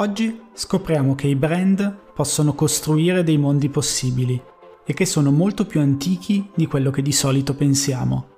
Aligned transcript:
Oggi 0.00 0.40
scopriamo 0.52 1.16
che 1.16 1.26
i 1.26 1.34
brand 1.34 2.12
possono 2.14 2.54
costruire 2.54 3.24
dei 3.24 3.36
mondi 3.36 3.68
possibili 3.68 4.40
e 4.84 4.94
che 4.94 5.04
sono 5.04 5.32
molto 5.32 5.66
più 5.66 5.80
antichi 5.80 6.50
di 6.54 6.68
quello 6.68 6.90
che 6.90 7.02
di 7.02 7.10
solito 7.10 7.56
pensiamo. 7.56 8.28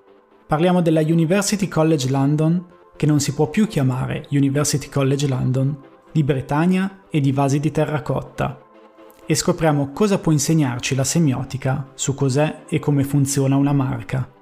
Parliamo 0.47 0.81
della 0.81 1.03
University 1.03 1.69
College 1.69 2.09
London, 2.09 2.65
che 2.97 3.05
non 3.05 3.21
si 3.21 3.35
può 3.35 3.51
più 3.51 3.67
chiamare 3.67 4.27
University 4.31 4.89
College 4.89 5.29
London, 5.29 5.79
di 6.11 6.25
Bretagna 6.25 7.03
e 7.11 7.21
di 7.21 7.31
vasi 7.31 7.61
di 7.61 7.71
terracotta. 7.71 8.59
E 9.27 9.35
scopriamo 9.35 9.93
cosa 9.93 10.19
può 10.19 10.33
insegnarci 10.33 10.95
la 10.95 11.05
semiotica 11.05 11.91
su 11.93 12.15
cos'è 12.15 12.65
e 12.71 12.79
come 12.79 13.05
funziona 13.05 13.57
una 13.57 13.75
marca. 13.75 14.33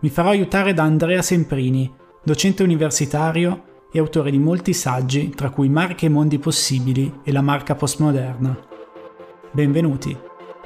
Mi 0.00 0.08
farò 0.08 0.30
aiutare 0.30 0.74
da 0.74 0.82
Andrea 0.82 1.22
Semprini, 1.22 1.88
docente 2.24 2.64
universitario 2.64 3.66
e 3.90 3.98
autore 3.98 4.30
di 4.30 4.38
molti 4.38 4.72
saggi, 4.72 5.30
tra 5.30 5.50
cui 5.50 5.68
Marche 5.68 6.06
e 6.06 6.10
Mondi 6.10 6.38
Possibili 6.38 7.20
e 7.22 7.32
la 7.32 7.40
marca 7.40 7.74
postmoderna. 7.74 8.56
Benvenuti, 9.50 10.16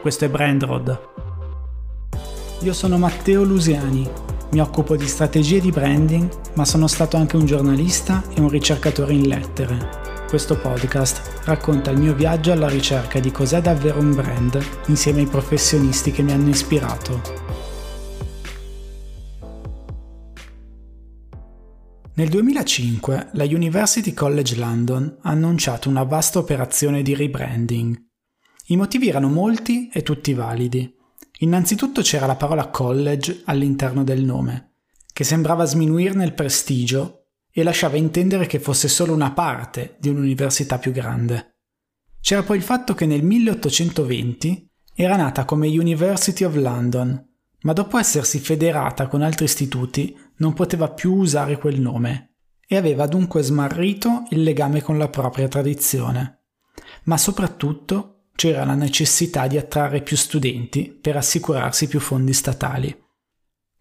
questo 0.01 0.25
è 0.25 0.29
Brandrod. 0.29 1.11
Io 2.63 2.73
sono 2.73 2.99
Matteo 2.99 3.45
Lusiani, 3.45 4.09
mi 4.53 4.61
occupo 4.61 4.97
di 4.97 5.07
strategie 5.07 5.61
di 5.61 5.71
branding, 5.71 6.29
ma 6.55 6.65
sono 6.65 6.87
stato 6.87 7.17
anche 7.17 7.37
un 7.37 7.47
giornalista 7.47 8.23
e 8.35 8.41
un 8.41 8.49
ricercatore 8.49 9.13
in 9.13 9.29
lettere. 9.29 10.01
Questo 10.29 10.57
podcast 10.57 11.43
racconta 11.45 11.91
il 11.91 11.99
mio 11.99 12.15
viaggio 12.15 12.53
alla 12.53 12.69
ricerca 12.69 13.21
di 13.21 13.31
cos'è 13.31 13.61
davvero 13.61 13.99
un 13.99 14.15
brand 14.15 14.61
insieme 14.87 15.21
ai 15.21 15.27
professionisti 15.27 16.11
che 16.11 16.23
mi 16.23 16.33
hanno 16.33 16.49
ispirato. 16.49 17.42
Nel 22.15 22.29
2005 22.29 23.31
la 23.33 23.45
University 23.45 24.13
College 24.13 24.57
London 24.57 25.17
ha 25.23 25.31
annunciato 25.31 25.89
una 25.89 26.03
vasta 26.03 26.39
operazione 26.39 27.01
di 27.01 27.15
rebranding. 27.15 27.99
I 28.67 28.77
motivi 28.77 29.09
erano 29.09 29.31
molti 29.31 29.89
e 29.89 30.03
tutti 30.03 30.35
validi. 30.35 30.95
Innanzitutto 31.39 32.03
c'era 32.03 32.27
la 32.27 32.37
parola 32.37 32.69
college 32.69 33.41
all'interno 33.47 34.05
del 34.05 34.23
nome, 34.25 34.75
che 35.11 35.25
sembrava 35.25 35.65
sminuirne 35.65 36.23
il 36.23 36.35
prestigio 36.35 37.29
e 37.51 37.63
lasciava 37.63 37.97
intendere 37.97 38.45
che 38.45 38.61
fosse 38.61 38.89
solo 38.89 39.15
una 39.15 39.33
parte 39.33 39.97
di 39.99 40.11
un'università 40.11 40.79
più 40.79 40.93
grande. 40.93 41.61
C'era 42.21 42.43
poi 42.43 42.59
il 42.59 42.63
fatto 42.63 42.93
che 42.93 43.07
nel 43.07 43.23
1820 43.23 44.71
era 44.95 45.17
nata 45.17 45.47
come 45.47 45.67
University 45.67 46.45
of 46.45 46.57
London, 46.57 47.32
ma 47.63 47.73
dopo 47.73 47.99
essersi 47.99 48.39
federata 48.39 49.07
con 49.07 49.23
altri 49.23 49.45
istituti 49.45 50.17
non 50.37 50.53
poteva 50.53 50.91
più 50.91 51.15
usare 51.15 51.59
quel 51.59 51.81
nome 51.81 52.35
e 52.67 52.77
aveva 52.77 53.07
dunque 53.07 53.43
smarrito 53.43 54.25
il 54.31 54.43
legame 54.43 54.83
con 54.83 54.99
la 54.99 55.09
propria 55.09 55.49
tradizione. 55.49 56.41
Ma 57.05 57.17
soprattutto 57.17 58.29
c'era 58.35 58.65
la 58.65 58.75
necessità 58.75 59.47
di 59.47 59.59
attrarre 59.59 60.03
più 60.03 60.17
studenti 60.17 60.89
per 60.89 61.17
assicurarsi 61.17 61.87
più 61.87 62.01
fondi 62.01 62.33
statali. 62.33 62.99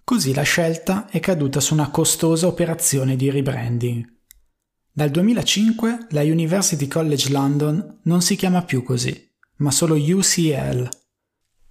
Così 0.03 0.33
la 0.33 0.41
scelta 0.41 1.07
è 1.09 1.19
caduta 1.19 1.59
su 1.59 1.73
una 1.73 1.89
costosa 1.89 2.47
operazione 2.47 3.15
di 3.15 3.29
rebranding. 3.29 4.05
Dal 4.91 5.09
2005 5.09 6.07
la 6.09 6.21
University 6.21 6.87
College 6.87 7.31
London 7.31 7.99
non 8.03 8.21
si 8.21 8.35
chiama 8.35 8.63
più 8.63 8.83
così, 8.83 9.29
ma 9.57 9.71
solo 9.71 9.95
UCL 9.95 10.89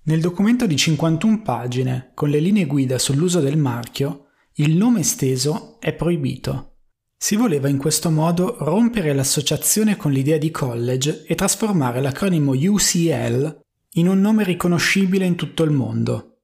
nel 0.02 0.20
documento 0.20 0.66
di 0.66 0.76
51 0.76 1.42
pagine, 1.42 2.12
con 2.14 2.30
le 2.30 2.40
linee 2.40 2.66
guida 2.66 2.98
sull'uso 2.98 3.40
del 3.40 3.58
marchio, 3.58 4.28
il 4.54 4.76
nome 4.76 5.00
esteso 5.00 5.78
è 5.78 5.92
proibito. 5.92 6.76
Si 7.16 7.36
voleva 7.36 7.68
in 7.68 7.76
questo 7.76 8.10
modo 8.10 8.56
rompere 8.60 9.12
l'associazione 9.12 9.96
con 9.96 10.10
l'idea 10.10 10.38
di 10.38 10.50
college 10.50 11.24
e 11.26 11.34
trasformare 11.34 12.00
l'acronimo 12.00 12.52
UCL 12.52 13.60
in 13.94 14.08
un 14.08 14.20
nome 14.20 14.42
riconoscibile 14.42 15.26
in 15.26 15.34
tutto 15.34 15.64
il 15.64 15.70
mondo. 15.70 16.38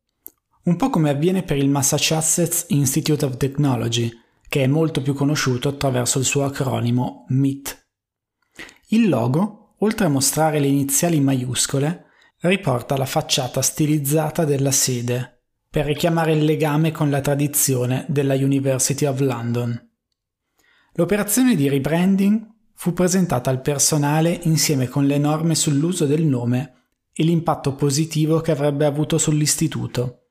Un 0.64 0.76
po' 0.76 0.90
come 0.90 1.08
avviene 1.08 1.42
per 1.42 1.56
il 1.56 1.70
Massachusetts 1.70 2.66
Institute 2.68 3.24
of 3.24 3.38
Technology, 3.38 4.10
che 4.48 4.64
è 4.64 4.66
molto 4.66 5.00
più 5.00 5.14
conosciuto 5.14 5.68
attraverso 5.68 6.18
il 6.18 6.24
suo 6.24 6.44
acronimo 6.44 7.24
MIT. 7.28 7.86
Il 8.88 9.08
logo, 9.08 9.76
oltre 9.78 10.06
a 10.06 10.10
mostrare 10.10 10.58
le 10.58 10.66
iniziali 10.66 11.20
maiuscole, 11.20 12.05
riporta 12.40 12.96
la 12.96 13.06
facciata 13.06 13.62
stilizzata 13.62 14.44
della 14.44 14.70
sede, 14.70 15.42
per 15.70 15.84
richiamare 15.84 16.32
il 16.32 16.44
legame 16.44 16.92
con 16.92 17.10
la 17.10 17.20
tradizione 17.20 18.04
della 18.08 18.34
University 18.34 19.04
of 19.04 19.20
London. 19.20 19.90
L'operazione 20.94 21.54
di 21.54 21.68
rebranding 21.68 22.46
fu 22.74 22.92
presentata 22.92 23.50
al 23.50 23.60
personale 23.60 24.38
insieme 24.44 24.88
con 24.88 25.06
le 25.06 25.18
norme 25.18 25.54
sull'uso 25.54 26.06
del 26.06 26.24
nome 26.24 26.72
e 27.12 27.24
l'impatto 27.24 27.74
positivo 27.74 28.40
che 28.40 28.52
avrebbe 28.52 28.84
avuto 28.84 29.18
sull'istituto. 29.18 30.28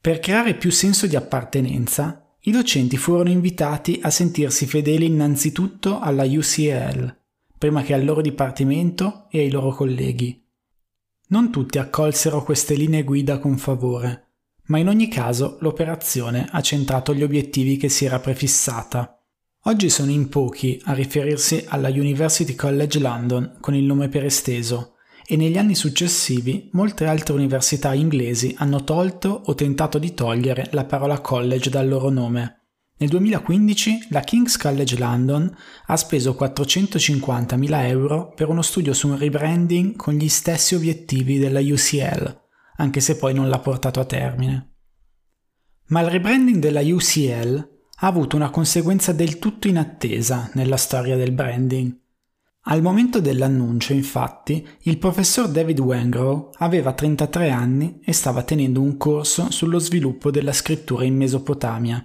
Per 0.00 0.20
creare 0.20 0.54
più 0.54 0.70
senso 0.70 1.06
di 1.06 1.16
appartenenza, 1.16 2.36
i 2.42 2.52
docenti 2.52 2.96
furono 2.96 3.30
invitati 3.30 3.98
a 4.02 4.10
sentirsi 4.10 4.66
fedeli 4.66 5.06
innanzitutto 5.06 5.98
alla 5.98 6.24
UCL, 6.24 7.16
prima 7.58 7.82
che 7.82 7.94
al 7.94 8.04
loro 8.04 8.20
dipartimento 8.20 9.26
e 9.30 9.40
ai 9.40 9.50
loro 9.50 9.70
colleghi. 9.70 10.47
Non 11.30 11.50
tutti 11.50 11.78
accolsero 11.78 12.42
queste 12.42 12.74
linee 12.74 13.04
guida 13.04 13.38
con 13.38 13.58
favore, 13.58 14.28
ma 14.68 14.78
in 14.78 14.88
ogni 14.88 15.08
caso 15.08 15.58
l'operazione 15.60 16.48
ha 16.50 16.62
centrato 16.62 17.12
gli 17.12 17.22
obiettivi 17.22 17.76
che 17.76 17.90
si 17.90 18.06
era 18.06 18.18
prefissata. 18.18 19.22
Oggi 19.64 19.90
sono 19.90 20.10
in 20.10 20.30
pochi 20.30 20.80
a 20.84 20.94
riferirsi 20.94 21.66
alla 21.68 21.90
University 21.90 22.54
College 22.54 22.98
London 22.98 23.58
con 23.60 23.74
il 23.74 23.84
nome 23.84 24.08
per 24.08 24.24
esteso, 24.24 24.94
e 25.26 25.36
negli 25.36 25.58
anni 25.58 25.74
successivi 25.74 26.70
molte 26.72 27.04
altre 27.04 27.34
università 27.34 27.92
inglesi 27.92 28.54
hanno 28.56 28.82
tolto 28.82 29.42
o 29.44 29.54
tentato 29.54 29.98
di 29.98 30.14
togliere 30.14 30.68
la 30.70 30.86
parola 30.86 31.20
college 31.20 31.68
dal 31.68 31.86
loro 31.86 32.08
nome. 32.08 32.57
Nel 33.00 33.10
2015 33.10 34.08
la 34.10 34.22
King's 34.22 34.56
College 34.56 34.98
London 34.98 35.56
ha 35.86 35.96
speso 35.96 36.36
450.000 36.36 37.86
euro 37.86 38.32
per 38.34 38.48
uno 38.48 38.60
studio 38.60 38.92
su 38.92 39.06
un 39.06 39.16
rebranding 39.16 39.94
con 39.94 40.14
gli 40.14 40.28
stessi 40.28 40.74
obiettivi 40.74 41.38
della 41.38 41.60
UCL, 41.60 42.40
anche 42.78 42.98
se 42.98 43.16
poi 43.16 43.34
non 43.34 43.48
l'ha 43.48 43.60
portato 43.60 44.00
a 44.00 44.04
termine. 44.04 44.72
Ma 45.86 46.00
il 46.00 46.08
rebranding 46.08 46.60
della 46.60 46.80
UCL 46.80 47.68
ha 48.00 48.06
avuto 48.08 48.34
una 48.34 48.50
conseguenza 48.50 49.12
del 49.12 49.38
tutto 49.38 49.68
inattesa 49.68 50.50
nella 50.54 50.76
storia 50.76 51.14
del 51.14 51.30
branding. 51.30 51.96
Al 52.62 52.82
momento 52.82 53.20
dell'annuncio, 53.20 53.92
infatti, 53.92 54.66
il 54.82 54.98
professor 54.98 55.48
David 55.48 55.78
Wengrow 55.78 56.50
aveva 56.58 56.92
33 56.92 57.48
anni 57.48 58.00
e 58.04 58.12
stava 58.12 58.42
tenendo 58.42 58.80
un 58.80 58.96
corso 58.96 59.52
sullo 59.52 59.78
sviluppo 59.78 60.32
della 60.32 60.52
scrittura 60.52 61.04
in 61.04 61.16
Mesopotamia 61.16 62.04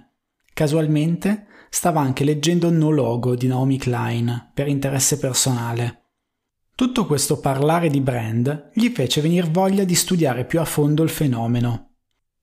Casualmente 0.54 1.46
stava 1.68 2.00
anche 2.00 2.22
leggendo 2.22 2.70
No 2.70 2.90
Logo 2.90 3.34
di 3.34 3.48
Naomi 3.48 3.76
Klein 3.76 4.52
per 4.54 4.68
interesse 4.68 5.18
personale. 5.18 6.02
Tutto 6.76 7.06
questo 7.06 7.40
parlare 7.40 7.88
di 7.88 8.00
brand 8.00 8.70
gli 8.72 8.88
fece 8.88 9.20
venire 9.20 9.48
voglia 9.50 9.82
di 9.82 9.96
studiare 9.96 10.44
più 10.44 10.60
a 10.60 10.64
fondo 10.64 11.02
il 11.02 11.08
fenomeno. 11.08 11.94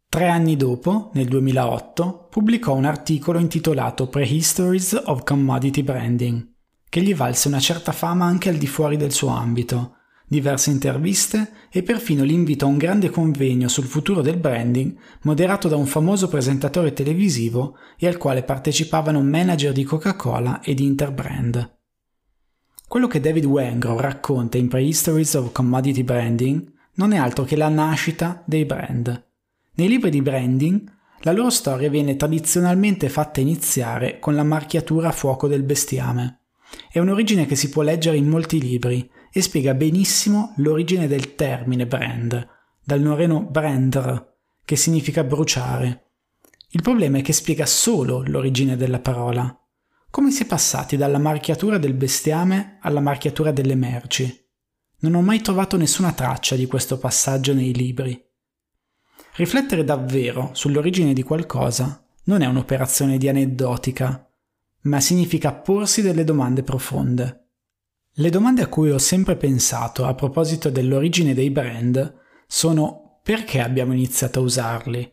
Tre 0.10 0.28
anni 0.28 0.58
dopo, 0.58 1.12
nel 1.14 1.30
2008, 1.30 2.28
pubblicò 2.30 2.76
un 2.76 2.84
articolo 2.84 3.40
intitolato 3.40 4.10
Prehistories 4.10 5.02
of 5.06 5.24
Commodity 5.24 5.82
Branding, 5.82 6.52
che 6.90 7.02
gli 7.02 7.16
valse 7.16 7.48
una 7.48 7.62
certa 7.62 7.94
fama 7.94 8.26
anche 8.26 8.50
al 8.50 8.58
di 8.58 8.68
fuori 8.68 8.98
del 8.98 9.14
suo 9.14 9.30
ambito, 9.30 10.00
diverse 10.32 10.72
interviste 10.72 11.52
e 11.70 11.84
perfino 11.84 12.24
l'invito 12.24 12.64
a 12.64 12.70
un 12.70 12.78
grande 12.78 13.10
convegno 13.10 13.68
sul 13.68 13.84
futuro 13.84 14.22
del 14.22 14.38
branding 14.38 14.96
moderato 15.24 15.68
da 15.68 15.76
un 15.76 15.86
famoso 15.86 16.30
presentatore 16.30 16.94
televisivo 16.94 17.76
e 17.98 18.08
al 18.08 18.16
quale 18.16 18.42
partecipavano 18.42 19.22
manager 19.22 19.74
di 19.74 19.84
Coca-Cola 19.84 20.62
e 20.62 20.74
di 20.74 20.86
Interbrand. 20.86 21.80
Quello 22.88 23.08
che 23.08 23.20
David 23.20 23.44
Wengrow 23.44 24.00
racconta 24.00 24.58
in 24.58 24.70
Prehistories 24.70 25.34
of 25.34 25.52
Commodity 25.52 26.04
Branding 26.04 26.66
non 26.94 27.12
è 27.12 27.18
altro 27.18 27.44
che 27.44 27.58
la 27.58 27.68
nascita 27.68 28.42
dei 28.46 28.64
brand. 28.64 29.28
Nei 29.74 29.90
libri 29.90 30.10
di 30.10 30.22
branding 30.22 30.90
la 31.24 31.34
loro 31.34 31.50
storia 31.50 31.90
viene 31.90 32.16
tradizionalmente 32.16 33.10
fatta 33.10 33.42
iniziare 33.42 34.20
con 34.20 34.36
la 34.36 34.44
marchiatura 34.44 35.10
a 35.10 35.12
fuoco 35.12 35.50
del 35.50 35.64
bestiame. 35.64 36.40
È 36.90 37.00
un'origine 37.00 37.46
che 37.46 37.58
si 37.58 37.68
può 37.70 37.82
leggere 37.82 38.16
in 38.16 38.30
molti 38.30 38.62
libri 38.62 39.10
e 39.32 39.42
spiega 39.42 39.74
benissimo 39.74 40.54
l'origine 40.58 41.08
del 41.08 41.36
termine 41.36 41.88
brand, 41.88 42.48
dal 42.84 43.00
norreno 43.00 43.42
brandr, 43.44 44.30
che 44.66 44.76
significa 44.76 45.24
bruciare. 45.24 46.06
Il 46.70 46.82
problema 46.82 47.18
è 47.18 47.22
che 47.22 47.34
spiega 47.34 47.66
solo 47.66 48.24
l'origine 48.26 48.76
della 48.76 49.00
parola. 49.00 49.58
Come 50.10 50.32
si 50.32 50.44
è 50.44 50.46
passati 50.46 50.98
dalla 50.98 51.18
marchiatura 51.18 51.78
del 51.78 51.94
bestiame 51.94 52.78
alla 52.82 53.00
marchiatura 53.00 53.52
delle 53.52 53.76
merci? 53.76 54.46
Non 55.00 55.16
ho 55.16 55.22
mai 55.22 55.42
trovato 55.42 55.78
nessuna 55.78 56.12
traccia 56.12 56.56
di 56.56 56.68
questo 56.68 56.98
passaggio 56.98 57.54
nei 57.54 57.74
libri. 57.74 58.22
Riflettere 59.36 59.84
davvero 59.84 60.52
sull'origine 60.54 61.14
di 61.14 61.24
qualcosa 61.24 62.06
non 62.26 62.42
è 62.42 62.46
un'operazione 62.46 63.18
di 63.18 63.28
aneddotica, 63.28 64.30
ma 64.82 65.00
significa 65.00 65.54
porsi 65.54 66.02
delle 66.02 66.24
domande 66.24 66.64
profonde. 66.64 67.41
Le 68.22 68.30
domande 68.30 68.62
a 68.62 68.68
cui 68.68 68.92
ho 68.92 69.00
sempre 69.00 69.36
pensato 69.36 70.06
a 70.06 70.14
proposito 70.14 70.70
dell'origine 70.70 71.34
dei 71.34 71.50
brand 71.50 72.20
sono 72.46 73.20
perché 73.24 73.62
abbiamo 73.62 73.94
iniziato 73.94 74.38
a 74.38 74.44
usarli? 74.44 75.12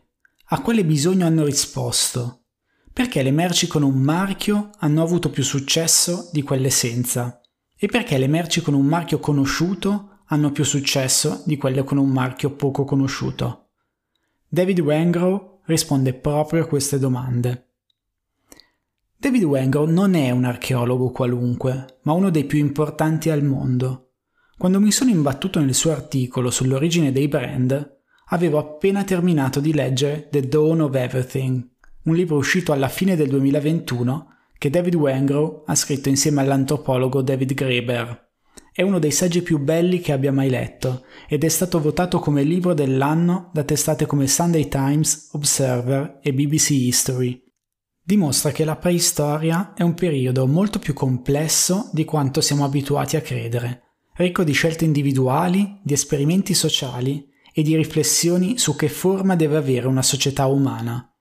A 0.49 0.61
quale 0.61 0.85
bisogno 0.85 1.25
hanno 1.25 1.43
risposto? 1.43 2.43
Perché 2.93 3.23
le 3.23 3.31
merci 3.31 3.65
con 3.65 3.81
un 3.81 3.97
marchio 3.97 4.69
hanno 4.77 5.01
avuto 5.01 5.31
più 5.31 5.41
successo 5.41 6.29
di 6.31 6.43
quelle 6.43 6.69
senza? 6.69 7.41
E 7.75 7.87
perché 7.87 8.19
le 8.19 8.27
merci 8.27 8.61
con 8.61 8.75
un 8.75 8.85
marchio 8.85 9.17
conosciuto 9.17 10.19
hanno 10.27 10.51
più 10.51 10.63
successo 10.63 11.41
di 11.47 11.57
quelle 11.57 11.83
con 11.83 11.97
un 11.97 12.09
marchio 12.09 12.51
poco 12.51 12.83
conosciuto? 12.83 13.69
David 14.47 14.81
Wengrow 14.81 15.61
risponde 15.65 16.13
proprio 16.13 16.61
a 16.61 16.67
queste 16.67 16.99
domande. 16.99 17.68
David 19.29 19.43
Wengrow 19.43 19.85
non 19.85 20.15
è 20.15 20.31
un 20.31 20.43
archeologo 20.43 21.11
qualunque, 21.11 21.99
ma 22.01 22.13
uno 22.13 22.31
dei 22.31 22.45
più 22.45 22.57
importanti 22.57 23.29
al 23.29 23.43
mondo. 23.43 24.13
Quando 24.57 24.79
mi 24.79 24.91
sono 24.91 25.11
imbattuto 25.11 25.59
nel 25.59 25.75
suo 25.75 25.91
articolo 25.91 26.49
sull'origine 26.49 27.11
dei 27.11 27.27
brand, 27.27 27.97
avevo 28.29 28.57
appena 28.57 29.03
terminato 29.03 29.59
di 29.59 29.71
leggere 29.71 30.29
The 30.31 30.47
Dawn 30.47 30.81
of 30.81 30.95
Everything, 30.95 31.63
un 32.05 32.15
libro 32.15 32.37
uscito 32.37 32.71
alla 32.71 32.87
fine 32.87 33.15
del 33.15 33.27
2021 33.27 34.33
che 34.57 34.71
David 34.71 34.95
Wengrow 34.95 35.61
ha 35.67 35.75
scritto 35.75 36.09
insieme 36.09 36.41
all'antropologo 36.41 37.21
David 37.21 37.53
Graeber. 37.53 38.29
È 38.73 38.81
uno 38.81 38.97
dei 38.97 39.11
saggi 39.11 39.43
più 39.43 39.59
belli 39.59 39.99
che 39.99 40.11
abbia 40.11 40.31
mai 40.31 40.49
letto 40.49 41.03
ed 41.27 41.43
è 41.43 41.49
stato 41.49 41.79
votato 41.79 42.17
come 42.17 42.41
libro 42.41 42.73
dell'anno 42.73 43.51
da 43.53 43.63
testate 43.63 44.07
come 44.07 44.25
Sunday 44.25 44.67
Times, 44.67 45.29
Observer 45.33 46.17
e 46.19 46.33
BBC 46.33 46.71
History 46.71 47.43
dimostra 48.09 48.49
che 48.49 48.65
la 48.65 48.75
preistoria 48.75 49.75
è 49.75 49.83
un 49.83 49.93
periodo 49.93 50.47
molto 50.47 50.79
più 50.79 50.93
complesso 50.93 51.91
di 51.93 52.05
quanto 52.05 52.41
siamo 52.41 52.65
abituati 52.65 53.17
a 53.17 53.21
credere, 53.21 53.83
ricco 54.15 54.43
di 54.43 54.51
scelte 54.51 54.83
individuali, 54.83 55.79
di 55.83 55.93
esperimenti 55.93 56.55
sociali 56.55 57.29
e 57.53 57.61
di 57.61 57.75
riflessioni 57.75 58.57
su 58.57 58.75
che 58.75 58.89
forma 58.89 59.35
deve 59.35 59.57
avere 59.57 59.85
una 59.85 60.01
società 60.01 60.47
umana. 60.47 61.15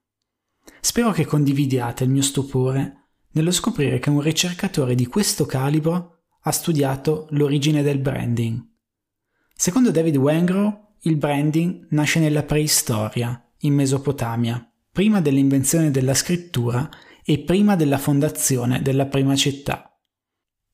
Spero 0.81 1.11
che 1.11 1.27
condividiate 1.27 2.05
il 2.05 2.11
mio 2.11 2.23
stupore 2.23 3.09
nello 3.33 3.51
scoprire 3.51 3.99
che 3.99 4.09
un 4.09 4.23
ricercatore 4.23 4.95
di 4.95 5.05
questo 5.05 5.45
calibro 5.45 6.21
ha 6.41 6.51
studiato 6.53 7.27
l'origine 7.33 7.83
del 7.83 7.99
branding. 7.99 8.67
Secondo 9.55 9.91
David 9.91 10.17
Wengrow, 10.17 10.95
il 11.03 11.19
branding 11.19 11.89
nasce 11.91 12.19
nella 12.19 12.45
preistoria, 12.45 13.47
in 13.59 13.75
Mesopotamia 13.75 14.73
prima 14.99 15.21
dell'invenzione 15.21 15.93
della 15.93 16.13
scrittura 16.13 16.91
e 17.25 17.39
prima 17.39 17.77
della 17.77 17.99
fondazione 17.99 18.83
della 18.83 19.07
prima 19.07 19.37
città. 19.37 19.97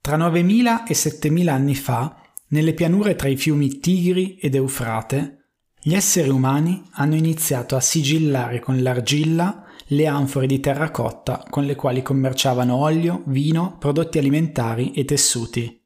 Tra 0.00 0.16
9.000 0.16 0.86
e 0.88 0.94
7.000 0.94 1.48
anni 1.48 1.74
fa, 1.74 2.22
nelle 2.48 2.72
pianure 2.72 3.16
tra 3.16 3.28
i 3.28 3.36
fiumi 3.36 3.80
Tigri 3.80 4.38
ed 4.38 4.54
Eufrate, 4.54 5.50
gli 5.78 5.92
esseri 5.92 6.30
umani 6.30 6.82
hanno 6.92 7.16
iniziato 7.16 7.76
a 7.76 7.80
sigillare 7.80 8.60
con 8.60 8.82
l'argilla 8.82 9.66
le 9.88 10.06
anfore 10.06 10.46
di 10.46 10.58
terracotta 10.58 11.44
con 11.50 11.66
le 11.66 11.74
quali 11.74 12.00
commerciavano 12.00 12.74
olio, 12.74 13.24
vino, 13.26 13.76
prodotti 13.78 14.16
alimentari 14.16 14.92
e 14.92 15.04
tessuti 15.04 15.84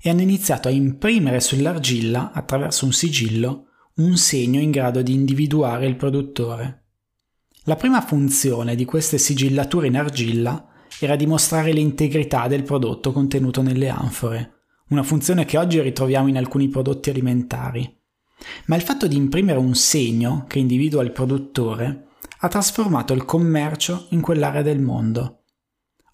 e 0.00 0.10
hanno 0.10 0.20
iniziato 0.20 0.68
a 0.68 0.70
imprimere 0.70 1.40
sull'argilla, 1.40 2.30
attraverso 2.30 2.84
un 2.84 2.92
sigillo, 2.92 3.64
un 3.96 4.16
segno 4.16 4.60
in 4.60 4.70
grado 4.70 5.02
di 5.02 5.12
individuare 5.12 5.86
il 5.86 5.96
produttore. 5.96 6.82
La 7.66 7.76
prima 7.76 8.02
funzione 8.02 8.74
di 8.74 8.84
queste 8.84 9.16
sigillature 9.16 9.86
in 9.86 9.96
argilla 9.96 10.68
era 11.00 11.16
dimostrare 11.16 11.72
l'integrità 11.72 12.46
del 12.46 12.62
prodotto 12.62 13.10
contenuto 13.10 13.62
nelle 13.62 13.88
anfore, 13.88 14.64
una 14.88 15.02
funzione 15.02 15.46
che 15.46 15.56
oggi 15.56 15.80
ritroviamo 15.80 16.28
in 16.28 16.36
alcuni 16.36 16.68
prodotti 16.68 17.08
alimentari. 17.08 17.90
Ma 18.66 18.76
il 18.76 18.82
fatto 18.82 19.06
di 19.06 19.16
imprimere 19.16 19.58
un 19.58 19.74
segno 19.74 20.44
che 20.46 20.58
individua 20.58 21.02
il 21.02 21.12
produttore 21.12 22.08
ha 22.40 22.48
trasformato 22.48 23.14
il 23.14 23.24
commercio 23.24 24.08
in 24.10 24.20
quell'area 24.20 24.60
del 24.60 24.82
mondo. 24.82 25.44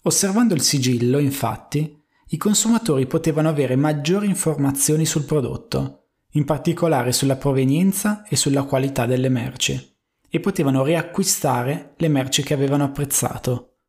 Osservando 0.03 0.53
il 0.53 0.61
sigillo, 0.61 1.17
infatti, 1.17 2.01
i 2.27 2.37
consumatori 2.37 3.07
potevano 3.07 3.49
avere 3.49 3.75
maggiori 3.75 4.27
informazioni 4.27 5.05
sul 5.05 5.25
prodotto, 5.25 6.11
in 6.31 6.45
particolare 6.45 7.11
sulla 7.11 7.35
provenienza 7.35 8.23
e 8.23 8.37
sulla 8.37 8.63
qualità 8.63 9.05
delle 9.05 9.27
merci 9.27 9.90
e 10.33 10.39
potevano 10.39 10.83
riacquistare 10.83 11.93
le 11.97 12.07
merci 12.07 12.41
che 12.41 12.53
avevano 12.53 12.85
apprezzato. 12.85 13.79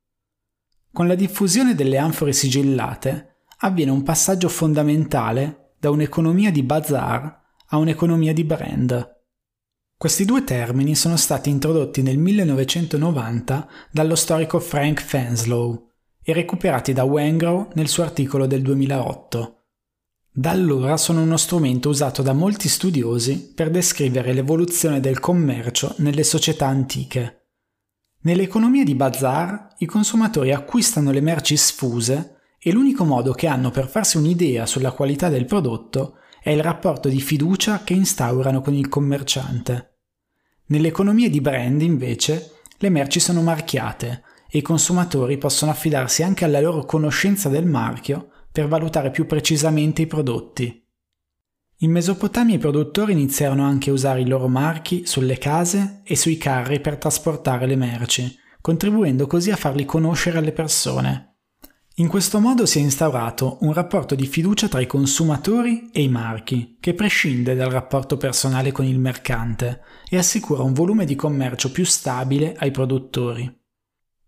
Con 0.93 1.07
la 1.07 1.15
diffusione 1.15 1.77
delle 1.77 1.97
anfore 1.97 2.33
sigillate 2.33 3.45
avviene 3.59 3.93
un 3.93 4.03
passaggio 4.03 4.49
fondamentale 4.49 5.75
da 5.79 5.89
un'economia 5.91 6.51
di 6.51 6.65
bazar 6.65 7.41
a 7.69 7.77
un'economia 7.77 8.33
di 8.33 8.43
brand. 8.45 9.21
Questi 9.97 10.25
due 10.25 10.43
termini 10.43 10.97
sono 10.97 11.17
stati 11.17 11.49
introdotti 11.49 12.03
nel 12.03 12.19
1990 12.19 13.69
dallo 13.93 14.17
storico 14.17 14.59
Frank 14.59 15.01
Fanslow 15.01 15.91
e 16.21 16.33
recuperati 16.33 16.93
da 16.93 17.05
Wengrow 17.05 17.71
nel 17.75 17.87
suo 17.87 18.03
articolo 18.03 18.47
del 18.47 18.63
2008. 18.63 19.62
Da 20.35 20.49
allora 20.49 20.97
sono 20.97 21.21
uno 21.21 21.37
strumento 21.37 21.91
usato 21.91 22.23
da 22.23 22.33
molti 22.33 22.71
studiosi 22.71 23.53
per 23.55 23.69
descrivere 23.69 24.33
l'evoluzione 24.33 24.99
del 24.99 25.21
commercio 25.21 25.95
nelle 25.99 26.25
società 26.25 26.67
antiche. 26.67 27.49
Nell'economia 28.23 28.83
di 28.83 28.95
bazar 28.95 29.75
i 29.81 29.85
consumatori 29.85 30.51
acquistano 30.55 31.11
le 31.11 31.21
merci 31.21 31.59
sfuse 31.59 32.37
e 32.59 32.73
l'unico 32.73 33.05
modo 33.05 33.33
che 33.33 33.47
hanno 33.47 33.71
per 33.71 33.89
farsi 33.89 34.17
un'idea 34.17 34.65
sulla 34.65 34.93
qualità 34.93 35.29
del 35.29 35.45
prodotto 35.45 36.15
è 36.43 36.49
il 36.49 36.63
rapporto 36.63 37.11
di 37.11 37.21
fiducia 37.21 37.83
che 37.85 37.93
instaurano 37.93 38.63
con 38.63 38.73
il 38.73 38.89
commerciante. 38.89 39.99
Nell'economia 40.69 41.29
di 41.29 41.43
brand, 41.43 41.83
invece, 41.83 42.53
le 42.79 42.89
merci 42.89 43.21
sono 43.21 43.43
marchiate 43.43 44.23
e 44.49 44.59
i 44.59 44.63
consumatori 44.63 45.37
possono 45.37 45.73
affidarsi 45.73 46.23
anche 46.23 46.47
alla 46.47 46.61
loro 46.61 46.87
conoscenza 46.87 47.51
del 47.51 47.67
marchio 47.67 48.29
per 48.53 48.69
valutare 48.69 49.11
più 49.11 49.27
precisamente 49.27 50.03
i 50.03 50.07
prodotti. 50.07 50.81
In 51.79 51.91
Mesopotamia 51.91 52.55
i 52.55 52.59
produttori 52.59 53.13
iniziarono 53.13 53.65
anche 53.65 53.91
a 53.91 53.93
usare 53.93 54.21
i 54.21 54.29
loro 54.29 54.47
marchi 54.47 55.05
sulle 55.05 55.39
case 55.39 56.03
e 56.05 56.15
sui 56.15 56.37
carri 56.37 56.81
per 56.81 56.97
trasportare 56.97 57.67
le 57.67 57.75
merci, 57.75 58.39
contribuendo 58.61 59.27
così 59.27 59.51
a 59.51 59.57
farli 59.57 59.85
conoscere 59.85 60.39
alle 60.39 60.53
persone. 60.53 61.39
In 61.97 62.09
questo 62.09 62.41
modo 62.41 62.65
si 62.65 62.79
è 62.79 62.83
instaurato 62.83 63.59
un 63.63 63.73
rapporto 63.73 64.15
di 64.15 64.27
fiducia 64.27 64.69
tra 64.69 64.81
i 64.81 64.87
consumatori 64.87 65.91
e 65.93 66.03
i 66.03 66.09
marchi, 66.09 66.79
che 66.81 66.95
prescinde 66.95 67.55
dal 67.55 67.71
rapporto 67.71 68.17
personale 68.17 68.73
con 68.73 68.87
il 68.87 68.99
mercante 68.99 69.81
e 70.09 70.17
assicura 70.17 70.63
un 70.63 70.73
volume 70.73 71.05
di 71.05 71.17
commercio 71.17 71.71
più 71.71 71.85
stabile 71.85 72.55
ai 72.57 72.71
produttori. 72.71 73.62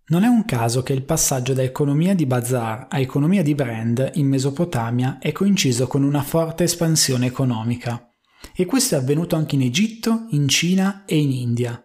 Non 0.07 0.23
è 0.23 0.27
un 0.27 0.45
caso 0.45 0.83
che 0.83 0.93
il 0.93 1.03
passaggio 1.03 1.55
da 1.55 1.63
economia 1.63 2.15
di 2.15 2.27
bazar 2.27 2.89
a 2.91 2.99
economia 2.99 3.43
di 3.43 3.55
brand 3.55 4.11
in 4.17 4.29
Mesopotamia 4.29 5.19
è 5.19 5.33
coinciso 5.33 5.87
con 5.87 6.03
una 6.03 6.23
forte 6.23 6.65
espansione 6.65 7.25
economica. 7.25 8.11
E 8.55 8.67
questo 8.67 8.97
è 8.97 8.99
avvenuto 8.99 9.35
anche 9.35 9.55
in 9.55 9.63
Egitto, 9.63 10.27
in 10.31 10.47
Cina 10.47 11.05
e 11.07 11.17
in 11.17 11.31
India. 11.33 11.83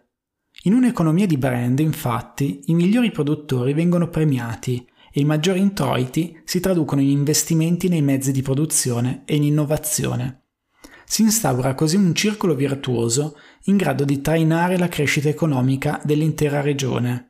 In 0.64 0.74
un'economia 0.74 1.26
di 1.26 1.38
brand, 1.38 1.78
infatti, 1.78 2.60
i 2.66 2.74
migliori 2.74 3.10
produttori 3.10 3.72
vengono 3.72 4.10
premiati 4.10 4.86
e 5.10 5.20
i 5.22 5.24
maggiori 5.24 5.60
introiti 5.60 6.42
si 6.44 6.60
traducono 6.60 7.00
in 7.00 7.08
investimenti 7.08 7.88
nei 7.88 8.02
mezzi 8.02 8.32
di 8.32 8.42
produzione 8.42 9.22
e 9.24 9.36
in 9.36 9.44
innovazione. 9.44 10.48
Si 11.06 11.22
instaura 11.22 11.74
così 11.74 11.96
un 11.96 12.14
circolo 12.14 12.54
virtuoso 12.54 13.38
in 13.64 13.78
grado 13.78 14.04
di 14.04 14.20
trainare 14.20 14.76
la 14.76 14.88
crescita 14.88 15.30
economica 15.30 15.98
dell'intera 16.04 16.60
regione. 16.60 17.29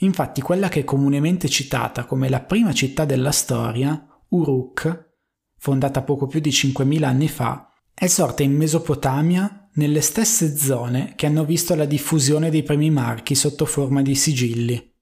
Infatti 0.00 0.42
quella 0.42 0.68
che 0.68 0.80
è 0.80 0.84
comunemente 0.84 1.48
citata 1.48 2.04
come 2.04 2.28
la 2.28 2.40
prima 2.40 2.72
città 2.72 3.04
della 3.04 3.32
storia, 3.32 4.06
Uruk, 4.28 5.14
fondata 5.58 6.02
poco 6.02 6.26
più 6.26 6.40
di 6.40 6.50
5.000 6.50 7.02
anni 7.04 7.28
fa, 7.28 7.72
è 7.94 8.06
sorta 8.06 8.42
in 8.42 8.54
Mesopotamia 8.54 9.70
nelle 9.74 10.02
stesse 10.02 10.56
zone 10.56 11.14
che 11.16 11.26
hanno 11.26 11.44
visto 11.44 11.74
la 11.74 11.86
diffusione 11.86 12.50
dei 12.50 12.62
primi 12.62 12.90
marchi 12.90 13.34
sotto 13.34 13.64
forma 13.64 14.02
di 14.02 14.14
sigilli. 14.14 14.92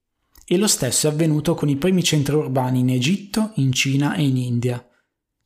E 0.47 0.57
lo 0.59 0.69
stesso 0.69 1.09
è 1.09 1.11
avvenuto 1.11 1.55
con 1.55 1.69
i 1.69 1.77
primi 1.77 2.05
centri 2.05 2.37
urbani 2.37 2.81
in 2.81 2.91
Egitto, 2.91 3.53
in 3.57 3.73
Cina 3.73 4.15
e 4.15 4.25
in 4.25 4.37
India. 4.37 4.85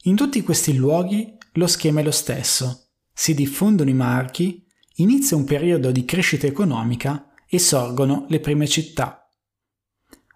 In 0.02 0.16
tutti 0.16 0.42
questi 0.42 0.74
luoghi 0.74 1.36
lo 1.52 1.66
schema 1.66 2.00
è 2.00 2.02
lo 2.02 2.10
stesso. 2.10 2.88
Si 3.14 3.34
diffondono 3.34 3.90
i 3.90 3.94
marchi, 3.94 4.66
inizia 4.96 5.36
un 5.36 5.44
periodo 5.44 5.90
di 5.90 6.04
crescita 6.04 6.46
economica 6.46 7.30
e 7.48 7.58
sorgono 7.58 8.26
le 8.28 8.40
prime 8.40 8.66
città. 8.66 9.27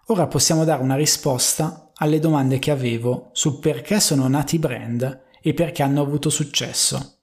Ora 0.07 0.27
possiamo 0.27 0.65
dare 0.65 0.83
una 0.83 0.95
risposta 0.95 1.91
alle 1.95 2.19
domande 2.19 2.59
che 2.59 2.71
avevo 2.71 3.29
sul 3.31 3.59
perché 3.59 4.01
sono 4.01 4.27
nati 4.27 4.55
i 4.55 4.59
brand 4.59 5.21
e 5.41 5.53
perché 5.53 5.81
hanno 5.81 6.01
avuto 6.01 6.29
successo. 6.29 7.19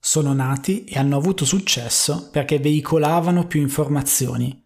Sono 0.00 0.32
nati 0.32 0.84
e 0.84 0.98
hanno 0.98 1.16
avuto 1.16 1.44
successo 1.44 2.30
perché 2.30 2.58
veicolavano 2.58 3.46
più 3.46 3.60
informazioni 3.60 4.62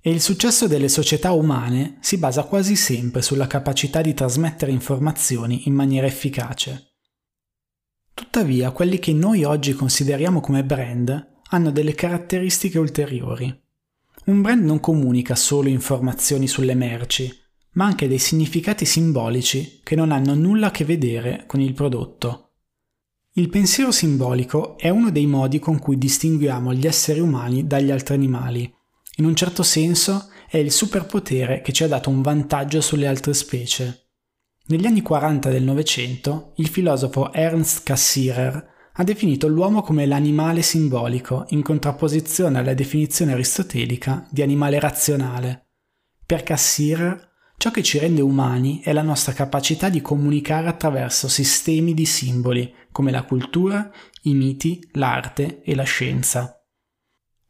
E 0.00 0.10
il 0.10 0.20
successo 0.20 0.66
delle 0.66 0.88
società 0.88 1.32
umane 1.32 1.98
si 2.00 2.16
basa 2.16 2.44
quasi 2.44 2.76
sempre 2.76 3.22
sulla 3.22 3.46
capacità 3.46 4.00
di 4.00 4.14
trasmettere 4.14 4.70
informazioni 4.70 5.66
in 5.66 5.74
maniera 5.74 6.06
efficace. 6.06 6.92
Tuttavia, 8.14 8.70
quelli 8.70 8.98
che 8.98 9.12
noi 9.12 9.44
oggi 9.44 9.72
consideriamo 9.74 10.40
come 10.40 10.64
brand 10.64 11.38
hanno 11.50 11.70
delle 11.70 11.94
caratteristiche 11.94 12.78
ulteriori. 12.78 13.68
Un 14.26 14.42
brand 14.42 14.64
non 14.64 14.80
comunica 14.80 15.34
solo 15.34 15.68
informazioni 15.68 16.46
sulle 16.46 16.74
merci, 16.74 17.32
ma 17.72 17.86
anche 17.86 18.08
dei 18.08 18.18
significati 18.18 18.84
simbolici 18.84 19.80
che 19.82 19.94
non 19.94 20.12
hanno 20.12 20.34
nulla 20.34 20.68
a 20.68 20.70
che 20.70 20.84
vedere 20.84 21.44
con 21.46 21.60
il 21.60 21.72
prodotto. 21.72 22.50
Il 23.34 23.48
pensiero 23.48 23.92
simbolico 23.92 24.76
è 24.76 24.88
uno 24.88 25.10
dei 25.10 25.26
modi 25.26 25.58
con 25.58 25.78
cui 25.78 25.98
distinguiamo 25.98 26.74
gli 26.74 26.86
esseri 26.86 27.20
umani 27.20 27.66
dagli 27.66 27.90
altri 27.90 28.14
animali 28.14 28.78
in 29.20 29.26
un 29.26 29.36
certo 29.36 29.62
senso 29.62 30.30
è 30.48 30.56
il 30.56 30.72
superpotere 30.72 31.60
che 31.60 31.72
ci 31.72 31.84
ha 31.84 31.88
dato 31.88 32.08
un 32.08 32.22
vantaggio 32.22 32.80
sulle 32.80 33.06
altre 33.06 33.34
specie. 33.34 34.06
Negli 34.68 34.86
anni 34.86 35.02
40 35.02 35.50
del 35.50 35.62
Novecento, 35.62 36.52
il 36.56 36.68
filosofo 36.68 37.30
Ernst 37.30 37.82
Cassirer 37.82 38.69
ha 38.92 39.04
definito 39.04 39.48
l'uomo 39.48 39.82
come 39.82 40.06
l'animale 40.06 40.62
simbolico, 40.62 41.46
in 41.50 41.62
contrapposizione 41.62 42.58
alla 42.58 42.74
definizione 42.74 43.32
aristotelica 43.32 44.26
di 44.30 44.42
animale 44.42 44.78
razionale. 44.80 45.68
Per 46.26 46.42
Cassirer, 46.42 47.28
ciò 47.56 47.70
che 47.70 47.82
ci 47.82 47.98
rende 47.98 48.20
umani 48.20 48.80
è 48.82 48.92
la 48.92 49.02
nostra 49.02 49.32
capacità 49.32 49.88
di 49.88 50.00
comunicare 50.00 50.68
attraverso 50.68 51.28
sistemi 51.28 51.94
di 51.94 52.06
simboli, 52.06 52.74
come 52.90 53.10
la 53.10 53.24
cultura, 53.24 53.90
i 54.22 54.34
miti, 54.34 54.86
l'arte 54.92 55.62
e 55.62 55.74
la 55.74 55.84
scienza. 55.84 56.62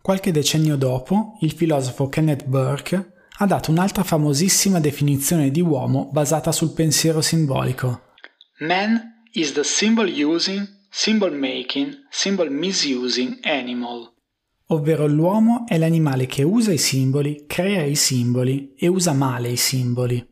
Qualche 0.00 0.32
decennio 0.32 0.76
dopo, 0.76 1.36
il 1.40 1.52
filosofo 1.52 2.08
Kenneth 2.08 2.46
Burke 2.46 3.12
ha 3.38 3.46
dato 3.46 3.70
un'altra 3.70 4.02
famosissima 4.02 4.80
definizione 4.80 5.50
di 5.50 5.60
uomo 5.60 6.10
basata 6.10 6.52
sul 6.52 6.72
pensiero 6.72 7.20
simbolico. 7.20 8.08
Man 8.60 9.24
is 9.32 9.52
the 9.52 9.64
symbol 9.64 10.08
using, 10.08 10.66
symbol 10.92 11.32
making, 11.32 11.94
symbol 12.10 12.50
misusing 12.50 13.38
animal. 13.44 14.12
Ovvero 14.72 15.06
l'uomo 15.06 15.64
è 15.66 15.78
l'animale 15.78 16.26
che 16.26 16.42
usa 16.42 16.72
i 16.72 16.78
simboli, 16.78 17.44
crea 17.46 17.84
i 17.84 17.94
simboli 17.94 18.74
e 18.76 18.88
usa 18.88 19.12
male 19.12 19.50
i 19.50 19.56
simboli. 19.56 20.24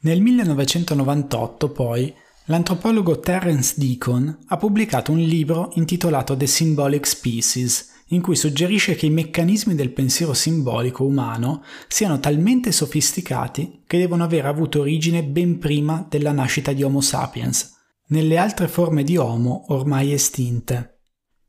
Nel 0.00 0.20
1998, 0.20 1.70
poi, 1.70 2.12
l'antropologo 2.46 3.20
Terence 3.20 3.74
Deacon 3.76 4.36
ha 4.46 4.56
pubblicato 4.56 5.12
un 5.12 5.18
libro 5.18 5.70
intitolato 5.74 6.36
The 6.36 6.46
Symbolic 6.46 7.06
Species, 7.06 7.94
in 8.10 8.22
cui 8.22 8.36
suggerisce 8.36 8.94
che 8.96 9.06
i 9.06 9.10
meccanismi 9.10 9.74
del 9.74 9.92
pensiero 9.92 10.34
simbolico 10.34 11.04
umano 11.04 11.64
siano 11.88 12.18
talmente 12.20 12.70
sofisticati 12.72 13.82
che 13.86 13.98
devono 13.98 14.24
aver 14.24 14.46
avuto 14.46 14.80
origine 14.80 15.24
ben 15.24 15.58
prima 15.58 16.04
della 16.08 16.32
nascita 16.32 16.72
di 16.72 16.82
Homo 16.84 17.00
sapiens, 17.00 17.75
nelle 18.08 18.36
altre 18.36 18.68
forme 18.68 19.02
di 19.02 19.16
Homo 19.16 19.66
ormai 19.68 20.12
estinte. 20.12 21.00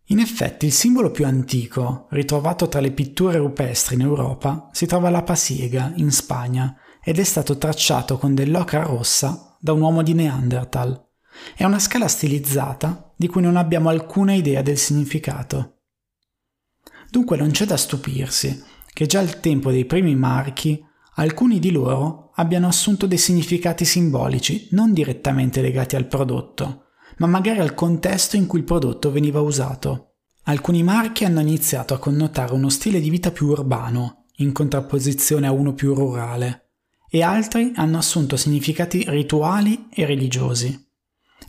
In 0.09 0.19
effetti 0.19 0.65
il 0.65 0.71
simbolo 0.71 1.11
più 1.11 1.25
antico, 1.25 2.07
ritrovato 2.11 2.67
tra 2.69 2.79
le 2.79 2.91
pitture 2.91 3.37
rupestri 3.37 3.95
in 3.95 4.01
Europa, 4.01 4.69
si 4.71 4.85
trova 4.85 5.09
alla 5.09 5.23
Pasiega, 5.23 5.91
in 5.95 6.11
Spagna, 6.11 6.75
ed 7.03 7.19
è 7.19 7.23
stato 7.23 7.57
tracciato 7.57 8.17
con 8.17 8.33
dell'ocra 8.33 8.83
rossa 8.83 9.57
da 9.59 9.73
un 9.73 9.81
uomo 9.81 10.01
di 10.03 10.13
Neanderthal. 10.13 11.05
È 11.55 11.63
una 11.63 11.79
scala 11.79 12.07
stilizzata 12.07 13.13
di 13.15 13.27
cui 13.27 13.41
non 13.41 13.57
abbiamo 13.57 13.89
alcuna 13.89 14.33
idea 14.33 14.61
del 14.61 14.77
significato. 14.77 15.81
Dunque 17.09 17.37
non 17.37 17.51
c'è 17.51 17.65
da 17.65 17.77
stupirsi 17.77 18.63
che 18.93 19.05
già 19.05 19.19
al 19.19 19.39
tempo 19.39 19.71
dei 19.71 19.85
primi 19.85 20.15
marchi 20.15 20.83
alcuni 21.15 21.59
di 21.59 21.71
loro 21.71 22.26
abbiano 22.39 22.67
assunto 22.67 23.07
dei 23.07 23.17
significati 23.17 23.85
simbolici 23.85 24.67
non 24.71 24.93
direttamente 24.93 25.61
legati 25.61 25.95
al 25.95 26.07
prodotto, 26.07 26.85
ma 27.17 27.27
magari 27.27 27.59
al 27.59 27.73
contesto 27.73 28.35
in 28.35 28.45
cui 28.45 28.59
il 28.59 28.65
prodotto 28.65 29.11
veniva 29.11 29.41
usato. 29.41 30.15
Alcuni 30.43 30.83
marchi 30.83 31.25
hanno 31.25 31.41
iniziato 31.41 31.93
a 31.93 31.99
connotare 31.99 32.53
uno 32.53 32.69
stile 32.69 32.99
di 32.99 33.09
vita 33.09 33.31
più 33.31 33.47
urbano, 33.47 34.25
in 34.37 34.51
contrapposizione 34.51 35.47
a 35.47 35.51
uno 35.51 35.73
più 35.73 35.93
rurale, 35.93 36.69
e 37.09 37.23
altri 37.23 37.71
hanno 37.75 37.97
assunto 37.97 38.37
significati 38.37 39.03
rituali 39.07 39.87
e 39.91 40.05
religiosi. 40.05 40.85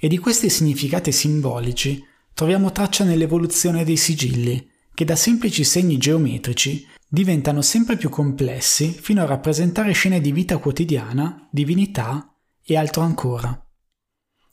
E 0.01 0.09
di 0.09 0.19
questi 0.19 0.49
significati 0.49 1.13
simbolici 1.13 2.03
troviamo 2.33 2.73
traccia 2.73 3.05
nell'evoluzione 3.05 3.85
dei 3.85 3.97
sigilli, 3.97 4.67
che 4.95 5.05
da 5.05 5.17
semplici 5.17 5.65
segni 5.65 5.99
geometrici 5.99 6.87
diventano 7.09 7.63
sempre 7.63 7.97
più 7.97 8.11
complessi 8.11 8.91
fino 8.91 9.23
a 9.23 9.27
rappresentare 9.27 9.93
scene 9.93 10.21
di 10.21 10.31
vita 10.31 10.59
quotidiana, 10.59 11.49
divinità 11.51 12.35
e 12.63 12.77
altro 12.77 13.03
ancora. 13.03 13.67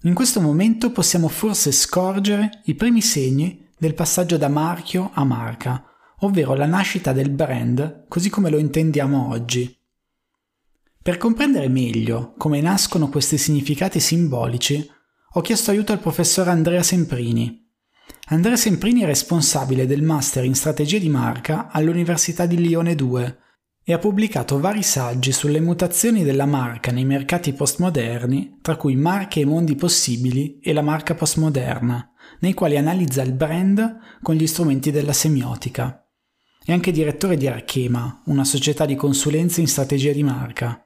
In 0.04 0.14
questo 0.14 0.40
momento 0.40 0.92
possiamo 0.92 1.28
forse 1.28 1.72
scorgere 1.72 2.62
i 2.66 2.76
primi 2.76 3.02
segni 3.02 3.68
del 3.78 3.94
passaggio 3.94 4.38
da 4.38 4.48
marchio 4.48 5.12
a 5.14 5.26
marca, 5.26 5.84
ovvero 6.20 6.54
la 6.54 6.66
nascita 6.66 7.12
del 7.12 7.30
brand 7.30 8.06
così 8.08 8.30
come 8.30 8.50
lo 8.50 8.58
intendiamo 8.58 9.30
oggi. 9.30 9.78
Per 11.02 11.18
comprendere 11.18 11.68
meglio 11.68 12.34
come 12.38 12.62
nascono 12.62 13.10
questi 13.10 13.38
significati 13.38 14.00
simbolici, 14.00 14.90
ho 15.34 15.42
chiesto 15.42 15.72
aiuto 15.72 15.92
al 15.92 16.00
professor 16.00 16.48
Andrea 16.48 16.82
Semprini, 16.82 17.65
Andrea 18.28 18.56
Semprini 18.56 19.02
è 19.02 19.06
responsabile 19.06 19.86
del 19.86 20.02
Master 20.02 20.46
in 20.46 20.56
Strategia 20.56 20.98
di 20.98 21.10
Marca 21.10 21.70
all'Università 21.70 22.48
di 22.48 22.58
Lione 22.58 22.96
2 22.96 23.38
e 23.84 23.94
ha 23.94 24.00
pubblicato 24.00 24.60
vari 24.60 24.82
saggi 24.82 25.32
sulle 25.32 25.60
mutazioni 25.60 26.24
della 26.24 26.48
marca 26.48 26.92
nei 26.92 27.06
mercati 27.06 27.54
postmoderni, 27.54 28.58
tra 28.64 28.78
cui 28.78 28.96
Marche 28.96 29.42
e 29.42 29.46
mondi 29.46 29.76
possibili 29.76 30.58
e 30.60 30.74
la 30.74 30.82
marca 30.82 31.14
postmoderna, 31.14 32.14
nei 32.40 32.56
quali 32.56 32.78
analizza 32.78 33.22
il 33.22 33.34
brand 33.34 34.00
con 34.24 34.34
gli 34.34 34.48
strumenti 34.48 34.90
della 34.90 35.14
semiotica. 35.14 36.04
È 36.64 36.72
anche 36.72 36.92
direttore 36.92 37.38
di 37.38 37.46
Archema, 37.46 38.24
una 38.26 38.44
società 38.44 38.88
di 38.88 38.96
consulenza 38.96 39.62
in 39.62 39.68
strategia 39.68 40.12
di 40.12 40.24
marca. 40.24 40.84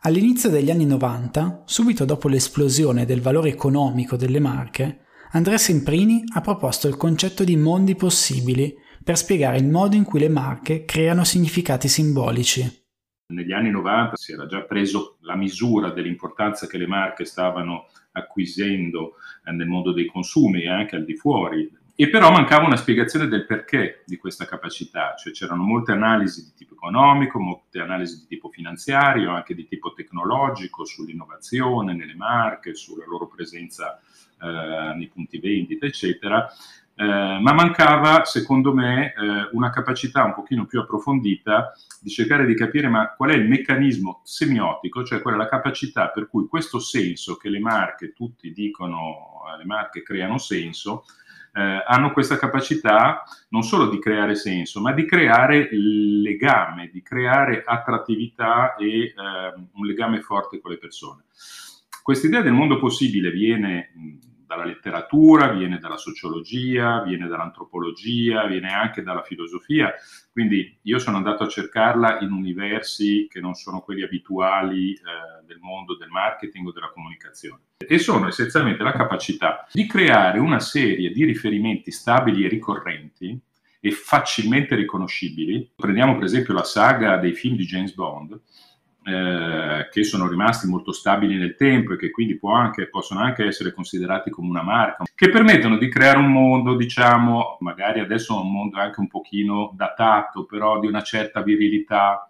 All'inizio 0.00 0.48
degli 0.48 0.70
anni 0.70 0.86
90, 0.86 1.64
subito 1.66 2.06
dopo 2.06 2.28
l'esplosione 2.28 3.04
del 3.04 3.20
valore 3.20 3.50
economico 3.50 4.16
delle 4.16 4.40
marche, 4.40 5.00
Andrea 5.36 5.58
Semprini 5.58 6.24
ha 6.32 6.40
proposto 6.40 6.88
il 6.88 6.96
concetto 6.96 7.44
di 7.44 7.56
mondi 7.56 7.94
possibili 7.94 8.74
per 9.04 9.18
spiegare 9.18 9.58
il 9.58 9.68
modo 9.68 9.94
in 9.94 10.02
cui 10.02 10.18
le 10.18 10.30
marche 10.30 10.86
creano 10.86 11.24
significati 11.24 11.88
simbolici. 11.88 12.84
Negli 13.34 13.52
anni 13.52 13.68
90 13.68 14.16
si 14.16 14.32
era 14.32 14.46
già 14.46 14.62
preso 14.62 15.18
la 15.20 15.36
misura 15.36 15.90
dell'importanza 15.90 16.66
che 16.66 16.78
le 16.78 16.86
marche 16.86 17.26
stavano 17.26 17.88
acquisendo 18.12 19.16
eh, 19.44 19.52
nel 19.52 19.66
mondo 19.66 19.92
dei 19.92 20.06
consumi 20.06 20.62
e 20.62 20.70
anche 20.70 20.96
al 20.96 21.04
di 21.04 21.16
fuori. 21.16 21.70
E 21.94 22.08
però 22.08 22.30
mancava 22.30 22.64
una 22.64 22.76
spiegazione 22.76 23.28
del 23.28 23.44
perché 23.44 24.04
di 24.06 24.16
questa 24.16 24.46
capacità, 24.46 25.14
cioè 25.18 25.34
c'erano 25.34 25.62
molte 25.62 25.92
analisi 25.92 26.44
di 26.44 26.52
tipo 26.56 26.72
economico, 26.72 27.38
molte 27.38 27.80
analisi 27.80 28.20
di 28.20 28.26
tipo 28.26 28.48
finanziario, 28.48 29.32
anche 29.32 29.54
di 29.54 29.66
tipo 29.66 29.92
tecnologico 29.92 30.86
sull'innovazione 30.86 31.94
nelle 31.94 32.14
marche, 32.14 32.74
sulla 32.74 33.04
loro 33.06 33.26
presenza 33.26 34.00
nei 34.38 35.08
punti 35.08 35.38
vendita, 35.38 35.86
eccetera, 35.86 36.46
eh, 36.98 37.38
ma 37.40 37.52
mancava, 37.52 38.24
secondo 38.24 38.72
me, 38.72 39.12
eh, 39.12 39.48
una 39.52 39.68
capacità 39.68 40.24
un 40.24 40.32
pochino 40.32 40.64
più 40.64 40.80
approfondita 40.80 41.74
di 42.00 42.08
cercare 42.08 42.46
di 42.46 42.54
capire 42.54 42.88
ma 42.88 43.12
qual 43.14 43.30
è 43.30 43.34
il 43.34 43.46
meccanismo 43.46 44.22
semiotico, 44.24 45.04
cioè 45.04 45.20
qual 45.20 45.34
è 45.34 45.36
la 45.36 45.48
capacità 45.48 46.08
per 46.08 46.26
cui 46.26 46.46
questo 46.46 46.78
senso 46.78 47.36
che 47.36 47.50
le 47.50 47.58
marche, 47.58 48.14
tutti 48.14 48.50
dicono, 48.50 49.42
le 49.58 49.64
marche 49.66 50.02
creano 50.02 50.38
senso, 50.38 51.04
eh, 51.52 51.84
hanno 51.86 52.12
questa 52.12 52.38
capacità 52.38 53.24
non 53.50 53.62
solo 53.62 53.90
di 53.90 53.98
creare 53.98 54.34
senso, 54.34 54.80
ma 54.80 54.92
di 54.92 55.04
creare 55.04 55.68
legame, 55.70 56.88
di 56.90 57.02
creare 57.02 57.62
attrattività 57.62 58.74
e 58.74 58.86
eh, 58.86 59.14
un 59.14 59.84
legame 59.84 60.22
forte 60.22 60.60
con 60.60 60.70
le 60.70 60.78
persone. 60.78 61.24
Questa 62.06 62.28
idea 62.28 62.40
del 62.40 62.52
mondo 62.52 62.78
possibile 62.78 63.32
viene 63.32 63.90
dalla 64.46 64.64
letteratura, 64.64 65.48
viene 65.48 65.80
dalla 65.80 65.96
sociologia, 65.96 67.02
viene 67.02 67.26
dall'antropologia, 67.26 68.46
viene 68.46 68.72
anche 68.72 69.02
dalla 69.02 69.24
filosofia, 69.24 69.92
quindi 70.30 70.78
io 70.82 71.00
sono 71.00 71.16
andato 71.16 71.42
a 71.42 71.48
cercarla 71.48 72.20
in 72.20 72.30
universi 72.30 73.26
che 73.28 73.40
non 73.40 73.54
sono 73.54 73.80
quelli 73.80 74.04
abituali 74.04 74.92
eh, 74.92 75.00
del 75.46 75.58
mondo 75.58 75.96
del 75.96 76.10
marketing 76.10 76.68
o 76.68 76.72
della 76.72 76.92
comunicazione 76.94 77.62
e 77.76 77.98
sono 77.98 78.28
essenzialmente 78.28 78.84
la 78.84 78.92
capacità 78.92 79.66
di 79.72 79.84
creare 79.88 80.38
una 80.38 80.60
serie 80.60 81.10
di 81.10 81.24
riferimenti 81.24 81.90
stabili 81.90 82.44
e 82.44 82.48
ricorrenti 82.48 83.36
e 83.80 83.90
facilmente 83.90 84.76
riconoscibili. 84.76 85.72
Prendiamo 85.74 86.14
per 86.14 86.22
esempio 86.26 86.54
la 86.54 86.62
saga 86.62 87.16
dei 87.16 87.32
film 87.32 87.56
di 87.56 87.64
James 87.64 87.94
Bond, 87.94 88.40
eh, 89.08 89.88
che 89.88 90.02
sono 90.02 90.28
rimasti 90.28 90.66
molto 90.66 90.90
stabili 90.90 91.36
nel 91.36 91.54
tempo 91.54 91.92
e 91.92 91.96
che 91.96 92.10
quindi 92.10 92.40
anche, 92.42 92.88
possono 92.88 93.20
anche 93.20 93.44
essere 93.44 93.72
considerati 93.72 94.30
come 94.30 94.48
una 94.48 94.64
marca, 94.64 95.04
che 95.14 95.30
permettono 95.30 95.78
di 95.78 95.88
creare 95.88 96.18
un 96.18 96.32
mondo, 96.32 96.74
diciamo, 96.74 97.58
magari 97.60 98.00
adesso 98.00 98.40
un 98.40 98.50
mondo 98.50 98.78
anche 98.78 98.98
un 98.98 99.06
pochino 99.06 99.72
datato, 99.76 100.44
però 100.44 100.80
di 100.80 100.88
una 100.88 101.02
certa 101.02 101.40
virilità 101.42 102.28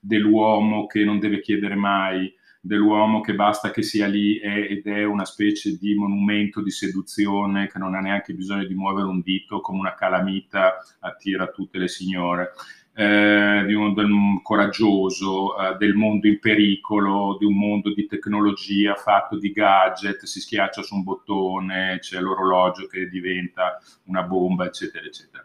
dell'uomo 0.00 0.86
che 0.86 1.04
non 1.04 1.18
deve 1.18 1.40
chiedere 1.40 1.74
mai, 1.74 2.32
dell'uomo 2.58 3.20
che 3.20 3.34
basta 3.34 3.70
che 3.70 3.82
sia 3.82 4.06
lì 4.06 4.38
è, 4.38 4.66
ed 4.70 4.86
è 4.86 5.04
una 5.04 5.26
specie 5.26 5.76
di 5.76 5.94
monumento 5.94 6.62
di 6.62 6.70
seduzione 6.70 7.66
che 7.66 7.78
non 7.78 7.94
ha 7.94 8.00
neanche 8.00 8.32
bisogno 8.32 8.64
di 8.64 8.74
muovere 8.74 9.06
un 9.06 9.20
dito 9.20 9.60
come 9.60 9.80
una 9.80 9.94
calamita 9.94 10.78
attira 11.00 11.48
tutte 11.48 11.76
le 11.76 11.88
signore 11.88 12.52
eh, 12.96 13.64
di 13.66 13.74
un, 13.74 13.92
del, 13.92 14.08
coraggioso, 14.42 15.58
eh, 15.58 15.76
del 15.76 15.94
mondo 15.94 16.28
in 16.28 16.38
pericolo, 16.38 17.36
di 17.38 17.44
un 17.44 17.56
mondo 17.56 17.92
di 17.92 18.06
tecnologia 18.06 18.94
fatto 18.94 19.36
di 19.36 19.50
gadget, 19.50 20.24
si 20.24 20.40
schiaccia 20.40 20.82
su 20.82 20.94
un 20.94 21.02
bottone, 21.02 21.98
c'è 22.00 22.20
l'orologio 22.20 22.86
che 22.86 23.08
diventa 23.08 23.80
una 24.04 24.22
bomba, 24.22 24.66
eccetera, 24.66 25.04
eccetera. 25.04 25.44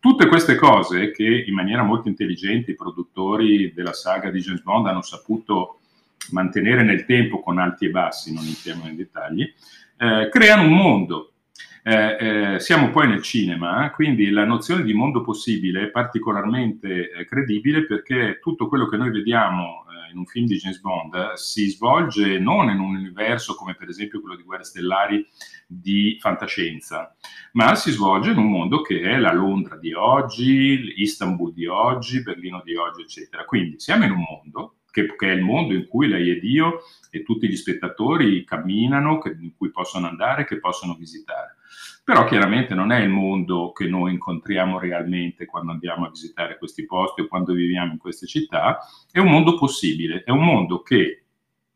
Tutte 0.00 0.26
queste 0.26 0.54
cose 0.54 1.10
che 1.10 1.44
in 1.46 1.54
maniera 1.54 1.82
molto 1.82 2.08
intelligente 2.08 2.70
i 2.70 2.76
produttori 2.76 3.72
della 3.74 3.92
saga 3.92 4.30
di 4.30 4.40
James 4.40 4.62
Bond 4.62 4.86
hanno 4.86 5.02
saputo 5.02 5.80
mantenere 6.30 6.82
nel 6.82 7.04
tempo 7.04 7.40
con 7.40 7.58
alti 7.58 7.86
e 7.86 7.90
bassi, 7.90 8.32
non 8.32 8.44
entriamo 8.44 8.84
nei 8.84 8.96
dettagli, 8.96 9.42
eh, 9.98 10.28
creano 10.30 10.62
un 10.62 10.74
mondo 10.74 11.32
eh, 11.88 12.54
eh, 12.54 12.58
siamo 12.58 12.90
poi 12.90 13.06
nel 13.06 13.22
cinema, 13.22 13.92
quindi 13.92 14.30
la 14.30 14.44
nozione 14.44 14.82
di 14.82 14.92
mondo 14.92 15.20
possibile 15.20 15.84
è 15.84 15.90
particolarmente 15.90 17.12
eh, 17.12 17.24
credibile 17.26 17.86
perché 17.86 18.40
tutto 18.42 18.66
quello 18.66 18.88
che 18.88 18.96
noi 18.96 19.12
vediamo 19.12 19.84
eh, 19.84 20.10
in 20.10 20.18
un 20.18 20.26
film 20.26 20.46
di 20.46 20.56
James 20.56 20.80
Bond 20.80 21.14
eh, 21.14 21.36
si 21.36 21.68
svolge 21.70 22.40
non 22.40 22.70
in 22.70 22.80
un 22.80 22.96
universo 22.96 23.54
come 23.54 23.76
per 23.76 23.88
esempio 23.88 24.20
quello 24.20 24.34
di 24.34 24.42
Guerre 24.42 24.64
Stellari 24.64 25.24
di 25.64 26.16
fantascienza, 26.18 27.14
ma 27.52 27.76
si 27.76 27.92
svolge 27.92 28.32
in 28.32 28.38
un 28.38 28.50
mondo 28.50 28.82
che 28.82 29.02
è 29.02 29.16
la 29.16 29.32
Londra 29.32 29.76
di 29.76 29.92
oggi, 29.92 30.94
Istanbul 30.96 31.52
di 31.52 31.66
oggi, 31.66 32.20
Berlino 32.20 32.62
di 32.64 32.74
oggi, 32.74 33.02
eccetera. 33.02 33.44
Quindi 33.44 33.78
siamo 33.78 34.06
in 34.06 34.10
un 34.10 34.24
mondo 34.28 34.78
che, 34.90 35.14
che, 35.14 35.30
è 35.30 35.34
il 35.34 35.42
mondo 35.42 35.72
in 35.72 35.86
cui 35.86 36.08
lei 36.08 36.30
ed 36.30 36.42
io 36.42 36.80
e 37.12 37.22
tutti 37.22 37.46
gli 37.46 37.54
spettatori 37.54 38.42
camminano, 38.42 39.18
che, 39.18 39.36
in 39.38 39.54
cui 39.56 39.70
possono 39.70 40.08
andare, 40.08 40.44
che 40.46 40.58
possono 40.58 40.94
visitare. 40.94 41.55
Però 42.06 42.24
chiaramente 42.24 42.72
non 42.72 42.92
è 42.92 43.00
il 43.00 43.08
mondo 43.08 43.72
che 43.72 43.88
noi 43.88 44.12
incontriamo 44.12 44.78
realmente 44.78 45.44
quando 45.44 45.72
andiamo 45.72 46.06
a 46.06 46.10
visitare 46.10 46.56
questi 46.56 46.86
posti 46.86 47.22
o 47.22 47.26
quando 47.26 47.52
viviamo 47.52 47.90
in 47.90 47.98
queste 47.98 48.28
città, 48.28 48.78
è 49.10 49.18
un 49.18 49.28
mondo 49.28 49.56
possibile, 49.58 50.22
è 50.22 50.30
un 50.30 50.44
mondo 50.44 50.82
che 50.82 51.24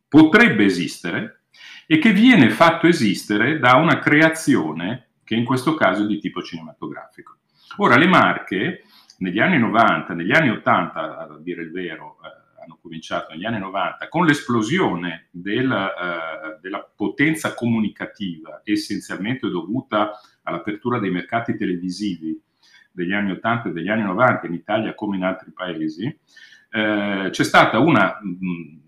potrebbe 0.07 0.67
esistere 0.67 1.47
e 1.85 1.99
che 1.99 2.13
viene 2.13 2.49
fatto 2.51 2.87
esistere 2.87 3.59
da 3.59 3.75
una 3.75 3.99
creazione 3.99 5.09
che 5.25 5.35
in 5.35 5.45
questo 5.45 5.75
caso 5.75 6.05
è 6.05 6.07
di 6.07 6.21
tipo 6.21 6.43
cinematografico. 6.43 7.39
Ora, 7.79 7.97
le 7.97 8.07
marche 8.07 8.85
negli 9.19 9.41
anni 9.41 9.59
90, 9.59 10.15
negli 10.15 10.31
anni 10.31 10.51
80, 10.51 11.19
a 11.19 11.39
dire 11.41 11.63
il 11.63 11.73
vero, 11.73 12.19
eh, 12.25 12.40
hanno 12.71 12.79
cominciato 12.81 13.33
negli 13.33 13.45
anni 13.45 13.59
90 13.59 14.09
con 14.09 14.25
l'esplosione 14.25 15.29
del, 15.33 15.71
eh, 15.71 16.59
della 16.61 16.89
potenza 16.95 17.55
comunicativa 17.55 18.61
essenzialmente 18.65 19.49
dovuta 19.49 20.13
all'apertura 20.45 21.01
dei 21.01 21.11
mercati 21.11 21.57
televisivi 21.57 22.41
degli 22.93 23.13
anni 23.13 23.33
80 23.33 23.69
e 23.69 23.73
degli 23.73 23.89
anni 23.89 24.03
90 24.03 24.47
in 24.47 24.55
Italia 24.55 24.95
come 24.95 25.17
in 25.17 25.25
altri 25.25 25.53
paesi, 25.53 26.05
eh, 26.07 27.29
c'è 27.31 27.45
stata 27.45 27.79
una 27.79 28.19
mh, 28.21 28.81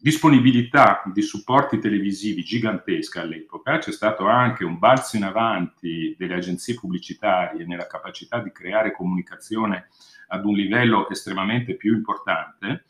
disponibilità 0.00 1.02
di 1.12 1.22
supporti 1.22 1.78
televisivi 1.78 2.42
gigantesca 2.42 3.22
all'epoca, 3.22 3.78
c'è 3.78 3.92
stato 3.92 4.26
anche 4.26 4.64
un 4.64 4.78
balzo 4.78 5.16
in 5.16 5.24
avanti 5.24 6.14
delle 6.16 6.34
agenzie 6.34 6.74
pubblicitarie 6.74 7.66
nella 7.66 7.86
capacità 7.86 8.40
di 8.40 8.50
creare 8.52 8.92
comunicazione 8.92 9.88
ad 10.28 10.44
un 10.44 10.54
livello 10.54 11.08
estremamente 11.10 11.74
più 11.76 11.94
importante. 11.94 12.84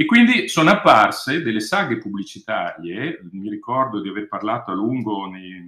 E 0.00 0.06
quindi 0.06 0.48
sono 0.48 0.70
apparse 0.70 1.42
delle 1.42 1.60
saghe 1.60 1.98
pubblicitarie, 1.98 3.20
mi 3.32 3.50
ricordo 3.50 4.00
di 4.00 4.08
aver 4.08 4.28
parlato 4.28 4.70
a 4.70 4.74
lungo 4.74 5.26
nei, 5.26 5.60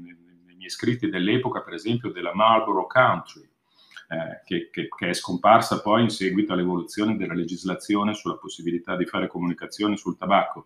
nei 0.47 0.57
miei 0.57 0.71
scritti 0.71 1.11
dell'epoca, 1.11 1.61
per 1.61 1.75
esempio, 1.75 2.11
della 2.11 2.35
Marlboro 2.35 2.87
Country, 2.87 3.43
eh, 3.43 4.41
che, 4.43 4.71
che, 4.71 4.89
che, 4.89 5.11
è 5.11 5.13
scomparsa 5.13 5.83
poi 5.83 6.05
in 6.05 6.09
seguito 6.09 6.55
all'evoluzione 6.55 7.19
della 7.19 7.35
legislazione 7.35 8.15
sulla 8.15 8.37
possibilità 8.37 8.97
di 8.97 9.05
fare 9.05 9.27
comunicazioni 9.27 9.99
sul 9.99 10.17
tabacco. 10.17 10.65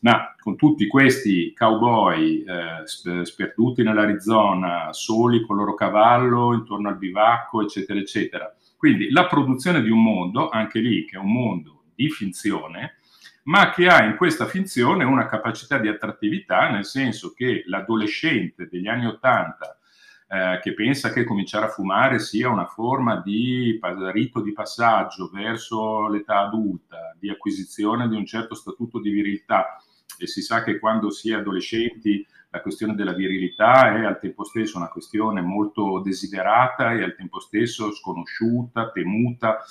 Ma 0.00 0.34
con 0.38 0.56
tutti 0.56 0.86
questi 0.86 1.52
cowboy 1.52 2.42
eh, 2.42 3.26
sperduti 3.26 3.82
nell'Arizona, 3.82 4.94
soli 4.94 5.42
con 5.42 5.56
il 5.56 5.64
loro 5.64 5.74
cavallo 5.74 6.54
intorno 6.54 6.88
al 6.88 6.96
bivacco, 6.96 7.60
eccetera, 7.60 8.00
eccetera, 8.00 8.56
quindi 8.78 9.10
la 9.10 9.26
produzione 9.26 9.82
di 9.82 9.90
un 9.90 10.02
mondo, 10.02 10.48
anche 10.48 10.78
lì 10.78 11.04
che 11.04 11.16
è 11.16 11.20
un 11.20 11.30
mondo 11.30 11.74
di 11.94 12.10
finzione, 12.10 12.98
ma 13.44 13.70
che 13.70 13.88
ha 13.88 14.04
in 14.04 14.16
questa 14.16 14.46
finzione 14.46 15.04
una 15.04 15.26
capacità 15.26 15.78
di 15.78 15.88
attrattività, 15.88 16.70
nel 16.70 16.84
senso 16.84 17.32
che 17.32 17.64
l'adolescente 17.66 18.68
degli 18.70 18.88
anni 18.88 19.06
Ottanta 19.06 19.78
eh, 20.26 20.58
che 20.62 20.72
pensa 20.72 21.12
che 21.12 21.24
cominciare 21.24 21.66
a 21.66 21.70
fumare 21.70 22.18
sia 22.18 22.48
una 22.48 22.66
forma 22.66 23.20
di 23.20 23.78
rito 24.12 24.40
di 24.40 24.52
passaggio 24.52 25.30
verso 25.32 26.08
l'età 26.08 26.40
adulta, 26.40 27.14
di 27.18 27.28
acquisizione 27.28 28.08
di 28.08 28.16
un 28.16 28.24
certo 28.24 28.54
statuto 28.54 28.98
di 29.00 29.10
virilità, 29.10 29.76
e 30.18 30.26
si 30.26 30.42
sa 30.42 30.62
che 30.62 30.78
quando 30.78 31.10
si 31.10 31.30
è 31.30 31.34
adolescenti 31.34 32.26
la 32.50 32.60
questione 32.60 32.94
della 32.94 33.12
virilità 33.12 33.94
è 33.94 34.04
al 34.04 34.20
tempo 34.20 34.44
stesso 34.44 34.76
una 34.76 34.88
questione 34.88 35.40
molto 35.40 36.00
desiderata 36.00 36.92
e 36.92 37.02
al 37.02 37.16
tempo 37.16 37.40
stesso 37.40 37.92
sconosciuta, 37.92 38.90
temuta, 38.90 39.62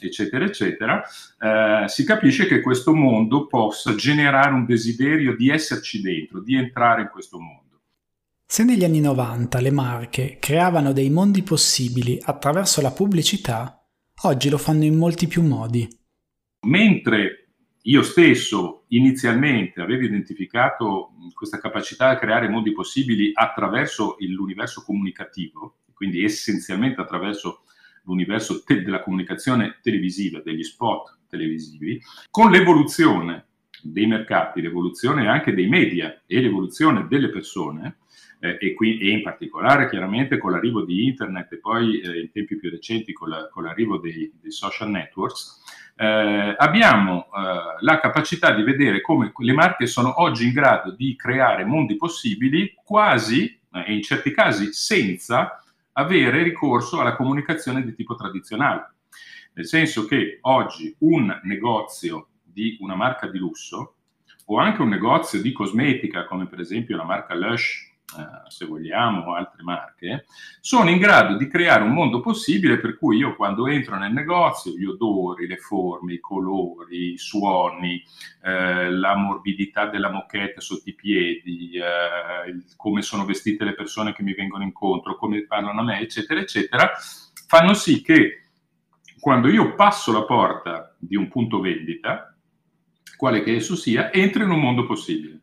eccetera, 0.00 0.44
eccetera, 0.44 1.02
eh, 1.02 1.88
si 1.88 2.04
capisce 2.04 2.46
che 2.46 2.60
questo 2.60 2.94
mondo 2.94 3.46
possa 3.46 3.94
generare 3.94 4.52
un 4.52 4.66
desiderio 4.66 5.36
di 5.36 5.50
esserci 5.50 6.00
dentro, 6.00 6.40
di 6.42 6.54
entrare 6.54 7.02
in 7.02 7.08
questo 7.08 7.38
mondo. 7.38 7.80
Se 8.48 8.62
negli 8.62 8.84
anni 8.84 9.00
90 9.00 9.60
le 9.60 9.70
marche 9.70 10.36
creavano 10.38 10.92
dei 10.92 11.10
mondi 11.10 11.42
possibili 11.42 12.18
attraverso 12.22 12.80
la 12.80 12.92
pubblicità, 12.92 13.84
oggi 14.22 14.48
lo 14.48 14.58
fanno 14.58 14.84
in 14.84 14.96
molti 14.96 15.26
più 15.26 15.42
modi. 15.42 15.88
Mentre 16.66 17.48
io 17.82 18.02
stesso 18.02 18.84
inizialmente 18.88 19.80
avevo 19.80 20.04
identificato 20.04 21.10
questa 21.34 21.58
capacità 21.58 22.12
di 22.12 22.20
creare 22.20 22.48
modi 22.48 22.72
possibili 22.72 23.30
attraverso 23.34 24.16
l'universo 24.20 24.82
comunicativo, 24.84 25.78
quindi 25.92 26.22
essenzialmente 26.22 27.00
attraverso 27.00 27.62
l'universo 28.06 28.62
te- 28.64 28.82
della 28.82 29.02
comunicazione 29.02 29.78
televisiva, 29.82 30.40
degli 30.40 30.62
spot 30.62 31.18
televisivi, 31.28 32.00
con 32.30 32.50
l'evoluzione 32.50 33.44
dei 33.82 34.06
mercati, 34.06 34.60
l'evoluzione 34.60 35.28
anche 35.28 35.52
dei 35.52 35.68
media 35.68 36.22
e 36.26 36.40
l'evoluzione 36.40 37.06
delle 37.08 37.28
persone, 37.28 37.98
eh, 38.38 38.58
e, 38.60 38.74
qui, 38.74 38.98
e, 38.98 39.10
in 39.10 39.22
particolare 39.22 39.88
chiaramente 39.88 40.38
con 40.38 40.52
l'arrivo 40.52 40.84
di 40.84 41.04
internet 41.04 41.52
e 41.52 41.58
poi 41.58 42.00
eh, 42.00 42.20
in 42.20 42.30
tempi 42.30 42.56
più 42.56 42.70
recenti 42.70 43.12
con, 43.12 43.28
la, 43.28 43.48
con 43.48 43.64
l'arrivo 43.64 43.98
dei, 43.98 44.30
dei, 44.40 44.50
social 44.50 44.90
networks, 44.90 45.62
eh, 45.96 46.54
abbiamo 46.56 47.26
eh, 47.26 47.76
la 47.80 47.98
capacità 47.98 48.52
di 48.52 48.62
vedere 48.62 49.00
come 49.00 49.32
le 49.34 49.52
marche 49.52 49.86
sono 49.86 50.20
oggi 50.20 50.46
in 50.46 50.52
grado 50.52 50.90
di 50.90 51.16
creare 51.16 51.64
mondi 51.64 51.96
possibili 51.96 52.74
quasi, 52.84 53.58
e 53.84 53.92
in 53.92 54.02
certi 54.02 54.32
casi 54.32 54.72
senza, 54.72 55.62
avere 55.98 56.42
ricorso 56.42 57.00
alla 57.00 57.16
comunicazione 57.16 57.84
di 57.84 57.94
tipo 57.94 58.14
tradizionale. 58.14 58.94
Nel 59.54 59.66
senso 59.66 60.04
che 60.04 60.38
oggi 60.42 60.94
un 61.00 61.40
negozio 61.44 62.28
di 62.42 62.76
una 62.80 62.94
marca 62.94 63.28
di 63.28 63.38
lusso 63.38 63.94
o 64.46 64.58
anche 64.58 64.82
un 64.82 64.88
negozio 64.88 65.40
di 65.40 65.52
cosmetica, 65.52 66.26
come 66.26 66.46
per 66.46 66.60
esempio 66.60 66.96
la 66.96 67.04
marca 67.04 67.34
Lush 67.34 67.85
se 68.48 68.66
vogliamo, 68.66 69.34
altre 69.34 69.62
marche, 69.62 70.26
sono 70.60 70.90
in 70.90 70.98
grado 70.98 71.36
di 71.36 71.48
creare 71.48 71.82
un 71.82 71.92
mondo 71.92 72.20
possibile 72.20 72.78
per 72.78 72.96
cui 72.96 73.16
io 73.16 73.34
quando 73.34 73.66
entro 73.66 73.98
nel 73.98 74.12
negozio 74.12 74.72
gli 74.72 74.84
odori, 74.84 75.46
le 75.46 75.56
forme, 75.56 76.14
i 76.14 76.20
colori, 76.20 77.12
i 77.12 77.18
suoni, 77.18 78.02
eh, 78.42 78.90
la 78.90 79.16
morbidità 79.16 79.86
della 79.86 80.10
moquette 80.10 80.60
sotto 80.60 80.88
i 80.88 80.94
piedi, 80.94 81.72
eh, 81.72 82.62
come 82.76 83.02
sono 83.02 83.24
vestite 83.24 83.64
le 83.64 83.74
persone 83.74 84.12
che 84.12 84.22
mi 84.22 84.34
vengono 84.34 84.62
incontro, 84.62 85.16
come 85.16 85.44
parlano 85.44 85.80
a 85.80 85.84
me, 85.84 86.00
eccetera, 86.00 86.40
eccetera, 86.40 86.92
fanno 87.48 87.74
sì 87.74 88.02
che 88.02 88.42
quando 89.18 89.48
io 89.48 89.74
passo 89.74 90.12
la 90.12 90.24
porta 90.24 90.94
di 90.98 91.16
un 91.16 91.28
punto 91.28 91.58
vendita, 91.60 92.32
quale 93.16 93.42
che 93.42 93.56
esso 93.56 93.74
sia, 93.74 94.12
entro 94.12 94.44
in 94.44 94.50
un 94.50 94.60
mondo 94.60 94.86
possibile. 94.86 95.40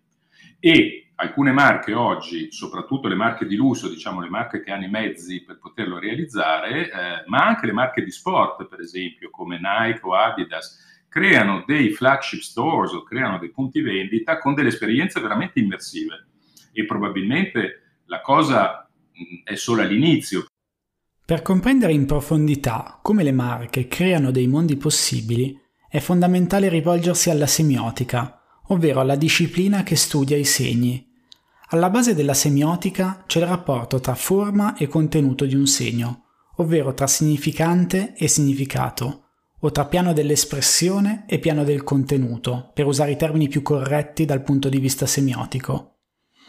E 0.59 1.02
alcune 1.23 1.51
marche 1.51 1.93
oggi, 1.93 2.51
soprattutto 2.51 3.07
le 3.07 3.15
marche 3.15 3.45
di 3.45 3.55
lusso, 3.55 3.89
diciamo 3.89 4.21
le 4.21 4.29
marche 4.29 4.61
che 4.61 4.71
hanno 4.71 4.85
i 4.85 4.89
mezzi 4.89 5.43
per 5.43 5.57
poterlo 5.57 5.97
realizzare, 5.99 6.91
eh, 6.91 7.23
ma 7.27 7.45
anche 7.45 7.65
le 7.65 7.73
marche 7.73 8.03
di 8.03 8.11
sport, 8.11 8.67
per 8.67 8.79
esempio, 8.79 9.29
come 9.29 9.59
Nike 9.59 10.01
o 10.03 10.13
Adidas, 10.13 11.05
creano 11.09 11.63
dei 11.65 11.91
flagship 11.91 12.41
stores 12.41 12.91
o 12.93 13.03
creano 13.03 13.37
dei 13.37 13.51
punti 13.51 13.81
vendita 13.81 14.39
con 14.39 14.53
delle 14.53 14.69
esperienze 14.69 15.21
veramente 15.21 15.59
immersive 15.59 16.27
e 16.71 16.85
probabilmente 16.85 18.01
la 18.05 18.21
cosa 18.21 18.89
è 19.43 19.55
solo 19.55 19.81
all'inizio. 19.81 20.45
Per 21.25 21.41
comprendere 21.41 21.93
in 21.93 22.05
profondità 22.05 22.99
come 23.01 23.23
le 23.23 23.31
marche 23.31 23.87
creano 23.87 24.31
dei 24.31 24.47
mondi 24.47 24.75
possibili, 24.75 25.57
è 25.87 25.99
fondamentale 25.99 26.67
rivolgersi 26.67 27.29
alla 27.29 27.45
semiotica, 27.45 28.41
ovvero 28.69 28.99
alla 28.99 29.15
disciplina 29.15 29.83
che 29.83 29.95
studia 29.95 30.35
i 30.35 30.43
segni. 30.43 31.12
Alla 31.73 31.89
base 31.89 32.13
della 32.13 32.35
semiotica 32.35 33.23
c'è 33.25 33.39
il 33.39 33.47
rapporto 33.47 33.99
tra 33.99 34.13
forma 34.13 34.77
e 34.77 34.85
contenuto 34.85 35.43
di 35.45 35.55
un 35.55 35.65
segno, 35.65 36.25
ovvero 36.57 36.93
tra 36.93 37.07
significante 37.07 38.13
e 38.15 38.27
significato, 38.27 39.23
o 39.59 39.71
tra 39.71 39.85
piano 39.85 40.13
dell'espressione 40.13 41.25
e 41.27 41.39
piano 41.39 41.63
del 41.63 41.81
contenuto, 41.81 42.69
per 42.75 42.85
usare 42.85 43.13
i 43.13 43.17
termini 43.17 43.47
più 43.47 43.63
corretti 43.63 44.23
dal 44.25 44.43
punto 44.43 44.69
di 44.69 44.77
vista 44.77 45.07
semiotico. 45.07 45.95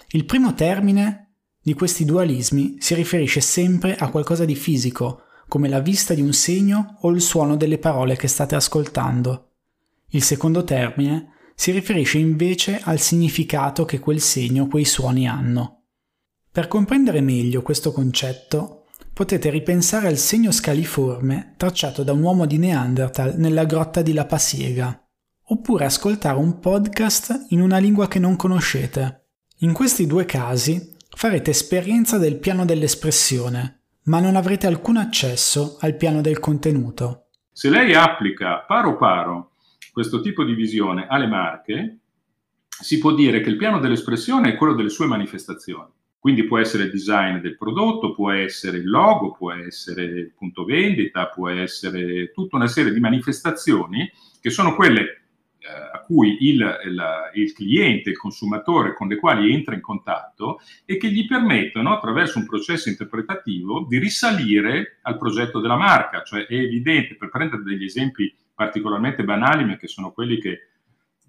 Il 0.09 0.27
primo 0.27 0.53
termine 0.53 1.37
di 1.59 1.73
questi 1.73 2.05
dualismi 2.05 2.77
si 2.79 2.95
riferisce 2.95 3.41
sempre 3.41 3.97
a 3.97 4.11
qualcosa 4.11 4.45
di 4.45 4.55
fisico, 4.55 5.23
come 5.49 5.71
la 5.71 5.81
vista 5.81 6.13
di 6.13 6.21
un 6.21 6.35
segno 6.35 6.99
o 7.01 7.09
il 7.09 7.23
suono 7.23 7.57
delle 7.57 7.79
parole 7.79 8.17
che 8.17 8.29
state 8.29 8.57
ascoltando. 8.57 9.53
Il 10.09 10.23
secondo 10.23 10.65
termine 10.65 11.31
si 11.55 11.71
riferisce 11.71 12.19
invece 12.19 12.81
al 12.83 12.99
significato 12.99 13.85
che 13.85 13.99
quel 13.99 14.21
segno 14.21 14.67
quei 14.67 14.85
suoni 14.85 15.29
hanno. 15.29 15.83
Per 16.51 16.69
comprendere 16.69 17.21
meglio 17.21 17.63
questo 17.63 17.93
concetto, 17.93 18.85
potete 19.13 19.51
ripensare 19.51 20.09
al 20.09 20.17
segno 20.17 20.51
scaliforme 20.51 21.55
tracciato 21.57 22.03
da 22.03 22.13
un 22.13 22.23
uomo 22.23 22.47
di 22.47 22.59
Neanderthal 22.59 23.35
nella 23.39 23.65
grotta 23.65 24.03
di 24.03 24.13
La 24.13 24.27
Pasiega, 24.27 25.01
oppure 25.47 25.85
ascoltare 25.85 26.37
un 26.37 26.59
podcast 26.59 27.47
in 27.51 27.61
una 27.61 27.79
lingua 27.79 28.09
che 28.09 28.19
non 28.19 28.37
conoscete. 28.37 29.27
In 29.59 29.73
questi 29.73 30.07
due 30.07 30.25
casi 30.25 30.97
farete 31.09 31.51
esperienza 31.51 32.19
del 32.19 32.39
piano 32.39 32.65
dell'espressione, 32.65 33.83
ma 34.05 34.21
non 34.21 34.37
avrete 34.37 34.67
alcun 34.67 34.97
accesso 34.97 35.77
al 35.81 35.97
piano 35.97 36.21
del 36.21 36.41
contenuto. 36.41 37.29
Se 37.53 37.71
lei 37.71 37.95
applica 37.95 38.65
paro 38.67 38.97
paro 38.97 39.53
questo 39.95 40.21
tipo 40.21 40.43
di 40.43 40.55
visione 40.55 41.07
alle 41.09 41.29
marche, 41.29 41.99
si 42.67 42.99
può 42.99 43.15
dire 43.15 43.41
che 43.41 43.49
il 43.49 43.57
piano 43.57 43.79
dell'espressione 43.79 44.49
è 44.49 44.57
quello 44.57 44.75
delle 44.75 44.89
sue 44.89 45.07
manifestazioni. 45.07 45.89
Quindi 46.19 46.43
può 46.47 46.59
essere 46.59 46.85
il 46.85 46.91
design 46.91 47.37
del 47.37 47.57
prodotto, 47.57 48.13
può 48.13 48.33
essere 48.33 48.79
il 48.79 48.91
logo, 48.91 49.31
può 49.31 49.53
essere 49.53 50.03
il 50.03 50.33
punto 50.37 50.65
vendita, 50.65 51.29
può 51.29 51.49
essere 51.49 52.33
tutta 52.33 52.57
una 52.57 52.67
serie 52.67 52.93
di 52.93 52.99
manifestazioni 52.99 54.11
che 54.41 54.51
sono 54.51 54.75
quelle 54.75 55.03
eh, 55.03 55.69
a 55.69 56.01
cui 56.01 56.39
il, 56.41 56.61
il, 56.87 57.03
il, 57.35 57.53
cliente, 57.53 58.11
il 58.11 58.17
consumatore 58.17 58.95
con 58.95 59.07
le 59.07 59.17
quali 59.17 59.53
entra 59.53 59.77
in 59.77 59.81
contatto 59.81 60.59
e 60.85 60.97
che 60.97 61.09
gli 61.09 61.25
permettono 61.25 61.95
attraverso 61.95 62.41
un 62.41 62.47
processo 62.47 62.89
interpretativo 62.89 63.87
di 63.89 63.99
risalire 63.99 64.99
al 65.03 65.19
progetto 65.19 65.61
della 65.61 65.77
marca. 65.77 66.25
Cioè 66.25 66.47
è 66.47 66.55
evidente, 66.55 67.15
per 67.15 67.29
prendere 67.29 67.63
degli 67.63 67.85
esempi 67.85 68.35
particolarmente 68.55 69.25
banali, 69.25 69.65
ma 69.65 69.77
che 69.77 69.89
sono 69.89 70.13
quelli 70.13 70.39
che 70.39 70.69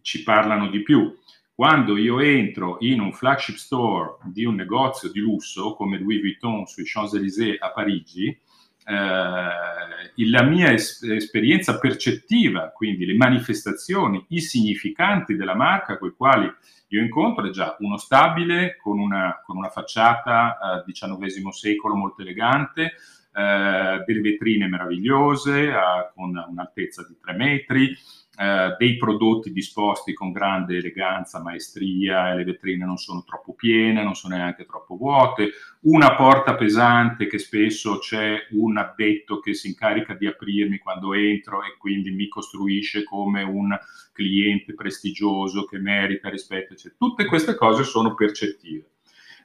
ci 0.01 0.23
parlano 0.23 0.69
di 0.69 0.81
più. 0.81 1.13
Quando 1.53 1.97
io 1.97 2.19
entro 2.19 2.77
in 2.81 2.99
un 2.99 3.13
flagship 3.13 3.55
store 3.55 4.17
di 4.25 4.43
un 4.43 4.55
negozio 4.55 5.09
di 5.09 5.19
lusso 5.19 5.73
come 5.73 5.97
Louis 5.97 6.19
Vuitton 6.19 6.65
sui 6.65 6.83
Champs-Élysées 6.85 7.57
a 7.59 7.71
Parigi, 7.71 8.27
eh, 8.27 10.29
la 10.29 10.43
mia 10.43 10.71
es- 10.71 11.01
esperienza 11.03 11.79
percettiva, 11.79 12.69
quindi 12.69 13.05
le 13.05 13.15
manifestazioni, 13.15 14.23
i 14.29 14.41
significanti 14.41 15.35
della 15.35 15.55
marca 15.55 15.97
con 15.97 16.09
i 16.09 16.15
quali 16.15 16.53
io 16.89 17.01
incontro 17.01 17.47
è 17.47 17.49
già 17.49 17.75
uno 17.79 17.97
stabile 17.97 18.77
con 18.77 18.99
una, 18.99 19.41
con 19.43 19.57
una 19.57 19.69
facciata 19.69 20.83
eh, 20.85 20.91
XIX 20.91 21.47
secolo 21.49 21.95
molto 21.95 22.21
elegante, 22.21 22.93
eh, 23.36 24.04
delle 24.06 24.21
vetrine 24.21 24.67
meravigliose 24.67 25.67
eh, 25.67 25.74
con 26.13 26.32
un'altezza 26.50 27.06
di 27.06 27.17
3 27.19 27.34
metri, 27.34 27.93
eh, 28.38 28.76
dei 28.78 28.95
prodotti 28.98 29.52
disposti 29.52 30.13
con 30.13 30.32
grande 30.32 30.78
eleganza, 30.78 31.41
maestria, 31.41 32.34
le 32.34 32.45
vetrine 32.45 32.86
non 32.86 32.98
sono 32.98 33.24
troppo 33.26 33.54
piene, 33.54 34.04
non 34.04 34.15
sono 34.15 34.36
neanche 34.36 34.65
troppo 34.65 34.95
vuote, 34.95 35.52
una 35.82 36.15
porta 36.15 36.56
pesante 36.56 37.28
che 37.28 37.38
spesso 37.38 38.00
c'è 38.00 38.48
un 38.52 38.78
addetto 38.78 39.39
che 39.39 39.54
si 39.54 39.67
incarica 39.67 40.13
di 40.13 40.28
aprirmi 40.28 40.80
quando 40.80 41.13
entro 41.13 41.62
e 41.63 41.76
quindi 41.78 42.12
mi 42.12 42.30
costruisce 42.30 43.04
come 43.04 43.43
un 43.43 43.78
cliente 44.13 44.74
prestigioso 44.74 45.65
che 45.65 45.78
merita 45.78 46.30
rispetto, 46.30 46.74
eccetera. 46.74 46.95
Tutte 46.98 47.26
queste 47.26 47.56
cose 47.56 47.84
sono 47.84 48.15
percettive. 48.15 48.94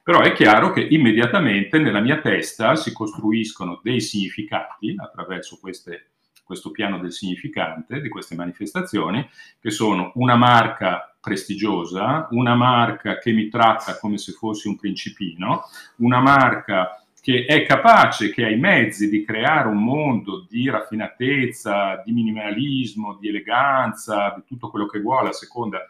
Però 0.03 0.21
è 0.21 0.33
chiaro 0.33 0.71
che 0.71 0.81
immediatamente 0.81 1.77
nella 1.77 1.99
mia 1.99 2.19
testa 2.19 2.75
si 2.75 2.91
costruiscono 2.91 3.79
dei 3.83 4.01
significati 4.01 4.95
attraverso 4.97 5.57
queste 5.59 6.11
questo 6.51 6.71
piano 6.71 6.99
del 6.99 7.13
significante 7.13 8.01
di 8.01 8.09
queste 8.09 8.35
manifestazioni, 8.35 9.25
che 9.57 9.71
sono 9.71 10.11
una 10.15 10.35
marca 10.35 11.15
prestigiosa, 11.21 12.27
una 12.31 12.55
marca 12.55 13.19
che 13.19 13.31
mi 13.31 13.47
tratta 13.47 13.97
come 13.97 14.17
se 14.17 14.33
fossi 14.33 14.67
un 14.67 14.75
principino, 14.75 15.63
una 15.97 16.19
marca 16.19 17.01
che 17.21 17.45
è 17.45 17.65
capace, 17.65 18.31
che 18.31 18.43
ha 18.43 18.49
i 18.49 18.57
mezzi 18.57 19.07
di 19.07 19.23
creare 19.23 19.69
un 19.69 19.81
mondo 19.81 20.45
di 20.49 20.69
raffinatezza, 20.69 22.01
di 22.03 22.11
minimalismo, 22.11 23.15
di 23.17 23.29
eleganza, 23.29 24.33
di 24.35 24.43
tutto 24.45 24.69
quello 24.69 24.87
che 24.87 24.99
vuole 24.99 25.29
a 25.29 25.33
seconda 25.33 25.87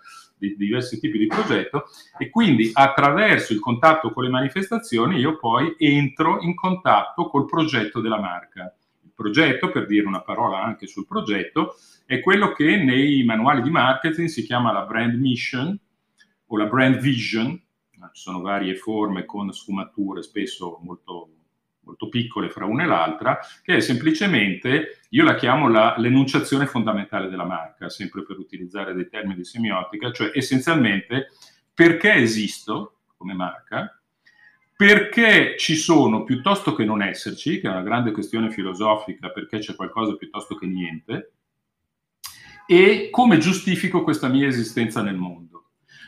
di 0.47 0.55
diversi 0.57 0.99
tipi 0.99 1.19
di 1.19 1.27
progetto 1.27 1.85
e 2.17 2.29
quindi 2.29 2.71
attraverso 2.73 3.53
il 3.53 3.59
contatto 3.59 4.11
con 4.11 4.23
le 4.23 4.29
manifestazioni 4.29 5.19
io 5.19 5.37
poi 5.37 5.75
entro 5.77 6.41
in 6.41 6.55
contatto 6.55 7.27
col 7.27 7.45
progetto 7.45 8.01
della 8.01 8.19
marca. 8.19 8.75
Progetto, 9.13 9.69
per 9.69 9.85
dire 9.85 10.07
una 10.07 10.21
parola 10.21 10.63
anche 10.63 10.87
sul 10.87 11.05
progetto, 11.05 11.75
è 12.07 12.19
quello 12.21 12.53
che 12.53 12.77
nei 12.77 13.23
manuali 13.23 13.61
di 13.61 13.69
marketing 13.69 14.27
si 14.27 14.43
chiama 14.43 14.71
la 14.71 14.81
brand 14.81 15.13
mission 15.13 15.77
o 16.47 16.57
la 16.57 16.65
brand 16.65 16.97
vision, 16.97 17.51
ci 17.51 18.21
sono 18.21 18.41
varie 18.41 18.75
forme 18.75 19.25
con 19.25 19.53
sfumature 19.53 20.23
spesso 20.23 20.79
molto, 20.81 21.29
molto 21.83 22.09
piccole 22.09 22.49
fra 22.49 22.65
una 22.65 22.83
e 22.83 22.87
l'altra, 22.87 23.39
che 23.61 23.77
è 23.77 23.79
semplicemente, 23.79 24.99
io 25.09 25.23
la 25.23 25.35
chiamo 25.35 25.67
la, 25.67 25.95
l'enunciazione 25.97 26.65
fondamentale 26.65 27.29
della 27.29 27.45
marca, 27.45 27.89
sempre 27.89 28.23
per 28.23 28.37
utilizzare 28.37 28.93
dei 28.93 29.09
termini 29.09 29.35
di 29.35 29.45
semiotica, 29.45 30.11
cioè 30.11 30.31
essenzialmente 30.33 31.29
perché 31.73 32.13
esisto 32.13 32.99
come 33.17 33.33
marca, 33.33 33.99
perché 34.75 35.57
ci 35.57 35.75
sono 35.75 36.23
piuttosto 36.23 36.73
che 36.73 36.85
non 36.85 37.03
esserci, 37.03 37.59
che 37.59 37.67
è 37.67 37.71
una 37.71 37.83
grande 37.83 38.11
questione 38.11 38.49
filosofica, 38.49 39.29
perché 39.29 39.59
c'è 39.59 39.75
qualcosa 39.75 40.15
piuttosto 40.15 40.55
che 40.55 40.65
niente, 40.65 41.33
e 42.65 43.09
come 43.11 43.37
giustifico 43.37 44.03
questa 44.03 44.27
mia 44.27 44.47
esistenza 44.47 45.01
nel 45.01 45.17
mondo. 45.17 45.50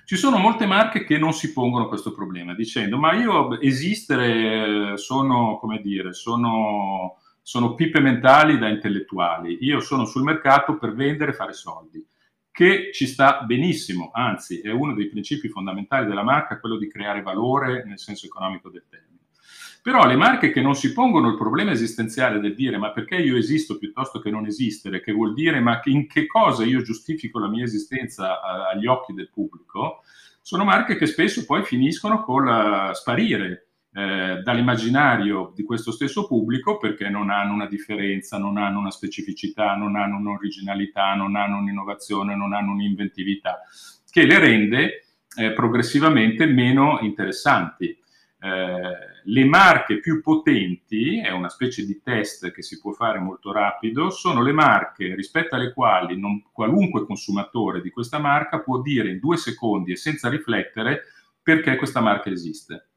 Ci 0.05 0.17
sono 0.17 0.37
molte 0.37 0.65
marche 0.65 1.05
che 1.05 1.17
non 1.17 1.31
si 1.33 1.53
pongono 1.53 1.87
questo 1.87 2.11
problema, 2.11 2.53
dicendo 2.53 2.97
ma 2.97 3.13
io 3.13 3.59
esistere 3.61 4.97
sono, 4.97 5.57
come 5.59 5.79
dire, 5.79 6.13
sono, 6.13 7.19
sono 7.41 7.73
pippe 7.73 8.01
mentali 8.01 8.57
da 8.57 8.67
intellettuali, 8.67 9.59
io 9.61 9.79
sono 9.79 10.05
sul 10.05 10.23
mercato 10.23 10.77
per 10.77 10.93
vendere 10.93 11.31
e 11.31 11.35
fare 11.35 11.53
soldi 11.53 12.05
che 12.51 12.91
ci 12.93 13.07
sta 13.07 13.41
benissimo, 13.41 14.11
anzi 14.13 14.59
è 14.59 14.69
uno 14.69 14.93
dei 14.93 15.07
principi 15.07 15.49
fondamentali 15.49 16.05
della 16.05 16.21
marca, 16.21 16.59
quello 16.59 16.77
di 16.77 16.87
creare 16.87 17.23
valore 17.23 17.83
nel 17.83 17.97
senso 17.97 18.27
economico 18.27 18.69
del 18.69 18.85
termine. 18.87 19.12
Però 19.83 20.05
le 20.05 20.15
marche 20.15 20.49
che 20.49 20.61
non 20.61 20.75
si 20.75 20.93
pongono 20.93 21.27
il 21.27 21.35
problema 21.35 21.71
esistenziale 21.71 22.39
del 22.39 22.55
dire 22.55 22.77
ma 22.77 22.93
perché 22.93 23.17
io 23.17 23.35
esisto 23.35 23.77
piuttosto 23.77 24.19
che 24.19 24.29
non 24.29 24.45
esistere, 24.45 25.01
che 25.01 25.11
vuol 25.11 25.33
dire 25.33 25.59
ma 25.59 25.81
in 25.83 26.07
che 26.07 26.25
cosa 26.25 26.63
io 26.63 26.81
giustifico 26.81 27.37
la 27.37 27.49
mia 27.49 27.65
esistenza 27.65 28.39
agli 28.41 28.87
occhi 28.87 29.13
del 29.13 29.29
pubblico, 29.29 30.03
sono 30.41 30.63
marche 30.63 30.95
che 30.95 31.05
spesso 31.05 31.43
poi 31.43 31.63
finiscono 31.63 32.23
col 32.23 32.91
sparire 32.93 33.67
eh, 33.91 34.39
dall'immaginario 34.41 35.51
di 35.53 35.63
questo 35.63 35.91
stesso 35.91 36.27
pubblico 36.27 36.77
perché 36.77 37.09
non 37.09 37.29
hanno 37.29 37.53
una 37.53 37.67
differenza, 37.67 38.37
non 38.37 38.57
hanno 38.57 38.79
una 38.79 38.89
specificità, 38.89 39.75
non 39.75 39.97
hanno 39.97 40.15
un'originalità, 40.15 41.13
non 41.13 41.35
hanno 41.35 41.57
un'innovazione, 41.57 42.37
non 42.37 42.53
hanno 42.53 42.71
un'inventività, 42.71 43.59
che 44.09 44.25
le 44.25 44.39
rende 44.39 45.03
eh, 45.35 45.51
progressivamente 45.51 46.45
meno 46.45 46.99
interessanti. 47.01 47.99
Eh, 48.43 49.21
le 49.23 49.45
marche 49.45 49.99
più 49.99 50.21
potenti, 50.21 51.17
è 51.19 51.31
una 51.31 51.47
specie 51.47 51.85
di 51.85 52.01
test 52.03 52.51
che 52.51 52.61
si 52.61 52.81
può 52.81 52.91
fare 52.91 53.19
molto 53.19 53.53
rapido, 53.53 54.09
sono 54.09 54.41
le 54.41 54.51
marche 54.51 55.15
rispetto 55.15 55.55
alle 55.55 55.71
quali 55.71 56.19
non, 56.19 56.43
qualunque 56.51 57.05
consumatore 57.05 57.79
di 57.79 57.89
questa 57.89 58.19
marca 58.19 58.59
può 58.59 58.81
dire 58.81 59.09
in 59.09 59.19
due 59.19 59.37
secondi 59.37 59.93
e 59.93 59.95
senza 59.95 60.27
riflettere 60.27 61.03
perché 61.41 61.77
questa 61.77 62.01
marca 62.01 62.29
esiste 62.29 62.87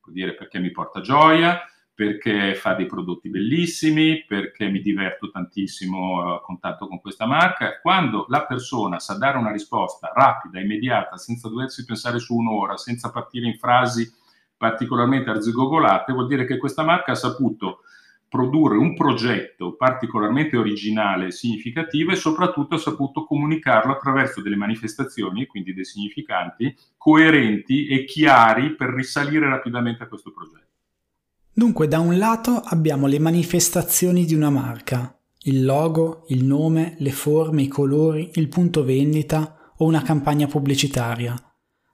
può 0.00 0.12
dire 0.12 0.34
perché 0.34 0.58
mi 0.58 0.70
porta 0.70 1.00
gioia, 1.00 1.60
perché 1.92 2.54
fa 2.54 2.74
dei 2.74 2.86
prodotti 2.86 3.28
bellissimi, 3.28 4.24
perché 4.26 4.68
mi 4.68 4.80
diverto 4.80 5.30
tantissimo 5.30 6.34
a 6.34 6.40
contatto 6.40 6.86
con 6.86 7.00
questa 7.00 7.26
marca. 7.26 7.80
Quando 7.80 8.26
la 8.28 8.44
persona 8.44 8.98
sa 8.98 9.16
dare 9.16 9.38
una 9.38 9.50
risposta 9.50 10.12
rapida, 10.14 10.60
immediata, 10.60 11.16
senza 11.16 11.48
doversi 11.48 11.84
pensare 11.84 12.18
su 12.18 12.36
un'ora, 12.36 12.76
senza 12.76 13.10
partire 13.10 13.46
in 13.46 13.56
frasi 13.56 14.08
particolarmente 14.56 15.30
arzigogolate, 15.30 16.12
vuol 16.12 16.26
dire 16.26 16.46
che 16.46 16.56
questa 16.56 16.82
marca 16.84 17.12
ha 17.12 17.16
saputo 17.16 17.80
produrre 18.28 18.76
un 18.76 18.94
progetto 18.94 19.76
particolarmente 19.76 20.56
originale 20.56 21.26
e 21.26 21.30
significativo 21.30 22.10
e 22.12 22.16
soprattutto 22.16 22.74
ha 22.74 22.78
saputo 22.78 23.24
comunicarlo 23.24 23.92
attraverso 23.92 24.42
delle 24.42 24.56
manifestazioni, 24.56 25.46
quindi 25.46 25.72
dei 25.72 25.84
significanti, 25.84 26.76
coerenti 26.96 27.86
e 27.86 28.04
chiari 28.04 28.74
per 28.74 28.90
risalire 28.90 29.48
rapidamente 29.48 30.02
a 30.02 30.08
questo 30.08 30.32
progetto. 30.32 30.64
Dunque, 31.52 31.88
da 31.88 32.00
un 32.00 32.18
lato 32.18 32.60
abbiamo 32.62 33.06
le 33.06 33.18
manifestazioni 33.18 34.26
di 34.26 34.34
una 34.34 34.50
marca, 34.50 35.18
il 35.44 35.64
logo, 35.64 36.24
il 36.28 36.44
nome, 36.44 36.96
le 36.98 37.12
forme, 37.12 37.62
i 37.62 37.68
colori, 37.68 38.30
il 38.34 38.48
punto 38.48 38.84
vendita 38.84 39.72
o 39.78 39.86
una 39.86 40.02
campagna 40.02 40.46
pubblicitaria. 40.46 41.34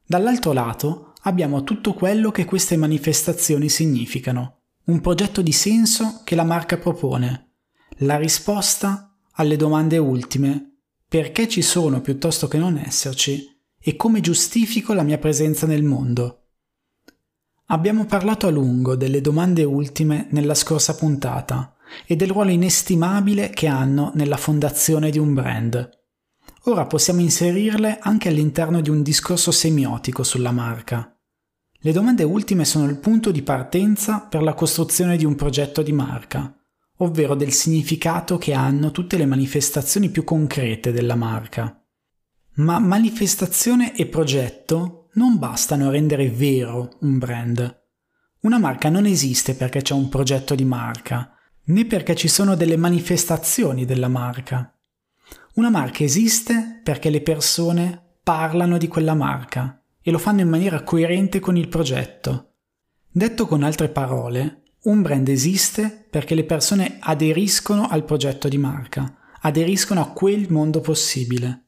Dall'altro 0.04 0.52
lato 0.52 1.11
abbiamo 1.22 1.62
tutto 1.62 1.94
quello 1.94 2.30
che 2.30 2.44
queste 2.44 2.76
manifestazioni 2.76 3.68
significano, 3.68 4.60
un 4.84 5.00
progetto 5.00 5.42
di 5.42 5.52
senso 5.52 6.22
che 6.24 6.34
la 6.34 6.44
marca 6.44 6.76
propone, 6.76 7.52
la 7.98 8.16
risposta 8.16 9.16
alle 9.32 9.56
domande 9.56 9.98
ultime, 9.98 10.78
perché 11.06 11.48
ci 11.48 11.62
sono 11.62 12.00
piuttosto 12.00 12.48
che 12.48 12.58
non 12.58 12.78
esserci 12.78 13.48
e 13.78 13.96
come 13.96 14.20
giustifico 14.20 14.92
la 14.94 15.02
mia 15.02 15.18
presenza 15.18 15.66
nel 15.66 15.82
mondo. 15.82 16.38
Abbiamo 17.66 18.04
parlato 18.06 18.46
a 18.46 18.50
lungo 18.50 18.96
delle 18.96 19.20
domande 19.20 19.64
ultime 19.64 20.26
nella 20.30 20.54
scorsa 20.54 20.94
puntata 20.94 21.76
e 22.06 22.16
del 22.16 22.30
ruolo 22.30 22.50
inestimabile 22.50 23.50
che 23.50 23.66
hanno 23.66 24.12
nella 24.14 24.36
fondazione 24.36 25.10
di 25.10 25.18
un 25.18 25.34
brand. 25.34 25.90
Ora 26.64 26.86
possiamo 26.86 27.20
inserirle 27.20 27.98
anche 28.00 28.28
all'interno 28.28 28.80
di 28.80 28.90
un 28.90 29.02
discorso 29.02 29.50
semiotico 29.50 30.22
sulla 30.22 30.52
marca. 30.52 31.11
Le 31.84 31.90
domande 31.90 32.22
ultime 32.22 32.64
sono 32.64 32.88
il 32.88 32.96
punto 32.98 33.32
di 33.32 33.42
partenza 33.42 34.20
per 34.20 34.40
la 34.40 34.54
costruzione 34.54 35.16
di 35.16 35.24
un 35.24 35.34
progetto 35.34 35.82
di 35.82 35.90
marca, 35.90 36.56
ovvero 36.98 37.34
del 37.34 37.50
significato 37.50 38.38
che 38.38 38.52
hanno 38.52 38.92
tutte 38.92 39.16
le 39.16 39.26
manifestazioni 39.26 40.08
più 40.08 40.22
concrete 40.22 40.92
della 40.92 41.16
marca. 41.16 41.84
Ma 42.54 42.78
manifestazione 42.78 43.96
e 43.96 44.06
progetto 44.06 45.08
non 45.14 45.40
bastano 45.40 45.88
a 45.88 45.90
rendere 45.90 46.30
vero 46.30 46.98
un 47.00 47.18
brand. 47.18 47.82
Una 48.42 48.58
marca 48.58 48.88
non 48.88 49.04
esiste 49.04 49.56
perché 49.56 49.82
c'è 49.82 49.94
un 49.94 50.08
progetto 50.08 50.54
di 50.54 50.64
marca, 50.64 51.34
né 51.64 51.84
perché 51.84 52.14
ci 52.14 52.28
sono 52.28 52.54
delle 52.54 52.76
manifestazioni 52.76 53.84
della 53.84 54.08
marca. 54.08 54.72
Una 55.54 55.68
marca 55.68 56.04
esiste 56.04 56.80
perché 56.84 57.10
le 57.10 57.22
persone 57.22 58.18
parlano 58.22 58.78
di 58.78 58.86
quella 58.86 59.14
marca 59.14 59.81
e 60.02 60.10
lo 60.10 60.18
fanno 60.18 60.40
in 60.40 60.48
maniera 60.48 60.82
coerente 60.82 61.40
con 61.40 61.56
il 61.56 61.68
progetto. 61.68 62.54
Detto 63.10 63.46
con 63.46 63.62
altre 63.62 63.88
parole, 63.88 64.62
un 64.84 65.00
brand 65.00 65.28
esiste 65.28 66.06
perché 66.10 66.34
le 66.34 66.44
persone 66.44 66.96
aderiscono 66.98 67.86
al 67.88 68.04
progetto 68.04 68.48
di 68.48 68.58
marca, 68.58 69.16
aderiscono 69.42 70.00
a 70.00 70.10
quel 70.10 70.50
mondo 70.50 70.80
possibile. 70.80 71.66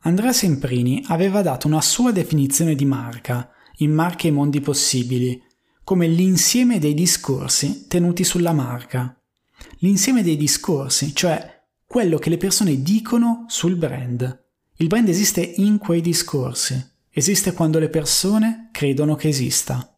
Andrea 0.00 0.32
Semprini 0.32 1.04
aveva 1.08 1.42
dato 1.42 1.66
una 1.66 1.80
sua 1.80 2.12
definizione 2.12 2.74
di 2.74 2.84
marca, 2.84 3.50
in 3.78 3.92
Marche 3.92 4.28
e 4.28 4.30
Mondi 4.30 4.60
Possibili, 4.60 5.42
come 5.82 6.06
l'insieme 6.06 6.78
dei 6.78 6.94
discorsi 6.94 7.86
tenuti 7.86 8.24
sulla 8.24 8.52
marca. 8.52 9.18
L'insieme 9.78 10.22
dei 10.22 10.36
discorsi, 10.36 11.14
cioè 11.14 11.62
quello 11.86 12.18
che 12.18 12.30
le 12.30 12.36
persone 12.36 12.82
dicono 12.82 13.44
sul 13.48 13.76
brand. 13.76 14.44
Il 14.76 14.86
brand 14.88 15.08
esiste 15.08 15.40
in 15.40 15.78
quei 15.78 16.00
discorsi, 16.00 16.92
esiste 17.16 17.52
quando 17.52 17.78
le 17.78 17.88
persone 17.88 18.70
credono 18.72 19.14
che 19.14 19.28
esista. 19.28 19.96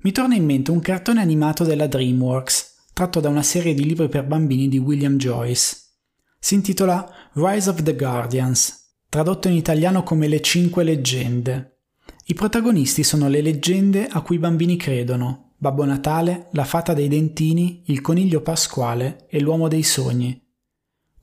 Mi 0.00 0.10
torna 0.10 0.34
in 0.34 0.44
mente 0.44 0.72
un 0.72 0.80
cartone 0.80 1.20
animato 1.20 1.62
della 1.62 1.86
DreamWorks, 1.86 2.88
tratto 2.92 3.20
da 3.20 3.28
una 3.28 3.44
serie 3.44 3.72
di 3.72 3.84
libri 3.84 4.08
per 4.08 4.26
bambini 4.26 4.68
di 4.68 4.78
William 4.78 5.16
Joyce. 5.16 5.76
Si 6.40 6.54
intitola 6.54 7.30
Rise 7.34 7.70
of 7.70 7.82
the 7.82 7.94
Guardians 7.94 8.82
tradotto 9.08 9.46
in 9.46 9.54
italiano 9.54 10.02
come 10.02 10.26
Le 10.26 10.40
cinque 10.40 10.82
leggende. 10.82 11.82
I 12.26 12.34
protagonisti 12.34 13.04
sono 13.04 13.28
le 13.28 13.42
leggende 13.42 14.08
a 14.08 14.22
cui 14.22 14.34
i 14.34 14.40
bambini 14.40 14.76
credono, 14.76 15.52
Babbo 15.56 15.84
Natale, 15.84 16.48
la 16.50 16.64
fata 16.64 16.94
dei 16.94 17.06
dentini, 17.06 17.84
il 17.86 18.00
coniglio 18.00 18.40
pasquale 18.40 19.26
e 19.28 19.38
l'uomo 19.38 19.68
dei 19.68 19.84
sogni. 19.84 20.43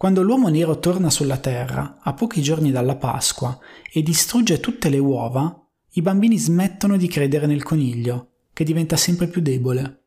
Quando 0.01 0.23
l'uomo 0.23 0.47
nero 0.47 0.79
torna 0.79 1.11
sulla 1.11 1.37
Terra, 1.37 1.99
a 2.01 2.13
pochi 2.13 2.41
giorni 2.41 2.71
dalla 2.71 2.95
Pasqua, 2.95 3.59
e 3.93 4.01
distrugge 4.01 4.59
tutte 4.59 4.89
le 4.89 4.97
uova, 4.97 5.63
i 5.91 6.01
bambini 6.01 6.39
smettono 6.39 6.97
di 6.97 7.07
credere 7.07 7.45
nel 7.45 7.61
coniglio, 7.61 8.29
che 8.51 8.63
diventa 8.63 8.97
sempre 8.97 9.27
più 9.27 9.41
debole. 9.41 10.05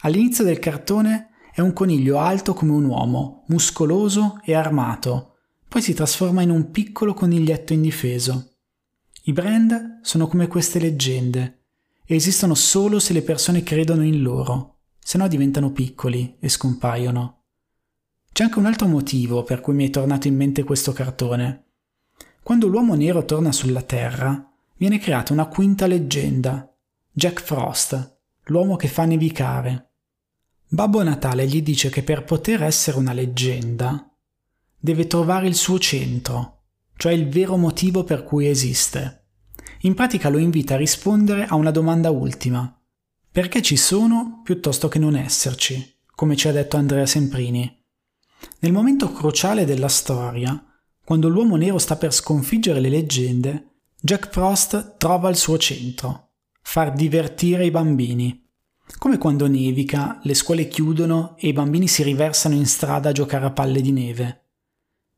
All'inizio 0.00 0.44
del 0.44 0.58
cartone 0.58 1.28
è 1.52 1.60
un 1.60 1.74
coniglio 1.74 2.18
alto 2.18 2.54
come 2.54 2.72
un 2.72 2.86
uomo, 2.86 3.44
muscoloso 3.48 4.40
e 4.42 4.54
armato, 4.54 5.34
poi 5.68 5.82
si 5.82 5.92
trasforma 5.92 6.40
in 6.40 6.48
un 6.48 6.70
piccolo 6.70 7.12
coniglietto 7.12 7.74
indifeso. 7.74 8.52
I 9.24 9.32
brand 9.34 9.98
sono 10.00 10.26
come 10.26 10.46
queste 10.46 10.78
leggende 10.78 11.64
e 12.06 12.14
esistono 12.14 12.54
solo 12.54 12.98
se 12.98 13.12
le 13.12 13.20
persone 13.20 13.62
credono 13.62 14.04
in 14.04 14.22
loro, 14.22 14.78
se 14.98 15.18
no 15.18 15.28
diventano 15.28 15.70
piccoli 15.70 16.38
e 16.40 16.48
scompaiono. 16.48 17.37
C'è 18.38 18.44
anche 18.44 18.60
un 18.60 18.66
altro 18.66 18.86
motivo 18.86 19.42
per 19.42 19.60
cui 19.60 19.74
mi 19.74 19.88
è 19.88 19.90
tornato 19.90 20.28
in 20.28 20.36
mente 20.36 20.62
questo 20.62 20.92
cartone. 20.92 21.64
Quando 22.40 22.68
l'uomo 22.68 22.94
nero 22.94 23.24
torna 23.24 23.50
sulla 23.50 23.82
Terra, 23.82 24.48
viene 24.76 25.00
creata 25.00 25.32
una 25.32 25.48
quinta 25.48 25.88
leggenda, 25.88 26.72
Jack 27.10 27.42
Frost, 27.42 28.20
l'uomo 28.44 28.76
che 28.76 28.86
fa 28.86 29.06
nevicare. 29.06 29.90
Babbo 30.68 31.02
Natale 31.02 31.48
gli 31.48 31.62
dice 31.62 31.88
che 31.88 32.04
per 32.04 32.22
poter 32.22 32.62
essere 32.62 32.98
una 32.98 33.12
leggenda 33.12 34.08
deve 34.78 35.08
trovare 35.08 35.48
il 35.48 35.56
suo 35.56 35.80
centro, 35.80 36.66
cioè 36.96 37.10
il 37.10 37.28
vero 37.28 37.56
motivo 37.56 38.04
per 38.04 38.22
cui 38.22 38.46
esiste. 38.46 39.24
In 39.80 39.94
pratica 39.94 40.28
lo 40.28 40.38
invita 40.38 40.74
a 40.74 40.78
rispondere 40.78 41.44
a 41.44 41.56
una 41.56 41.72
domanda 41.72 42.10
ultima. 42.10 42.72
Perché 43.32 43.62
ci 43.62 43.76
sono 43.76 44.42
piuttosto 44.44 44.86
che 44.86 45.00
non 45.00 45.16
esserci, 45.16 45.96
come 46.14 46.36
ci 46.36 46.46
ha 46.46 46.52
detto 46.52 46.76
Andrea 46.76 47.04
Semprini. 47.04 47.77
Nel 48.60 48.72
momento 48.72 49.12
cruciale 49.12 49.64
della 49.64 49.88
storia, 49.88 50.62
quando 51.04 51.28
l'uomo 51.28 51.56
nero 51.56 51.78
sta 51.78 51.96
per 51.96 52.12
sconfiggere 52.12 52.80
le 52.80 52.88
leggende, 52.88 53.68
Jack 54.00 54.30
Frost 54.30 54.96
trova 54.96 55.28
il 55.28 55.36
suo 55.36 55.58
centro, 55.58 56.30
far 56.62 56.92
divertire 56.92 57.64
i 57.64 57.70
bambini. 57.70 58.46
Come 58.98 59.18
quando 59.18 59.46
nevica, 59.46 60.18
le 60.22 60.34
scuole 60.34 60.68
chiudono 60.68 61.36
e 61.36 61.48
i 61.48 61.52
bambini 61.52 61.88
si 61.88 62.02
riversano 62.02 62.54
in 62.54 62.66
strada 62.66 63.08
a 63.08 63.12
giocare 63.12 63.46
a 63.46 63.50
palle 63.50 63.80
di 63.80 63.92
neve. 63.92 64.42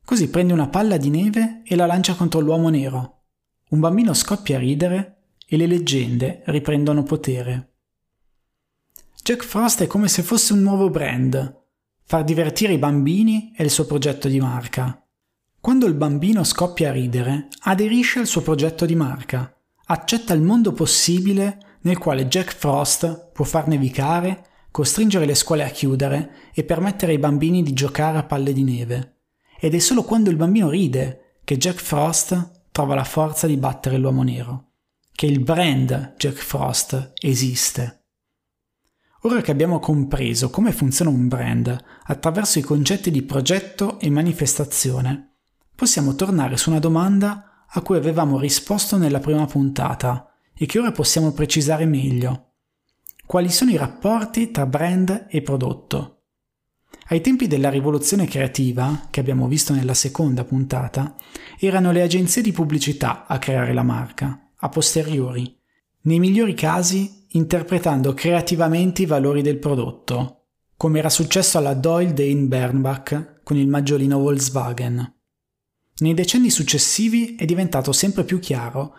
Così 0.04 0.28
prende 0.28 0.52
una 0.52 0.68
palla 0.68 0.96
di 0.96 1.10
neve 1.10 1.62
e 1.64 1.76
la 1.76 1.86
lancia 1.86 2.14
contro 2.14 2.40
l'uomo 2.40 2.68
nero. 2.68 3.22
Un 3.70 3.80
bambino 3.80 4.12
scoppia 4.14 4.56
a 4.56 4.60
ridere 4.60 5.22
e 5.46 5.56
le 5.56 5.66
leggende 5.66 6.42
riprendono 6.46 7.02
potere. 7.02 7.74
Jack 9.22 9.44
Frost 9.44 9.82
è 9.82 9.86
come 9.86 10.08
se 10.08 10.22
fosse 10.22 10.52
un 10.52 10.60
nuovo 10.60 10.90
brand. 10.90 11.59
Far 12.10 12.24
divertire 12.24 12.72
i 12.72 12.78
bambini 12.78 13.52
è 13.54 13.62
il 13.62 13.70
suo 13.70 13.86
progetto 13.86 14.26
di 14.26 14.40
marca. 14.40 15.00
Quando 15.60 15.86
il 15.86 15.94
bambino 15.94 16.42
scoppia 16.42 16.88
a 16.88 16.92
ridere, 16.92 17.46
aderisce 17.60 18.18
al 18.18 18.26
suo 18.26 18.40
progetto 18.40 18.84
di 18.84 18.96
marca, 18.96 19.56
accetta 19.84 20.34
il 20.34 20.42
mondo 20.42 20.72
possibile 20.72 21.76
nel 21.82 21.98
quale 21.98 22.26
Jack 22.26 22.52
Frost 22.52 23.30
può 23.32 23.44
far 23.44 23.68
nevicare, 23.68 24.44
costringere 24.72 25.24
le 25.24 25.36
scuole 25.36 25.62
a 25.62 25.68
chiudere 25.68 26.50
e 26.52 26.64
permettere 26.64 27.12
ai 27.12 27.20
bambini 27.20 27.62
di 27.62 27.74
giocare 27.74 28.18
a 28.18 28.24
palle 28.24 28.52
di 28.52 28.64
neve 28.64 29.18
ed 29.60 29.76
è 29.76 29.78
solo 29.78 30.02
quando 30.02 30.30
il 30.30 30.36
bambino 30.36 30.68
ride 30.68 31.36
che 31.44 31.58
Jack 31.58 31.78
Frost 31.78 32.64
trova 32.72 32.96
la 32.96 33.04
forza 33.04 33.46
di 33.46 33.56
battere 33.56 33.98
l'uomo 33.98 34.24
nero, 34.24 34.70
che 35.12 35.26
il 35.26 35.38
brand 35.38 36.14
Jack 36.16 36.38
Frost 36.38 37.12
esiste. 37.20 37.99
Ora 39.24 39.42
che 39.42 39.50
abbiamo 39.50 39.80
compreso 39.80 40.48
come 40.48 40.72
funziona 40.72 41.10
un 41.10 41.28
brand 41.28 41.76
attraverso 42.04 42.58
i 42.58 42.62
concetti 42.62 43.10
di 43.10 43.22
progetto 43.22 44.00
e 44.00 44.08
manifestazione, 44.08 45.34
possiamo 45.74 46.14
tornare 46.14 46.56
su 46.56 46.70
una 46.70 46.78
domanda 46.78 47.66
a 47.68 47.82
cui 47.82 47.98
avevamo 47.98 48.38
risposto 48.38 48.96
nella 48.96 49.20
prima 49.20 49.44
puntata 49.44 50.32
e 50.54 50.64
che 50.64 50.78
ora 50.78 50.90
possiamo 50.90 51.32
precisare 51.32 51.84
meglio. 51.84 52.52
Quali 53.26 53.50
sono 53.50 53.70
i 53.70 53.76
rapporti 53.76 54.50
tra 54.50 54.64
brand 54.64 55.26
e 55.28 55.42
prodotto? 55.42 56.22
Ai 57.08 57.20
tempi 57.20 57.46
della 57.46 57.68
rivoluzione 57.68 58.26
creativa, 58.26 59.08
che 59.10 59.20
abbiamo 59.20 59.48
visto 59.48 59.74
nella 59.74 59.94
seconda 59.94 60.44
puntata, 60.44 61.14
erano 61.58 61.92
le 61.92 62.00
agenzie 62.00 62.40
di 62.40 62.52
pubblicità 62.52 63.26
a 63.26 63.38
creare 63.38 63.74
la 63.74 63.82
marca, 63.82 64.50
a 64.56 64.68
posteriori. 64.70 65.58
Nei 66.02 66.18
migliori 66.18 66.54
casi 66.54 67.19
interpretando 67.32 68.12
creativamente 68.14 69.02
i 69.02 69.06
valori 69.06 69.42
del 69.42 69.58
prodotto, 69.58 70.46
come 70.76 70.98
era 70.98 71.10
successo 71.10 71.58
alla 71.58 71.74
Doyle 71.74 72.12
Dane 72.12 72.46
Bernbach 72.46 73.40
con 73.42 73.56
il 73.56 73.68
maggiolino 73.68 74.18
Volkswagen. 74.18 75.14
Nei 75.98 76.14
decenni 76.14 76.50
successivi 76.50 77.36
è 77.36 77.44
diventato 77.44 77.92
sempre 77.92 78.24
più 78.24 78.38
chiaro 78.38 78.94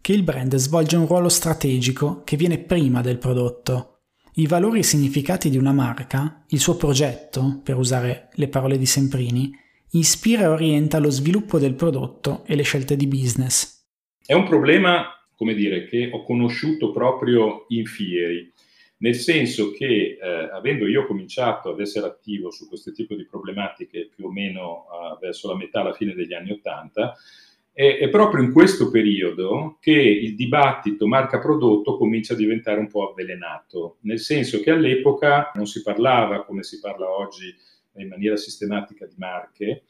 che 0.00 0.12
il 0.12 0.22
brand 0.22 0.54
svolge 0.56 0.96
un 0.96 1.06
ruolo 1.06 1.28
strategico 1.28 2.22
che 2.24 2.36
viene 2.36 2.58
prima 2.58 3.00
del 3.00 3.18
prodotto. 3.18 4.02
I 4.34 4.46
valori 4.46 4.80
e 4.80 4.82
significati 4.84 5.50
di 5.50 5.56
una 5.56 5.72
marca, 5.72 6.44
il 6.48 6.60
suo 6.60 6.76
progetto, 6.76 7.60
per 7.62 7.76
usare 7.76 8.28
le 8.34 8.48
parole 8.48 8.78
di 8.78 8.86
Semprini, 8.86 9.50
ispira 9.90 10.42
e 10.42 10.46
orienta 10.46 10.98
lo 10.98 11.10
sviluppo 11.10 11.58
del 11.58 11.74
prodotto 11.74 12.44
e 12.44 12.54
le 12.54 12.62
scelte 12.62 12.96
di 12.96 13.06
business. 13.06 13.86
È 14.24 14.32
un 14.32 14.46
problema, 14.46 15.06
come 15.36 15.54
dire, 15.54 15.86
che 15.86 16.10
ho 16.12 16.22
conosciuto 16.22 16.90
proprio 16.90 17.66
in 17.68 17.86
Fieri, 17.86 18.52
nel 18.98 19.14
senso 19.14 19.70
che 19.70 20.18
eh, 20.20 20.28
avendo 20.52 20.86
io 20.86 21.06
cominciato 21.06 21.70
ad 21.70 21.80
essere 21.80 22.06
attivo 22.06 22.50
su 22.50 22.68
questo 22.68 22.92
tipo 22.92 23.14
di 23.14 23.26
problematiche 23.26 24.08
più 24.14 24.26
o 24.26 24.32
meno 24.32 24.86
eh, 24.86 25.18
verso 25.20 25.48
la 25.48 25.56
metà, 25.56 25.80
alla 25.80 25.92
fine 25.92 26.14
degli 26.14 26.32
anni 26.32 26.52
Ottanta, 26.52 27.14
è, 27.72 27.98
è, 27.98 28.08
proprio 28.08 28.42
in 28.42 28.52
questo 28.52 28.88
periodo 28.88 29.78
che 29.80 29.90
il 29.90 30.36
dibattito 30.36 31.08
marca-prodotto 31.08 31.96
comincia 31.96 32.34
a 32.34 32.36
diventare 32.36 32.78
un 32.78 32.86
po' 32.88 33.10
avvelenato, 33.10 33.96
nel 34.02 34.20
senso 34.20 34.60
che 34.60 34.70
all'epoca 34.70 35.50
non 35.56 35.66
si 35.66 35.82
parlava 35.82 36.44
come 36.44 36.62
si 36.62 36.78
parla 36.78 37.10
oggi 37.10 37.52
in 37.96 38.08
maniera 38.08 38.36
sistematica 38.36 39.06
di 39.06 39.14
marche, 39.18 39.84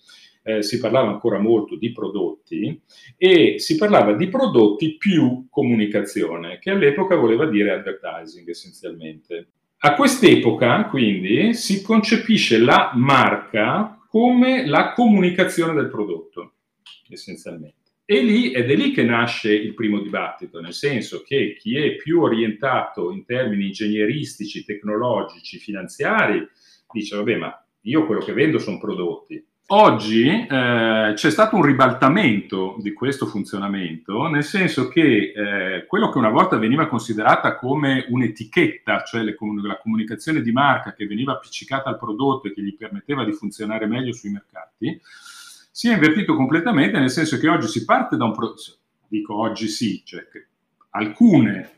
eh, 0.45 0.63
si 0.63 0.79
parlava 0.79 1.11
ancora 1.11 1.39
molto 1.39 1.75
di 1.77 1.91
prodotti 1.91 2.81
e 3.17 3.59
si 3.59 3.77
parlava 3.77 4.13
di 4.13 4.29
prodotti 4.29 4.97
più 4.97 5.47
comunicazione, 5.51 6.59
che 6.61 6.71
all'epoca 6.71 7.17
voleva 7.17 7.47
dire 7.47 7.73
advertising 7.73 8.49
essenzialmente. 8.49 9.49
A 9.79 9.95
quest'epoca, 9.95 10.85
quindi, 10.87 11.55
si 11.55 11.83
concepisce 11.83 12.59
la 12.59 12.93
marca 12.95 13.99
come 14.09 14.67
la 14.67 14.93
comunicazione 14.93 15.75
del 15.75 15.91
prodotto 15.91 16.53
essenzialmente. 17.09 17.83
E 18.07 18.23
lì, 18.23 18.53
ed 18.53 18.71
è 18.71 18.77
lì 18.77 18.93
che 18.93 19.03
nasce 19.03 19.55
il 19.55 19.73
primo 19.73 19.99
dibattito, 20.01 20.61
nel 20.61 20.75
senso 20.75 21.23
che 21.23 21.57
chi 21.59 21.79
è 21.79 21.97
più 21.97 22.21
orientato 22.21 23.11
in 23.11 23.25
termini 23.25 23.67
ingegneristici, 23.67 24.65
tecnologici, 24.65 25.59
finanziari, 25.59 26.47
dice, 26.93 27.17
vabbè, 27.17 27.37
ma 27.37 27.67
io 27.83 28.05
quello 28.05 28.21
che 28.21 28.33
vendo 28.33 28.59
sono 28.59 28.79
prodotti. 28.79 29.43
Oggi 29.69 30.29
eh, 30.29 31.13
c'è 31.15 31.31
stato 31.31 31.57
un 31.57 31.63
ribaltamento 31.63 32.77
di 32.81 32.93
questo 32.93 33.25
funzionamento, 33.25 34.27
nel 34.27 34.45
senso 34.45 34.89
che 34.89 35.33
eh, 35.35 35.87
quello 35.87 36.11
che 36.11 36.19
una 36.19 36.29
volta 36.29 36.59
veniva 36.59 36.87
considerata 36.87 37.57
come 37.57 38.05
un'etichetta, 38.07 39.05
cioè 39.05 39.23
le, 39.23 39.35
la 39.63 39.79
comunicazione 39.79 40.43
di 40.43 40.53
marca 40.53 40.93
che 40.93 41.07
veniva 41.07 41.33
appiccicata 41.33 41.89
al 41.89 41.97
prodotto 41.97 42.49
e 42.49 42.53
che 42.53 42.61
gli 42.61 42.77
permetteva 42.77 43.25
di 43.25 43.33
funzionare 43.33 43.87
meglio 43.87 44.13
sui 44.13 44.33
mercati, 44.33 45.01
si 45.71 45.89
è 45.89 45.95
invertito 45.95 46.37
completamente, 46.37 46.99
nel 46.99 47.11
senso 47.11 47.39
che 47.39 47.49
oggi 47.49 47.67
si 47.67 47.87
parte 47.87 48.19
da 48.19 48.25
un 48.25 48.33
prodotto, 48.33 48.77
dico 49.09 49.35
oggi 49.35 49.69
sì, 49.69 50.03
cioè 50.05 50.29
che 50.29 50.47
alcune 50.91 51.71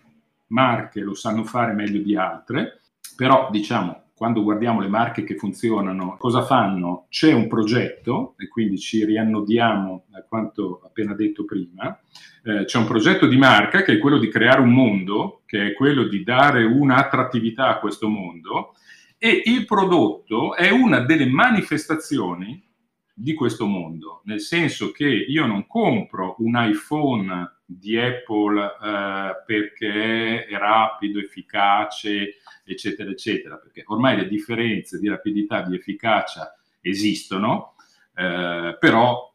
marche 0.49 1.03
lo 1.03 1.15
sanno 1.15 1.45
fare 1.45 1.73
meglio 1.73 2.03
di 2.03 2.17
altre, 2.17 2.81
però 3.15 3.49
diciamo 3.49 4.06
quando 4.17 4.43
guardiamo 4.43 4.81
le 4.81 4.89
marche 4.89 5.25
che 5.25 5.37
funzionano, 5.37 6.17
cosa 6.17 6.43
fanno? 6.43 7.05
C'è 7.11 7.35
un 7.35 7.49
progetto, 7.49 8.35
e 8.39 8.49
quindi 8.49 8.79
ci 8.79 9.05
riannodiamo 9.05 10.07
a 10.13 10.23
quanto 10.27 10.81
appena 10.83 11.15
detto 11.15 11.45
prima, 11.45 12.01
eh, 12.43 12.65
c'è 12.65 12.79
un 12.79 12.87
progetto 12.87 13.27
di 13.27 13.37
marca 13.37 13.83
che 13.83 13.93
è 13.93 13.99
quello 13.99 14.19
di 14.19 14.29
creare 14.29 14.63
un 14.63 14.73
mondo, 14.73 15.43
che 15.45 15.67
è 15.67 15.75
quello 15.75 16.05
di 16.05 16.23
dare 16.23 16.65
un'attrattività 16.65 17.69
a 17.69 17.79
questo 17.79 18.09
mondo, 18.09 18.75
e 19.19 19.43
il 19.45 19.67
prodotto 19.67 20.55
è 20.55 20.71
una 20.71 21.01
delle 21.01 21.27
manifestazioni 21.27 22.65
di 23.13 23.35
questo 23.35 23.67
mondo, 23.67 24.23
nel 24.25 24.41
senso 24.41 24.93
che 24.93 25.07
io 25.07 25.45
non 25.45 25.67
compro 25.67 26.37
un 26.39 26.55
iPhone 26.57 27.56
di 27.67 27.99
Apple 27.99 28.63
eh, 28.65 29.43
perché 29.45 30.47
è 30.47 30.57
rapido, 30.57 31.19
efficace, 31.19 32.37
eccetera, 32.65 33.11
eccetera, 33.11 33.57
perché 33.57 33.83
ormai 33.87 34.17
le 34.17 34.29
differenze 34.29 34.99
di 34.99 35.09
rapidità, 35.09 35.63
di 35.63 35.75
efficacia 35.75 36.57
esistono, 36.81 37.75
eh, 38.15 38.77
però 38.79 39.35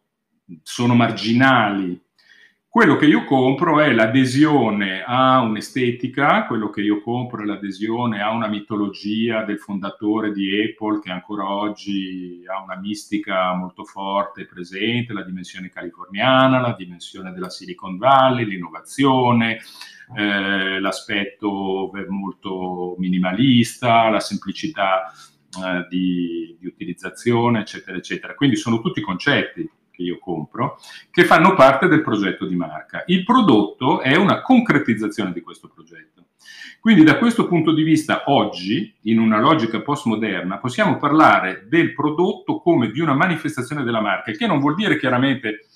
sono 0.63 0.95
marginali 0.95 2.01
quello 2.71 2.95
che 2.95 3.05
io 3.05 3.25
compro 3.25 3.81
è 3.81 3.91
l'adesione 3.91 5.03
a 5.05 5.41
un'estetica, 5.41 6.45
quello 6.45 6.69
che 6.69 6.79
io 6.79 7.01
compro 7.01 7.43
è 7.43 7.45
l'adesione 7.45 8.21
a 8.21 8.31
una 8.31 8.47
mitologia 8.47 9.43
del 9.43 9.59
fondatore 9.59 10.31
di 10.31 10.57
Apple 10.57 11.01
che 11.01 11.11
ancora 11.11 11.49
oggi 11.49 12.45
ha 12.47 12.63
una 12.63 12.77
mistica 12.77 13.53
molto 13.55 13.83
forte 13.83 14.43
e 14.43 14.45
presente, 14.45 15.11
la 15.11 15.25
dimensione 15.25 15.67
californiana, 15.67 16.61
la 16.61 16.73
dimensione 16.73 17.33
della 17.33 17.49
Silicon 17.49 17.97
Valley, 17.97 18.45
l'innovazione, 18.45 19.59
eh, 20.15 20.79
l'aspetto 20.79 21.91
molto 22.07 22.95
minimalista, 22.99 24.07
la 24.07 24.21
semplicità 24.21 25.11
eh, 25.11 25.87
di, 25.89 26.55
di 26.57 26.67
utilizzazione, 26.67 27.59
eccetera, 27.59 27.97
eccetera. 27.97 28.33
Quindi 28.33 28.55
sono 28.55 28.79
tutti 28.79 29.01
concetti 29.01 29.69
che 30.01 30.07
io 30.07 30.19
compro, 30.19 30.79
che 31.09 31.25
fanno 31.25 31.53
parte 31.53 31.87
del 31.87 32.01
progetto 32.01 32.45
di 32.45 32.55
marca. 32.55 33.03
Il 33.05 33.23
prodotto 33.23 34.01
è 34.01 34.15
una 34.15 34.41
concretizzazione 34.41 35.31
di 35.31 35.41
questo 35.41 35.69
progetto. 35.73 36.25
Quindi 36.79 37.03
da 37.03 37.19
questo 37.19 37.47
punto 37.47 37.73
di 37.73 37.83
vista 37.83 38.23
oggi, 38.25 38.91
in 39.01 39.19
una 39.19 39.39
logica 39.39 39.81
postmoderna, 39.81 40.57
possiamo 40.57 40.97
parlare 40.97 41.67
del 41.69 41.93
prodotto 41.93 42.59
come 42.59 42.89
di 42.89 42.99
una 42.99 43.13
manifestazione 43.13 43.83
della 43.83 44.01
marca, 44.01 44.31
il 44.31 44.37
che 44.37 44.47
non 44.47 44.59
vuol 44.59 44.73
dire 44.73 44.97
chiaramente 44.97 45.67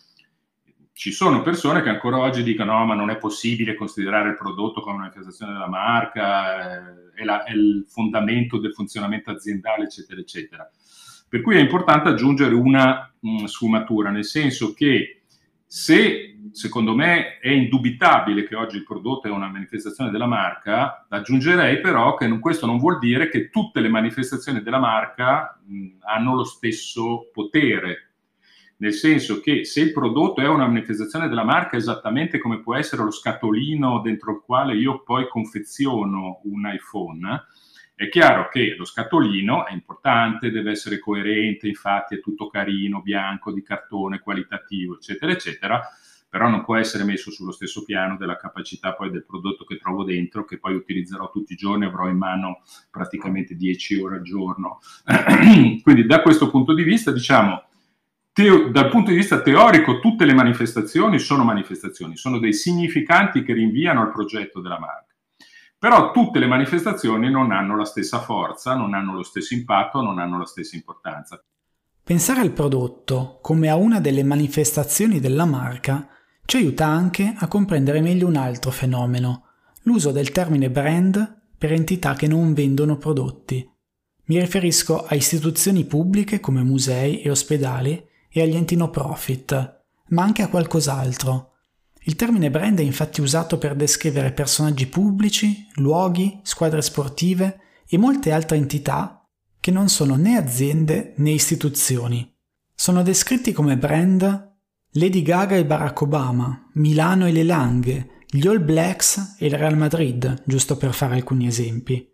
ci 0.94 1.12
sono 1.12 1.42
persone 1.42 1.84
che 1.84 1.90
ancora 1.90 2.18
oggi 2.18 2.42
dicono 2.42 2.72
no, 2.78 2.86
ma 2.86 2.96
non 2.96 3.10
è 3.10 3.18
possibile 3.18 3.76
considerare 3.76 4.30
il 4.30 4.38
prodotto 4.38 4.80
come 4.80 4.96
una 4.96 5.04
manifestazione 5.04 5.52
della 5.52 5.68
marca, 5.68 7.12
eh, 7.14 7.22
è, 7.22 7.24
la, 7.26 7.44
è 7.44 7.52
il 7.52 7.86
fondamento 7.88 8.58
del 8.58 8.74
funzionamento 8.74 9.30
aziendale, 9.30 9.84
eccetera, 9.84 10.22
eccetera. 10.22 10.72
Per 11.28 11.42
cui 11.42 11.56
è 11.56 11.60
importante 11.60 12.10
aggiungere 12.10 12.54
una 12.54 13.14
mh, 13.20 13.42
mm, 13.42 13.46
sfumatura, 13.46 14.12
nel 14.12 14.26
senso 14.26 14.74
che 14.74 15.24
se 15.66 16.36
secondo 16.52 16.96
me 16.96 17.40
è 17.40 17.50
indubitabile 17.50 18.46
che 18.46 18.56
oggi 18.56 18.78
il 18.78 18.86
prodotto 18.86 19.28
è 19.28 19.32
una 19.32 19.50
manifestazione 19.50 20.10
della 20.10 20.26
marca, 20.26 21.06
aggiungerei 21.10 21.82
però 21.82 22.16
che 22.16 22.40
questo 22.40 22.66
non 22.66 22.78
vuol 22.78 22.98
dire 22.98 23.30
che 23.30 23.50
tutte 23.50 23.82
le 23.82 23.90
manifestazioni 23.90 24.62
della 24.62 24.80
marca 24.80 25.60
mh, 25.66 25.98
hanno 26.02 26.36
lo 26.36 26.44
stesso 26.46 27.30
potere, 27.34 28.12
nel 28.78 28.94
senso 28.94 29.40
che 29.40 29.66
se 29.66 29.82
il 29.82 29.92
prodotto 29.92 30.42
è 30.42 30.48
una 30.48 30.68
manifestazione 30.68 31.28
della 31.28 31.44
marca 31.44 31.78
esattamente 31.78 32.40
come 32.40 32.62
può 32.62 32.76
essere 32.76 33.04
lo 33.04 33.12
scatolino 33.12 34.00
dentro 34.02 34.32
il 34.32 34.42
quale 34.46 34.76
io 34.76 35.04
poi 35.04 35.28
confeziono 35.28 36.40
un 36.44 36.72
iPhone, 36.74 37.44
è 37.96 38.10
chiaro 38.10 38.50
che 38.50 38.76
lo 38.78 38.84
scatolino 38.84 39.66
è 39.66 39.72
importante, 39.72 40.52
deve 40.52 40.72
essere 40.72 41.00
coerente, 41.00 41.70
infatti 41.70 42.16
è 42.16 42.20
tutto 42.20 42.48
carino, 42.48 43.02
bianco, 43.02 43.54
di 43.54 43.64
cartone, 43.64 44.20
qualitativo, 44.20 44.96
eccetera, 44.96 45.32
eccetera, 45.32 45.82
però 46.30 46.50
non 46.50 46.66
può 46.66 46.76
essere 46.76 47.06
messo 47.06 47.32
sullo 47.32 47.54
stesso 47.54 47.86
piano 47.86 48.18
della 48.18 48.36
capacità 48.36 48.94
poi 48.94 49.10
del 49.10 49.24
prodotto 49.24 49.64
che 49.64 49.78
trovo 49.78 50.04
dentro, 50.04 50.44
che 50.44 50.60
poi 50.60 50.76
utilizzerò 50.76 51.32
tutti 51.32 51.54
i 51.54 51.56
giorni, 51.56 51.86
avrò 51.86 52.10
in 52.10 52.18
mano 52.18 52.64
praticamente 52.92 53.56
10 53.56 54.02
ore 54.02 54.16
al 54.18 54.24
giorno. 54.24 54.80
Quindi 55.82 56.06
da 56.06 56.22
questo 56.22 56.50
punto 56.50 56.74
di 56.74 56.84
vista, 56.84 57.12
diciamo, 57.12 57.64
teo- 58.34 58.68
dal 58.68 58.90
punto 58.90 59.12
di 59.12 59.16
vista 59.16 59.42
teorico, 59.42 60.00
tutte 60.00 60.26
le 60.26 60.34
manifestazioni 60.34 61.18
sono 61.18 61.46
manifestazioni, 61.46 62.18
sono 62.18 62.40
dei 62.40 62.52
significanti 62.52 63.42
che 63.42 63.54
rinviano 63.54 64.02
al 64.02 64.12
progetto 64.12 64.60
della 64.60 64.80
marca. 64.80 65.15
Però 65.86 66.10
tutte 66.10 66.40
le 66.40 66.48
manifestazioni 66.48 67.30
non 67.30 67.52
hanno 67.52 67.78
la 67.78 67.86
stessa 67.86 68.20
forza, 68.20 68.74
non 68.74 68.96
hanno 68.96 69.14
lo 69.14 69.22
stesso 69.22 69.54
impatto, 69.54 70.02
non 70.02 70.18
hanno 70.18 70.40
la 70.40 70.48
stessa 70.48 70.76
importanza. 70.76 71.40
Pensare 72.04 72.40
al 72.40 72.54
prodotto 72.54 73.38
come 73.40 73.70
a 73.70 73.76
una 73.76 74.00
delle 74.00 74.24
manifestazioni 74.24 75.20
della 75.20 75.46
marca 75.46 76.08
ci 76.44 76.58
aiuta 76.58 76.88
anche 76.88 77.36
a 77.38 77.48
comprendere 77.48 78.02
meglio 78.02 78.26
un 78.26 78.36
altro 78.36 78.72
fenomeno, 78.72 79.44
l'uso 79.84 80.10
del 80.10 80.32
termine 80.32 80.72
brand 80.72 81.42
per 81.56 81.72
entità 81.72 82.16
che 82.16 82.26
non 82.26 82.56
vendono 82.56 82.98
prodotti. 82.98 83.72
Mi 84.24 84.40
riferisco 84.40 85.06
a 85.06 85.14
istituzioni 85.14 85.86
pubbliche 85.86 86.40
come 86.40 86.64
musei 86.64 87.22
e 87.22 87.30
ospedali 87.30 88.04
e 88.28 88.42
agli 88.42 88.56
enti 88.56 88.76
no 88.76 88.90
profit, 88.90 89.84
ma 90.08 90.24
anche 90.24 90.42
a 90.42 90.50
qualcos'altro, 90.50 91.55
il 92.08 92.16
termine 92.16 92.52
brand 92.52 92.80
è 92.80 92.84
infatti 92.84 93.22
usato 93.22 93.58
per 93.58 93.76
descrivere 93.76 94.32
personaggi 94.32 94.88
pubblici, 94.88 95.68
luoghi, 95.76 96.40
squadre 96.44 96.82
sportive 96.82 97.60
e 97.88 97.98
molte 97.98 98.32
altre 98.32 98.58
entità 98.58 99.28
che 99.60 99.72
non 99.72 99.90
sono 99.90 100.16
né 100.16 100.38
aziende 100.38 101.14
né 101.18 101.32
istituzioni. 101.32 102.32
Sono 102.76 103.02
descritti 103.02 103.52
come 103.52 103.78
brand 103.78 104.54
Lady 104.92 105.24
Gaga 105.24 105.56
e 105.56 105.66
Barack 105.66 106.02
Obama, 106.02 106.70
Milano 106.74 107.26
e 107.26 107.32
le 107.32 107.44
Langhe, 107.44 108.10
gli 108.30 108.46
All 108.48 108.64
Blacks 108.64 109.38
e 109.40 109.48
il 109.48 109.58
Real 109.58 109.76
Madrid, 109.76 110.44
giusto 110.46 110.78
per 110.78 110.94
fare 110.94 111.16
alcuni 111.16 111.48
esempi. 111.48 112.08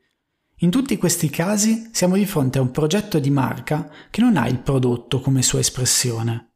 In 0.59 0.69
tutti 0.69 0.95
questi 0.97 1.29
casi 1.29 1.89
siamo 1.91 2.15
di 2.15 2.25
fronte 2.25 2.59
a 2.59 2.61
un 2.61 2.71
progetto 2.71 3.19
di 3.19 3.29
marca 3.29 3.91
che 4.09 4.21
non 4.21 4.37
ha 4.37 4.47
il 4.47 4.59
prodotto 4.59 5.19
come 5.19 5.41
sua 5.41 5.59
espressione. 5.59 6.50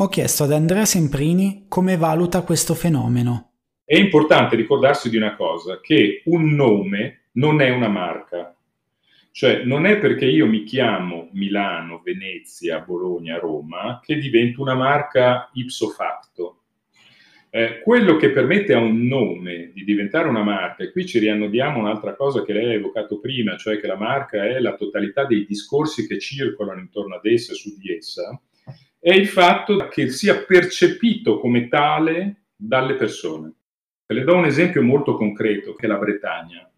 Ho 0.00 0.06
chiesto 0.06 0.44
ad 0.44 0.52
Andrea 0.52 0.84
Semprini 0.84 1.64
come 1.66 1.96
valuta 1.96 2.42
questo 2.42 2.74
fenomeno. 2.74 3.54
È 3.84 3.96
importante 3.96 4.54
ricordarsi 4.54 5.10
di 5.10 5.16
una 5.16 5.34
cosa, 5.34 5.80
che 5.80 6.22
un 6.26 6.54
nome 6.54 7.30
non 7.32 7.60
è 7.60 7.70
una 7.70 7.88
marca. 7.88 8.56
Cioè 9.32 9.64
non 9.64 9.86
è 9.86 9.98
perché 9.98 10.26
io 10.26 10.46
mi 10.46 10.62
chiamo 10.62 11.30
Milano, 11.32 12.00
Venezia, 12.04 12.78
Bologna, 12.78 13.40
Roma 13.40 13.98
che 14.00 14.18
divento 14.18 14.62
una 14.62 14.76
marca 14.76 15.50
ipso 15.54 15.88
facto. 15.88 16.60
Eh, 17.50 17.80
quello 17.82 18.14
che 18.14 18.30
permette 18.30 18.74
a 18.74 18.78
un 18.78 19.04
nome 19.04 19.72
di 19.74 19.82
diventare 19.82 20.28
una 20.28 20.44
marca, 20.44 20.84
e 20.84 20.92
qui 20.92 21.06
ci 21.06 21.18
riannodiamo 21.18 21.76
un'altra 21.76 22.14
cosa 22.14 22.44
che 22.44 22.52
lei 22.52 22.66
ha 22.66 22.74
evocato 22.74 23.18
prima, 23.18 23.56
cioè 23.56 23.80
che 23.80 23.88
la 23.88 23.96
marca 23.96 24.44
è 24.44 24.60
la 24.60 24.76
totalità 24.76 25.24
dei 25.24 25.44
discorsi 25.44 26.06
che 26.06 26.20
circolano 26.20 26.78
intorno 26.78 27.16
ad 27.16 27.26
essa 27.26 27.50
e 27.50 27.56
su 27.56 27.76
di 27.76 27.92
essa, 27.92 28.40
è 28.98 29.12
il 29.12 29.28
fatto 29.28 29.88
che 29.88 30.10
sia 30.10 30.44
percepito 30.44 31.38
come 31.38 31.68
tale 31.68 32.42
dalle 32.56 32.94
persone. 32.94 33.52
Le 34.06 34.24
do 34.24 34.36
un 34.36 34.46
esempio 34.46 34.82
molto 34.82 35.16
concreto, 35.16 35.74
che 35.74 35.86
è 35.86 35.88
la 35.88 35.98
Bretagna. 35.98 36.68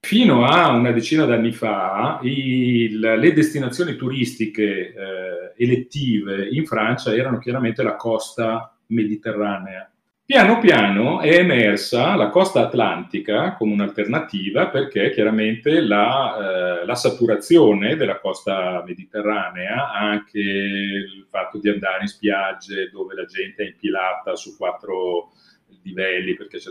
Fino 0.00 0.44
a 0.44 0.70
una 0.70 0.92
decina 0.92 1.24
d'anni 1.24 1.52
fa, 1.52 2.20
il, 2.22 2.98
le 2.98 3.32
destinazioni 3.32 3.96
turistiche 3.96 4.92
eh, 4.92 5.52
elettive 5.56 6.48
in 6.48 6.66
Francia 6.66 7.14
erano 7.14 7.38
chiaramente 7.38 7.82
la 7.82 7.96
costa 7.96 8.76
mediterranea 8.88 9.90
Piano 10.26 10.58
piano 10.58 11.20
è 11.20 11.36
emersa 11.36 12.14
la 12.14 12.30
costa 12.30 12.60
atlantica 12.60 13.52
come 13.56 13.74
un'alternativa 13.74 14.70
perché 14.70 15.10
chiaramente 15.10 15.82
la, 15.82 16.80
eh, 16.80 16.86
la, 16.86 16.94
saturazione 16.94 17.94
della 17.96 18.18
costa 18.18 18.82
mediterranea, 18.86 19.92
anche 19.92 20.38
il 20.38 21.26
fatto 21.28 21.58
di 21.58 21.68
andare 21.68 22.00
in 22.00 22.08
spiagge 22.08 22.88
dove 22.88 23.14
la 23.14 23.26
gente 23.26 23.64
è 23.64 23.66
impilata 23.66 24.34
su 24.34 24.56
quattro 24.56 25.32
livelli 25.82 26.32
perché 26.32 26.56
c'è 26.56 26.70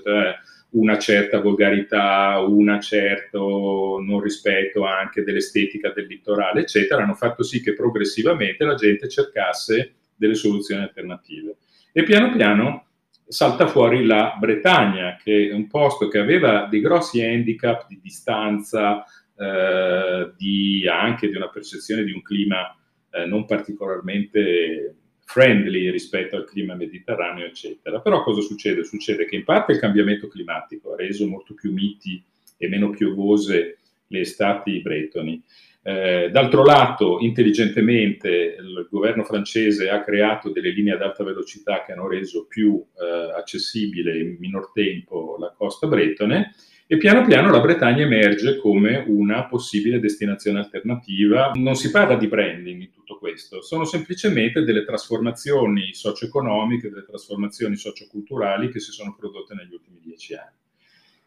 una 0.72 0.98
certa 0.98 1.40
volgarità, 1.40 2.40
un 2.40 2.80
certo 2.82 4.00
non 4.04 4.20
rispetto 4.20 4.84
anche 4.84 5.22
dell'estetica 5.22 5.92
del 5.92 6.08
litorale, 6.08 6.62
eccetera, 6.62 7.04
hanno 7.04 7.14
fatto 7.14 7.44
sì 7.44 7.62
che 7.62 7.76
progressivamente 7.76 8.66
la 8.66 8.74
gente 8.74 9.08
cercasse 9.08 9.94
delle 10.16 10.34
soluzioni 10.34 10.82
alternative. 10.82 11.58
E 11.92 12.02
piano 12.02 12.32
piano 12.36 12.88
salta 13.28 13.68
fuori 13.68 14.06
la 14.06 14.36
Bretagna, 14.40 15.18
che 15.22 15.50
è 15.50 15.54
un 15.54 15.68
posto 15.68 16.08
che 16.08 16.20
aveva 16.20 16.68
dei 16.70 16.82
grossi 16.82 17.22
handicap 17.22 17.88
di 17.88 18.00
distanza, 18.02 19.04
eh, 19.38 20.32
di, 20.38 20.88
anche 20.88 21.30
di 21.30 21.36
una 21.36 21.50
percezione 21.50 22.04
di 22.04 22.12
un 22.12 22.22
clima 22.22 22.76
eh, 23.12 23.26
non 23.26 23.46
particolarmente 23.46 24.96
friendly 25.26 25.90
rispetto 25.90 26.36
al 26.36 26.46
clima 26.46 26.76
mediterraneo, 26.76 27.46
eccetera. 27.46 28.00
Però 28.02 28.24
cosa 28.24 28.42
succede? 28.42 28.84
Succede 28.84 29.26
che 29.26 29.36
in 29.36 29.44
parte 29.44 29.72
il 29.72 29.80
cambiamento 29.80 30.28
climatico 30.28 30.94
ha 30.94 30.96
reso 30.96 31.28
molto 31.28 31.54
più 31.54 31.72
miti 31.72 32.24
e 32.58 32.68
meno 32.68 32.90
piovose 32.90 33.78
le 34.08 34.20
estati 34.20 34.82
bretoni. 34.82 35.42
Eh, 35.86 36.30
d'altro 36.32 36.64
lato, 36.64 37.20
intelligentemente, 37.20 38.56
il 38.58 38.88
governo 38.90 39.24
francese 39.24 39.90
ha 39.90 40.02
creato 40.02 40.50
delle 40.50 40.72
linee 40.72 40.94
ad 40.94 41.02
alta 41.02 41.26
velocità 41.26 41.84
che 41.84 41.92
hanno 41.92 42.08
reso 42.08 42.46
più 42.48 42.82
eh, 42.98 43.34
accessibile 43.38 44.18
in 44.18 44.38
minor 44.40 44.72
tempo 44.72 45.36
la 45.38 45.54
costa 45.56 45.88
bretone 45.88 46.54
e 46.88 46.98
piano 46.98 47.26
piano 47.26 47.50
la 47.50 47.60
Bretagna 47.60 48.04
emerge 48.04 48.58
come 48.58 49.04
una 49.08 49.46
possibile 49.46 50.00
destinazione 50.00 50.60
alternativa. 50.60 51.52
Non 51.56 51.76
si 51.76 51.92
parla 51.92 52.16
di 52.16 52.28
branding 52.28 52.82
in 52.82 52.92
tutto 52.92 53.18
questo, 53.18 53.62
sono 53.62 53.84
semplicemente 53.84 54.64
delle 54.64 54.86
trasformazioni 54.86 55.94
socio-economiche, 55.94 56.90
delle 56.90 57.06
trasformazioni 57.06 57.76
socioculturali 57.76 58.70
che 58.70 58.80
si 58.80 58.92
sono 58.92 59.16
prodotte 59.18 59.54
negli 59.54 59.74
ultimi 59.74 60.00
dieci 60.02 60.34
anni. 60.34 60.63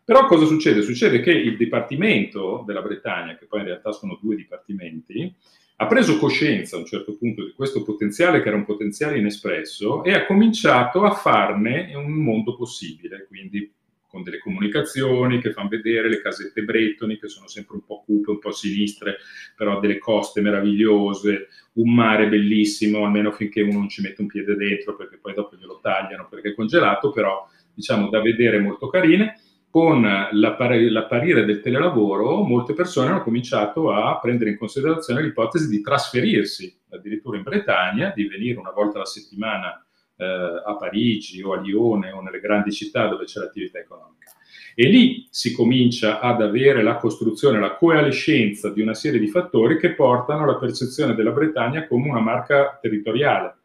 Però 0.06 0.26
cosa 0.26 0.46
succede? 0.46 0.82
Succede 0.82 1.18
che 1.18 1.32
il 1.32 1.56
Dipartimento 1.56 2.62
della 2.64 2.80
Bretagna, 2.80 3.36
che 3.36 3.46
poi 3.46 3.58
in 3.58 3.66
realtà 3.66 3.90
sono 3.90 4.16
due 4.22 4.36
dipartimenti, 4.36 5.34
ha 5.78 5.86
preso 5.88 6.16
coscienza 6.16 6.76
a 6.76 6.78
un 6.78 6.86
certo 6.86 7.16
punto 7.16 7.44
di 7.44 7.50
questo 7.50 7.82
potenziale 7.82 8.40
che 8.40 8.46
era 8.46 8.56
un 8.56 8.64
potenziale 8.64 9.18
inespresso 9.18 10.04
e 10.04 10.12
ha 10.12 10.24
cominciato 10.24 11.02
a 11.02 11.10
farne 11.10 11.92
un 11.96 12.12
mondo 12.12 12.54
possibile, 12.54 13.26
quindi 13.26 13.68
con 14.06 14.22
delle 14.22 14.38
comunicazioni 14.38 15.40
che 15.40 15.50
fanno 15.50 15.70
vedere 15.70 16.08
le 16.08 16.22
casette 16.22 16.62
bretoni 16.62 17.18
che 17.18 17.26
sono 17.26 17.48
sempre 17.48 17.74
un 17.74 17.84
po' 17.84 18.04
cupe, 18.06 18.30
un 18.30 18.38
po' 18.38 18.52
sinistre, 18.52 19.16
però 19.56 19.80
delle 19.80 19.98
coste 19.98 20.40
meravigliose, 20.40 21.48
un 21.72 21.92
mare 21.92 22.28
bellissimo, 22.28 23.04
almeno 23.04 23.32
finché 23.32 23.60
uno 23.60 23.78
non 23.78 23.88
ci 23.88 24.02
mette 24.02 24.20
un 24.20 24.28
piede 24.28 24.54
dentro 24.54 24.94
perché 24.94 25.16
poi 25.16 25.34
dopo 25.34 25.56
glielo 25.56 25.80
tagliano 25.82 26.28
perché 26.30 26.50
è 26.50 26.54
congelato, 26.54 27.10
però 27.10 27.44
diciamo 27.74 28.08
da 28.08 28.22
vedere 28.22 28.60
molto 28.60 28.86
carine 28.86 29.40
con 29.76 30.00
l'apparire 30.32 31.44
del 31.44 31.60
telelavoro 31.60 32.42
molte 32.44 32.72
persone 32.72 33.10
hanno 33.10 33.22
cominciato 33.22 33.92
a 33.92 34.18
prendere 34.18 34.48
in 34.48 34.56
considerazione 34.56 35.20
l'ipotesi 35.20 35.68
di 35.68 35.82
trasferirsi 35.82 36.74
addirittura 36.92 37.36
in 37.36 37.42
Bretagna, 37.42 38.10
di 38.16 38.26
venire 38.26 38.58
una 38.58 38.70
volta 38.70 38.96
alla 38.96 39.04
settimana 39.04 39.84
eh, 40.16 40.24
a 40.24 40.76
Parigi 40.76 41.42
o 41.42 41.52
a 41.52 41.60
Lione 41.60 42.10
o 42.10 42.22
nelle 42.22 42.40
grandi 42.40 42.72
città 42.72 43.06
dove 43.06 43.26
c'è 43.26 43.38
l'attività 43.38 43.78
economica. 43.78 44.30
E 44.74 44.88
lì 44.88 45.28
si 45.28 45.52
comincia 45.52 46.20
ad 46.20 46.40
avere 46.40 46.82
la 46.82 46.96
costruzione, 46.96 47.60
la 47.60 47.74
coalescenza 47.74 48.70
di 48.70 48.80
una 48.80 48.94
serie 48.94 49.20
di 49.20 49.28
fattori 49.28 49.78
che 49.78 49.92
portano 49.92 50.44
alla 50.44 50.56
percezione 50.56 51.14
della 51.14 51.32
Bretagna 51.32 51.86
come 51.86 52.08
una 52.08 52.20
marca 52.20 52.78
territoriale. 52.80 53.56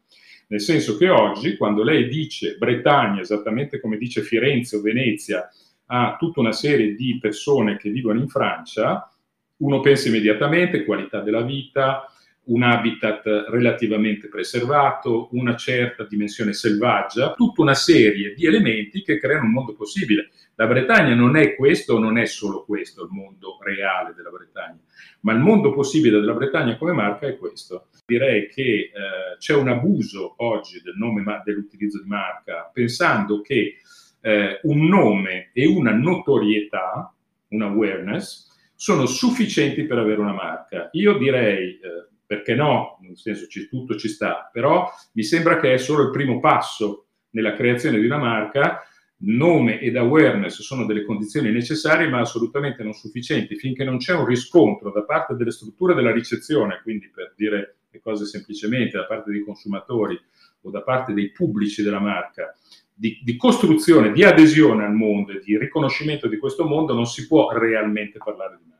Nel 0.47 0.59
senso 0.59 0.97
che 0.97 1.07
oggi, 1.07 1.55
quando 1.55 1.84
lei 1.84 2.09
dice 2.09 2.57
Bretagna, 2.57 3.22
esattamente 3.22 3.80
come 3.80 3.95
dice 3.95 4.22
Firenze 4.24 4.76
o 4.76 4.82
Venezia, 4.82 5.49
a 5.93 6.15
tutta 6.17 6.39
una 6.39 6.53
serie 6.53 6.95
di 6.95 7.17
persone 7.19 7.75
che 7.75 7.89
vivono 7.89 8.19
in 8.19 8.29
Francia, 8.29 9.11
uno 9.57 9.81
pensa 9.81 10.07
immediatamente 10.07 10.85
qualità 10.85 11.19
della 11.19 11.41
vita, 11.41 12.05
un 12.43 12.63
habitat 12.63 13.25
relativamente 13.49 14.29
preservato, 14.29 15.27
una 15.33 15.55
certa 15.57 16.05
dimensione 16.05 16.53
selvaggia, 16.53 17.33
tutta 17.33 17.61
una 17.61 17.75
serie 17.75 18.33
di 18.33 18.45
elementi 18.45 19.03
che 19.03 19.19
creano 19.19 19.45
un 19.45 19.51
mondo 19.51 19.75
possibile. 19.75 20.29
La 20.55 20.65
Bretagna 20.65 21.13
non 21.13 21.35
è 21.35 21.55
questo, 21.55 21.99
non 21.99 22.17
è 22.17 22.25
solo 22.25 22.63
questo 22.63 23.03
il 23.03 23.09
mondo 23.11 23.57
reale 23.61 24.13
della 24.15 24.29
Bretagna, 24.29 24.79
ma 25.21 25.33
il 25.33 25.39
mondo 25.39 25.73
possibile 25.73 26.19
della 26.21 26.33
Bretagna 26.33 26.77
come 26.77 26.93
marca 26.93 27.27
è 27.27 27.37
questo. 27.37 27.89
Direi 28.05 28.47
che 28.47 28.63
eh, 28.63 28.91
c'è 29.37 29.55
un 29.55 29.67
abuso 29.67 30.35
oggi 30.37 30.81
del 30.81 30.95
nome, 30.95 31.23
dell'utilizzo 31.43 32.01
di 32.01 32.07
marca, 32.07 32.69
pensando 32.73 33.41
che 33.41 33.75
eh, 34.22 34.59
un 34.63 34.86
nome 34.86 35.49
e 35.53 35.67
una 35.67 35.91
notorietà, 35.91 37.13
una 37.49 37.65
awareness, 37.65 38.49
sono 38.76 39.05
sufficienti 39.05 39.84
per 39.86 39.97
avere 39.97 40.22
una 40.22 40.34
marca. 40.34 40.89
Io 40.93 41.17
direi, 41.17 41.80
eh, 41.80 42.07
perché 42.26 42.55
no, 42.55 42.97
nel 43.01 43.17
senso 43.17 43.47
ci, 43.47 43.67
tutto 43.67 43.95
ci 43.95 44.07
sta, 44.07 44.49
però 44.51 44.89
mi 45.13 45.24
sembra 45.24 45.59
che 45.59 45.74
è 45.74 45.78
solo 45.78 46.03
il 46.03 46.11
primo 46.11 46.39
passo 46.39 47.05
nella 47.32 47.53
creazione 47.53 47.99
di 47.99 48.05
una 48.05 48.17
marca. 48.17 48.84
Nome 49.24 49.80
ed 49.80 49.97
awareness 49.97 50.61
sono 50.61 50.88
delle 50.88 51.05
condizioni 51.05 51.51
necessarie, 51.51 52.09
ma 52.09 52.22
assolutamente 52.22 52.82
non 52.82 52.93
sufficienti 52.93 53.55
finché 53.55 53.84
non 53.84 53.97
c'è 53.97 54.15
un 54.15 54.26
riscontro 54.26 54.91
da 54.91 55.03
parte 55.03 55.36
delle 55.36 55.51
strutture 55.51 55.93
della 55.93 56.11
ricezione, 56.11 56.80
quindi 56.82 57.11
per 57.13 57.34
dire 57.38 57.76
le 57.91 57.99
cose 58.01 58.26
semplicemente, 58.26 58.97
da 58.97 59.05
parte 59.05 59.30
dei 59.30 59.43
consumatori 59.43 60.19
o 60.61 60.72
da 60.72 60.82
parte 60.82 61.13
dei 61.13 61.32
pubblici 61.32 61.84
della 61.84 61.99
marca, 61.99 62.55
di, 62.93 63.19
di, 63.23 63.35
costruzione, 63.35 64.11
di 64.11 64.23
adesione 64.23 64.85
al 64.85 64.93
mondo 64.93 65.31
e 65.31 65.41
di 65.43 65.57
riconoscimento 65.57 66.27
di 66.27 66.37
questo 66.37 66.65
mondo 66.65 66.93
non 66.93 67.05
si 67.05 67.27
può 67.27 67.51
realmente 67.51 68.19
parlare 68.23 68.57
di 68.57 68.63
marca. 68.69 68.79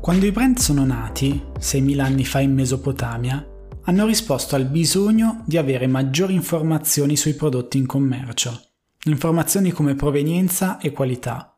Quando 0.00 0.26
i 0.26 0.30
brand 0.30 0.58
sono 0.58 0.84
nati, 0.84 1.42
6.000 1.58 1.98
anni 1.98 2.24
fa 2.24 2.38
in 2.38 2.54
Mesopotamia, 2.54 3.44
hanno 3.82 4.06
risposto 4.06 4.54
al 4.54 4.66
bisogno 4.66 5.42
di 5.46 5.56
avere 5.56 5.86
maggiori 5.86 6.34
informazioni 6.34 7.16
sui 7.16 7.34
prodotti 7.34 7.78
in 7.78 7.86
commercio, 7.86 8.60
informazioni 9.04 9.70
come 9.72 9.94
provenienza 9.96 10.78
e 10.78 10.92
qualità 10.92 11.55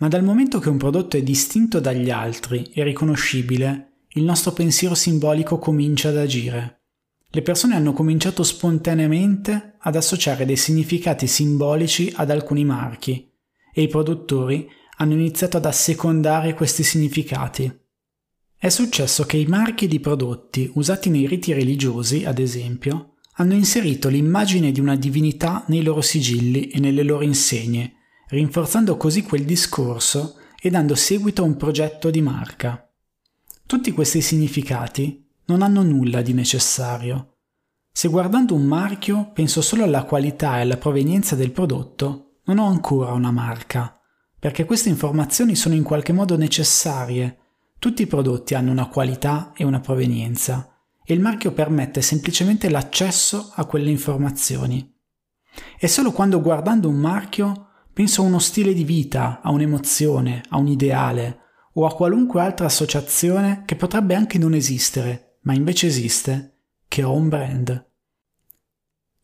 ma 0.00 0.08
dal 0.08 0.24
momento 0.24 0.58
che 0.58 0.68
un 0.68 0.78
prodotto 0.78 1.16
è 1.16 1.22
distinto 1.22 1.78
dagli 1.78 2.10
altri 2.10 2.70
e 2.74 2.82
riconoscibile, 2.82 4.04
il 4.14 4.24
nostro 4.24 4.52
pensiero 4.52 4.94
simbolico 4.94 5.58
comincia 5.58 6.08
ad 6.08 6.16
agire. 6.16 6.80
Le 7.28 7.42
persone 7.42 7.76
hanno 7.76 7.92
cominciato 7.92 8.42
spontaneamente 8.42 9.76
ad 9.78 9.96
associare 9.96 10.46
dei 10.46 10.56
significati 10.56 11.26
simbolici 11.26 12.12
ad 12.16 12.30
alcuni 12.30 12.64
marchi 12.64 13.30
e 13.72 13.82
i 13.82 13.88
produttori 13.88 14.68
hanno 14.96 15.12
iniziato 15.12 15.58
ad 15.58 15.66
assecondare 15.66 16.54
questi 16.54 16.82
significati. 16.82 17.70
È 18.56 18.68
successo 18.68 19.24
che 19.24 19.36
i 19.36 19.46
marchi 19.46 19.86
di 19.86 20.00
prodotti 20.00 20.70
usati 20.74 21.08
nei 21.08 21.26
riti 21.26 21.52
religiosi, 21.52 22.24
ad 22.24 22.38
esempio, 22.38 23.16
hanno 23.34 23.54
inserito 23.54 24.08
l'immagine 24.08 24.72
di 24.72 24.80
una 24.80 24.96
divinità 24.96 25.64
nei 25.68 25.82
loro 25.82 26.00
sigilli 26.00 26.68
e 26.68 26.80
nelle 26.80 27.02
loro 27.02 27.22
insegne, 27.22 27.99
rinforzando 28.30 28.96
così 28.96 29.22
quel 29.22 29.44
discorso 29.44 30.36
e 30.60 30.70
dando 30.70 30.94
seguito 30.94 31.42
a 31.42 31.44
un 31.44 31.56
progetto 31.56 32.10
di 32.10 32.20
marca. 32.20 32.88
Tutti 33.66 33.92
questi 33.92 34.20
significati 34.20 35.24
non 35.46 35.62
hanno 35.62 35.82
nulla 35.82 36.22
di 36.22 36.32
necessario. 36.32 37.36
Se 37.92 38.08
guardando 38.08 38.54
un 38.54 38.64
marchio 38.64 39.30
penso 39.32 39.62
solo 39.62 39.84
alla 39.84 40.04
qualità 40.04 40.58
e 40.58 40.62
alla 40.62 40.76
provenienza 40.76 41.36
del 41.36 41.52
prodotto, 41.52 42.38
non 42.44 42.58
ho 42.58 42.66
ancora 42.66 43.12
una 43.12 43.30
marca, 43.30 44.00
perché 44.38 44.64
queste 44.64 44.88
informazioni 44.88 45.54
sono 45.54 45.74
in 45.74 45.82
qualche 45.82 46.12
modo 46.12 46.36
necessarie 46.36 47.36
tutti 47.80 48.02
i 48.02 48.06
prodotti 48.06 48.54
hanno 48.54 48.72
una 48.72 48.88
qualità 48.88 49.52
e 49.56 49.64
una 49.64 49.80
provenienza 49.80 50.76
e 51.02 51.14
il 51.14 51.20
marchio 51.20 51.52
permette 51.52 52.02
semplicemente 52.02 52.68
l'accesso 52.68 53.52
a 53.54 53.64
quelle 53.64 53.88
informazioni. 53.88 54.94
È 55.78 55.86
solo 55.86 56.12
quando 56.12 56.42
guardando 56.42 56.90
un 56.90 56.96
marchio 56.96 57.69
penso 57.92 58.22
a 58.22 58.24
uno 58.24 58.38
stile 58.38 58.72
di 58.72 58.84
vita, 58.84 59.40
a 59.42 59.50
un'emozione, 59.50 60.42
a 60.48 60.58
un 60.58 60.68
ideale 60.68 61.38
o 61.74 61.86
a 61.86 61.94
qualunque 61.94 62.40
altra 62.40 62.66
associazione 62.66 63.62
che 63.64 63.76
potrebbe 63.76 64.14
anche 64.14 64.38
non 64.38 64.54
esistere, 64.54 65.38
ma 65.42 65.54
invece 65.54 65.86
esiste, 65.86 66.58
che 66.88 67.02
ho 67.02 67.12
un 67.12 67.28
brand. 67.28 67.88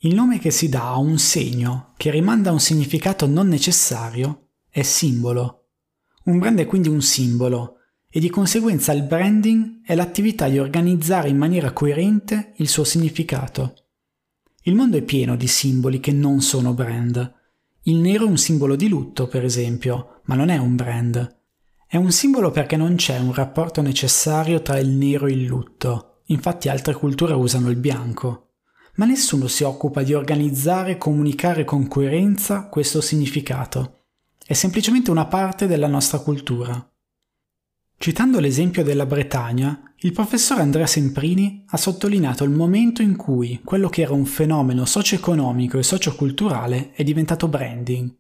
Il 0.01 0.15
nome 0.15 0.39
che 0.39 0.51
si 0.51 0.69
dà 0.69 0.89
a 0.89 0.99
un 0.99 1.19
segno 1.19 1.95
che 1.97 2.11
rimanda 2.11 2.51
a 2.51 2.53
un 2.53 2.61
significato 2.61 3.27
non 3.27 3.49
necessario 3.49 4.51
è 4.69 4.83
simbolo. 4.83 5.69
Un 6.25 6.39
brand 6.39 6.59
è 6.59 6.67
quindi 6.67 6.89
un 6.89 7.01
simbolo 7.01 7.77
e 8.09 8.21
di 8.21 8.31
conseguenza 8.31 8.93
il 8.93 9.03
branding 9.03 9.85
è 9.85 9.95
l'attività 9.95 10.49
di 10.49 10.59
organizzare 10.59 11.29
in 11.29 11.37
maniera 11.37 11.73
coerente 11.73 12.53
il 12.57 12.69
suo 12.69 12.85
significato. 12.85 13.75
Il 14.63 14.75
mondo 14.75 14.97
è 14.97 15.03
pieno 15.03 15.37
di 15.37 15.47
simboli 15.47 16.01
che 16.01 16.13
non 16.13 16.41
sono 16.41 16.73
brand. 16.73 17.35
Il 17.89 17.99
nero 17.99 18.25
è 18.25 18.29
un 18.29 18.37
simbolo 18.37 18.75
di 18.75 18.89
lutto, 18.89 19.29
per 19.29 19.45
esempio, 19.45 20.21
ma 20.25 20.35
non 20.35 20.49
è 20.49 20.57
un 20.57 20.75
brand. 20.75 21.39
È 21.87 21.97
un 21.97 22.11
simbolo 22.11 22.51
perché 22.51 22.77
non 22.77 22.97
c'è 22.97 23.17
un 23.21 23.33
rapporto 23.33 23.81
necessario 23.81 24.61
tra 24.61 24.77
il 24.77 24.89
nero 24.89 25.27
e 25.27 25.33
il 25.33 25.45
lutto, 25.45 26.23
infatti 26.27 26.69
altre 26.69 26.95
culture 26.95 27.33
usano 27.35 27.71
il 27.71 27.77
bianco. 27.77 28.55
Ma 28.97 29.05
nessuno 29.05 29.47
si 29.47 29.63
occupa 29.63 30.03
di 30.03 30.15
organizzare 30.15 30.93
e 30.93 30.99
comunicare 30.99 31.65
con 31.65 31.87
coerenza 31.87 32.67
questo 32.67 33.01
significato. 33.01 34.07
È 34.45 34.53
semplicemente 34.53 35.13
una 35.13 35.27
parte 35.27 35.69
della 35.69 35.87
nostra 35.87 36.19
cultura. 36.19 36.91
Citando 37.99 38.41
l'esempio 38.41 38.83
della 38.83 39.07
Bretagna, 39.07 39.86
il 40.01 40.13
professor 40.13 40.61
Andrea 40.61 40.87
Semprini 40.87 41.65
ha 41.69 41.77
sottolineato 41.79 42.45
il 42.45 42.51
momento 42.51 43.01
in 43.01 43.17
cui 43.17 43.61
quello 43.65 43.89
che 43.89 44.03
era 44.03 44.13
un 44.13 44.27
fenomeno 44.27 44.85
socio-economico 44.85 45.79
e 45.79 45.83
socioculturale 45.83 46.93
è 46.93 47.03
diventato 47.03 47.49
branding. 47.49 48.15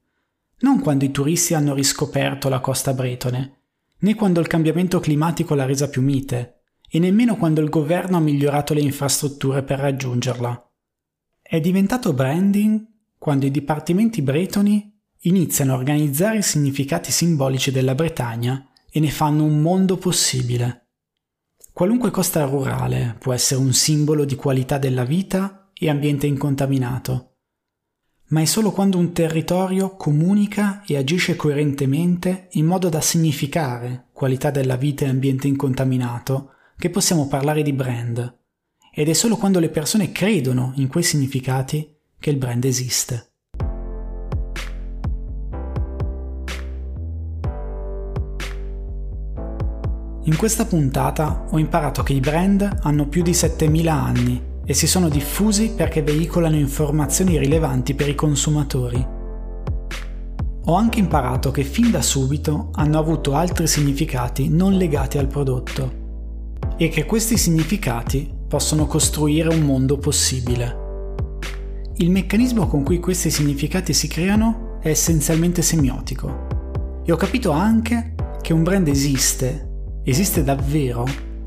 Non 0.61 0.81
quando 0.81 1.05
i 1.05 1.11
turisti 1.11 1.53
hanno 1.53 1.75
riscoperto 1.75 2.49
la 2.49 2.61
costa 2.61 2.95
bretone, 2.95 3.59
né 3.99 4.15
quando 4.15 4.41
il 4.41 4.47
cambiamento 4.47 5.01
climatico 5.01 5.55
l'ha 5.55 5.67
resa 5.67 5.91
più 5.91 6.01
mite, 6.01 6.61
e 6.89 6.99
nemmeno 6.99 7.37
quando 7.37 7.61
il 7.61 7.69
governo 7.69 8.17
ha 8.17 8.21
migliorato 8.21 8.73
le 8.73 8.81
infrastrutture 8.81 9.63
per 9.63 9.79
raggiungerla. 9.79 10.71
È 11.43 11.61
diventato 11.61 12.15
branding 12.15 12.87
quando 13.19 13.45
i 13.45 13.51
dipartimenti 13.51 14.23
bretoni 14.23 14.95
iniziano 15.21 15.75
a 15.75 15.77
organizzare 15.77 16.39
i 16.39 16.43
significati 16.43 17.13
simbolici 17.13 17.71
della 17.71 17.95
Bretagna 17.95 18.67
e 18.91 18.99
ne 18.99 19.11
fanno 19.11 19.45
un 19.45 19.61
mondo 19.61 19.99
possibile. 19.99 20.86
Qualunque 21.77 22.11
costa 22.11 22.43
rurale 22.47 23.17
può 23.19 23.35
essere 23.35 23.61
un 23.61 23.75
simbolo 23.75 24.25
di 24.25 24.35
qualità 24.35 24.79
della 24.79 25.05
vita 25.05 25.69
e 25.75 25.91
ambiente 25.91 26.27
incontaminato, 26.27 27.35
ma 28.29 28.41
è 28.41 28.47
solo 28.47 28.73
quando 28.73 28.97
un 28.97 29.13
territorio 29.13 29.95
comunica 29.95 30.83
e 30.87 30.97
agisce 30.97 31.37
coerentemente 31.37 32.49
in 32.53 32.65
modo 32.65 32.89
da 32.89 33.03
significare 33.03 34.07
qualità 34.15 34.51
della 34.51 34.77
vita 34.77 35.05
e 35.05 35.09
ambiente 35.09 35.49
incontaminato 35.49 36.53
che 36.79 36.89
possiamo 36.89 37.29
parlare 37.29 37.61
di 37.61 37.75
brand. 37.75 38.39
Ed 38.91 39.11
è 39.11 39.13
solo 39.13 39.37
quando 39.37 39.61
le 39.61 39.69
persone 39.69 40.13
credono 40.13 40.73
in 40.77 40.89
quei 40.89 41.05
significati 41.05 41.95
che 42.19 42.31
il 42.31 42.39
brand 42.39 42.65
esiste. 42.65 43.35
In 50.27 50.37
questa 50.37 50.65
puntata 50.65 51.47
ho 51.51 51.57
imparato 51.57 52.03
che 52.03 52.13
i 52.13 52.19
brand 52.19 52.79
hanno 52.83 53.07
più 53.07 53.23
di 53.23 53.33
7000 53.33 53.93
anni 53.93 54.43
e 54.65 54.75
si 54.75 54.89
sono 54.89 55.09
diffusi 55.09 55.71
perché 55.71 56.03
veicolano 56.03 56.57
informazioni 56.57 57.39
rilevanti 57.39 57.95
per 57.95 58.09
i 58.09 58.17
consumatori. 58.17 59.07
Ho 60.65 60.75
anche 60.75 60.99
imparato 60.99 61.53
che 61.53 61.63
fin 61.63 61.93
da 61.93 62.03
subito 62.03 62.71
hanno 62.73 62.99
avuto 62.99 63.35
altri 63.35 63.69
significati 63.69 64.49
non 64.49 64.73
legati 64.73 65.17
al 65.17 65.29
prodotto 65.29 65.93
e 66.77 66.89
che 66.89 67.05
questi 67.05 67.37
significati 67.37 68.29
possono 68.49 68.87
costruire 68.87 69.55
un 69.55 69.61
mondo 69.61 69.97
possibile. 69.97 70.85
Il 71.99 72.11
meccanismo 72.11 72.67
con 72.67 72.83
cui 72.83 72.99
questi 72.99 73.31
significati 73.31 73.93
si 73.93 74.09
creano 74.09 74.81
è 74.81 74.89
essenzialmente 74.89 75.63
semiotico 75.63 77.03
e 77.05 77.13
ho 77.13 77.17
capito 77.17 77.53
anche 77.53 78.17
che 78.43 78.53
un 78.53 78.65
brand 78.65 78.89
esiste 78.89 79.66
esiste 80.09 80.45
davvero 80.45 81.05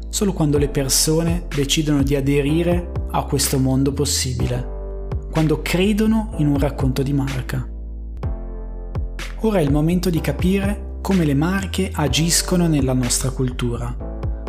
solo 0.09 0.33
quando 0.33 0.57
le 0.57 0.67
persone 0.67 1.45
decidono 1.47 2.03
di 2.03 2.17
aderire 2.17 2.91
a 3.11 3.23
questo 3.23 3.57
mondo 3.57 3.93
possibile, 3.93 5.07
quando 5.31 5.61
credono 5.61 6.33
in 6.39 6.47
un 6.47 6.59
racconto 6.59 7.01
di 7.01 7.13
marca. 7.13 7.65
Ora 9.41 9.59
è 9.59 9.61
il 9.61 9.71
momento 9.71 10.09
di 10.09 10.19
capire 10.19 10.97
come 11.01 11.23
le 11.23 11.35
marche 11.35 11.89
agiscono 11.93 12.67
nella 12.67 12.91
nostra 12.91 13.29
cultura, 13.29 13.95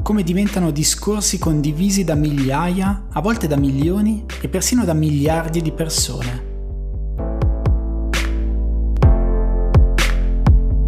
come 0.03 0.25
diventano 0.25 0.73
discorsi 0.73 1.39
condivisi 1.39 2.03
da 2.03 2.17
migliaia, 2.17 3.07
a 3.13 3.21
volte 3.21 3.47
da 3.47 3.57
milioni 3.57 4.25
e 4.41 4.49
persino 4.49 4.85
da 4.85 4.93
miliardi 4.93 5.63
di 5.63 5.71
persone. 5.71 6.49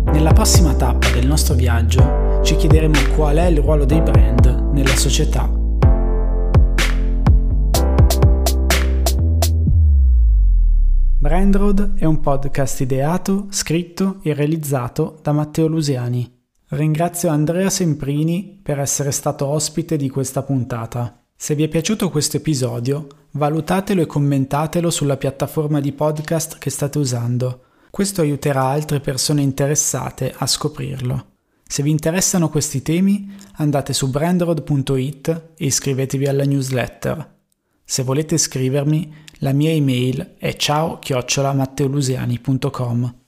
Nella 0.07 0.33
prossima 0.33 0.75
tappa 0.75 1.09
del 1.11 1.27
nostro 1.29 1.55
viaggio 1.55 2.32
ci 2.43 2.57
chiederemo 2.57 2.99
qual 3.15 3.37
è 3.37 3.47
il 3.47 3.59
ruolo 3.59 3.85
dei 3.85 4.01
brand 4.01 4.71
nella 4.73 4.97
società. 4.97 5.49
Brandroad 11.19 11.95
è 11.99 12.05
un 12.05 12.19
podcast 12.19 12.81
ideato, 12.81 13.47
scritto 13.51 14.19
e 14.23 14.35
realizzato 14.35 15.21
da 15.23 15.31
Matteo 15.31 15.69
Lusiani. 15.69 16.41
Ringrazio 16.71 17.29
Andrea 17.29 17.71
Semprini 17.71 18.59
per 18.61 18.81
essere 18.81 19.13
stato 19.13 19.47
ospite 19.47 19.97
di 19.97 20.09
questa 20.09 20.43
puntata. 20.43 21.23
Se 21.37 21.55
vi 21.55 21.63
è 21.63 21.69
piaciuto 21.69 22.11
questo 22.11 22.39
episodio, 22.39 23.07
valutatelo 23.33 24.03
e 24.03 24.07
commentatelo 24.07 24.91
sulla 24.91 25.17
piattaforma 25.17 25.81
di 25.81 25.93
podcast 25.93 26.59
che 26.59 26.71
state 26.71 26.99
usando. 26.99 27.61
Questo 27.91 28.21
aiuterà 28.21 28.65
altre 28.65 28.99
persone 28.99 29.43
interessate 29.43 30.35
a 30.37 30.47
scoprirlo. 30.47 31.32
Se 31.73 31.83
vi 31.83 31.89
interessano 31.89 32.51
questi 32.51 32.83
temi, 32.83 33.35
andate 33.55 33.95
su 33.95 34.11
brandroad.it 34.11 35.53
e 35.57 35.65
iscrivetevi 35.65 36.27
alla 36.27 36.45
newsletter. 36.45 37.37
Se 37.83 38.03
volete 38.03 38.37
scrivermi, 38.37 39.11
la 39.39 39.55
mia 39.55 39.71
email 39.71 40.35
è 40.37 40.55
ciao-matteolusiani.com. 40.55 43.22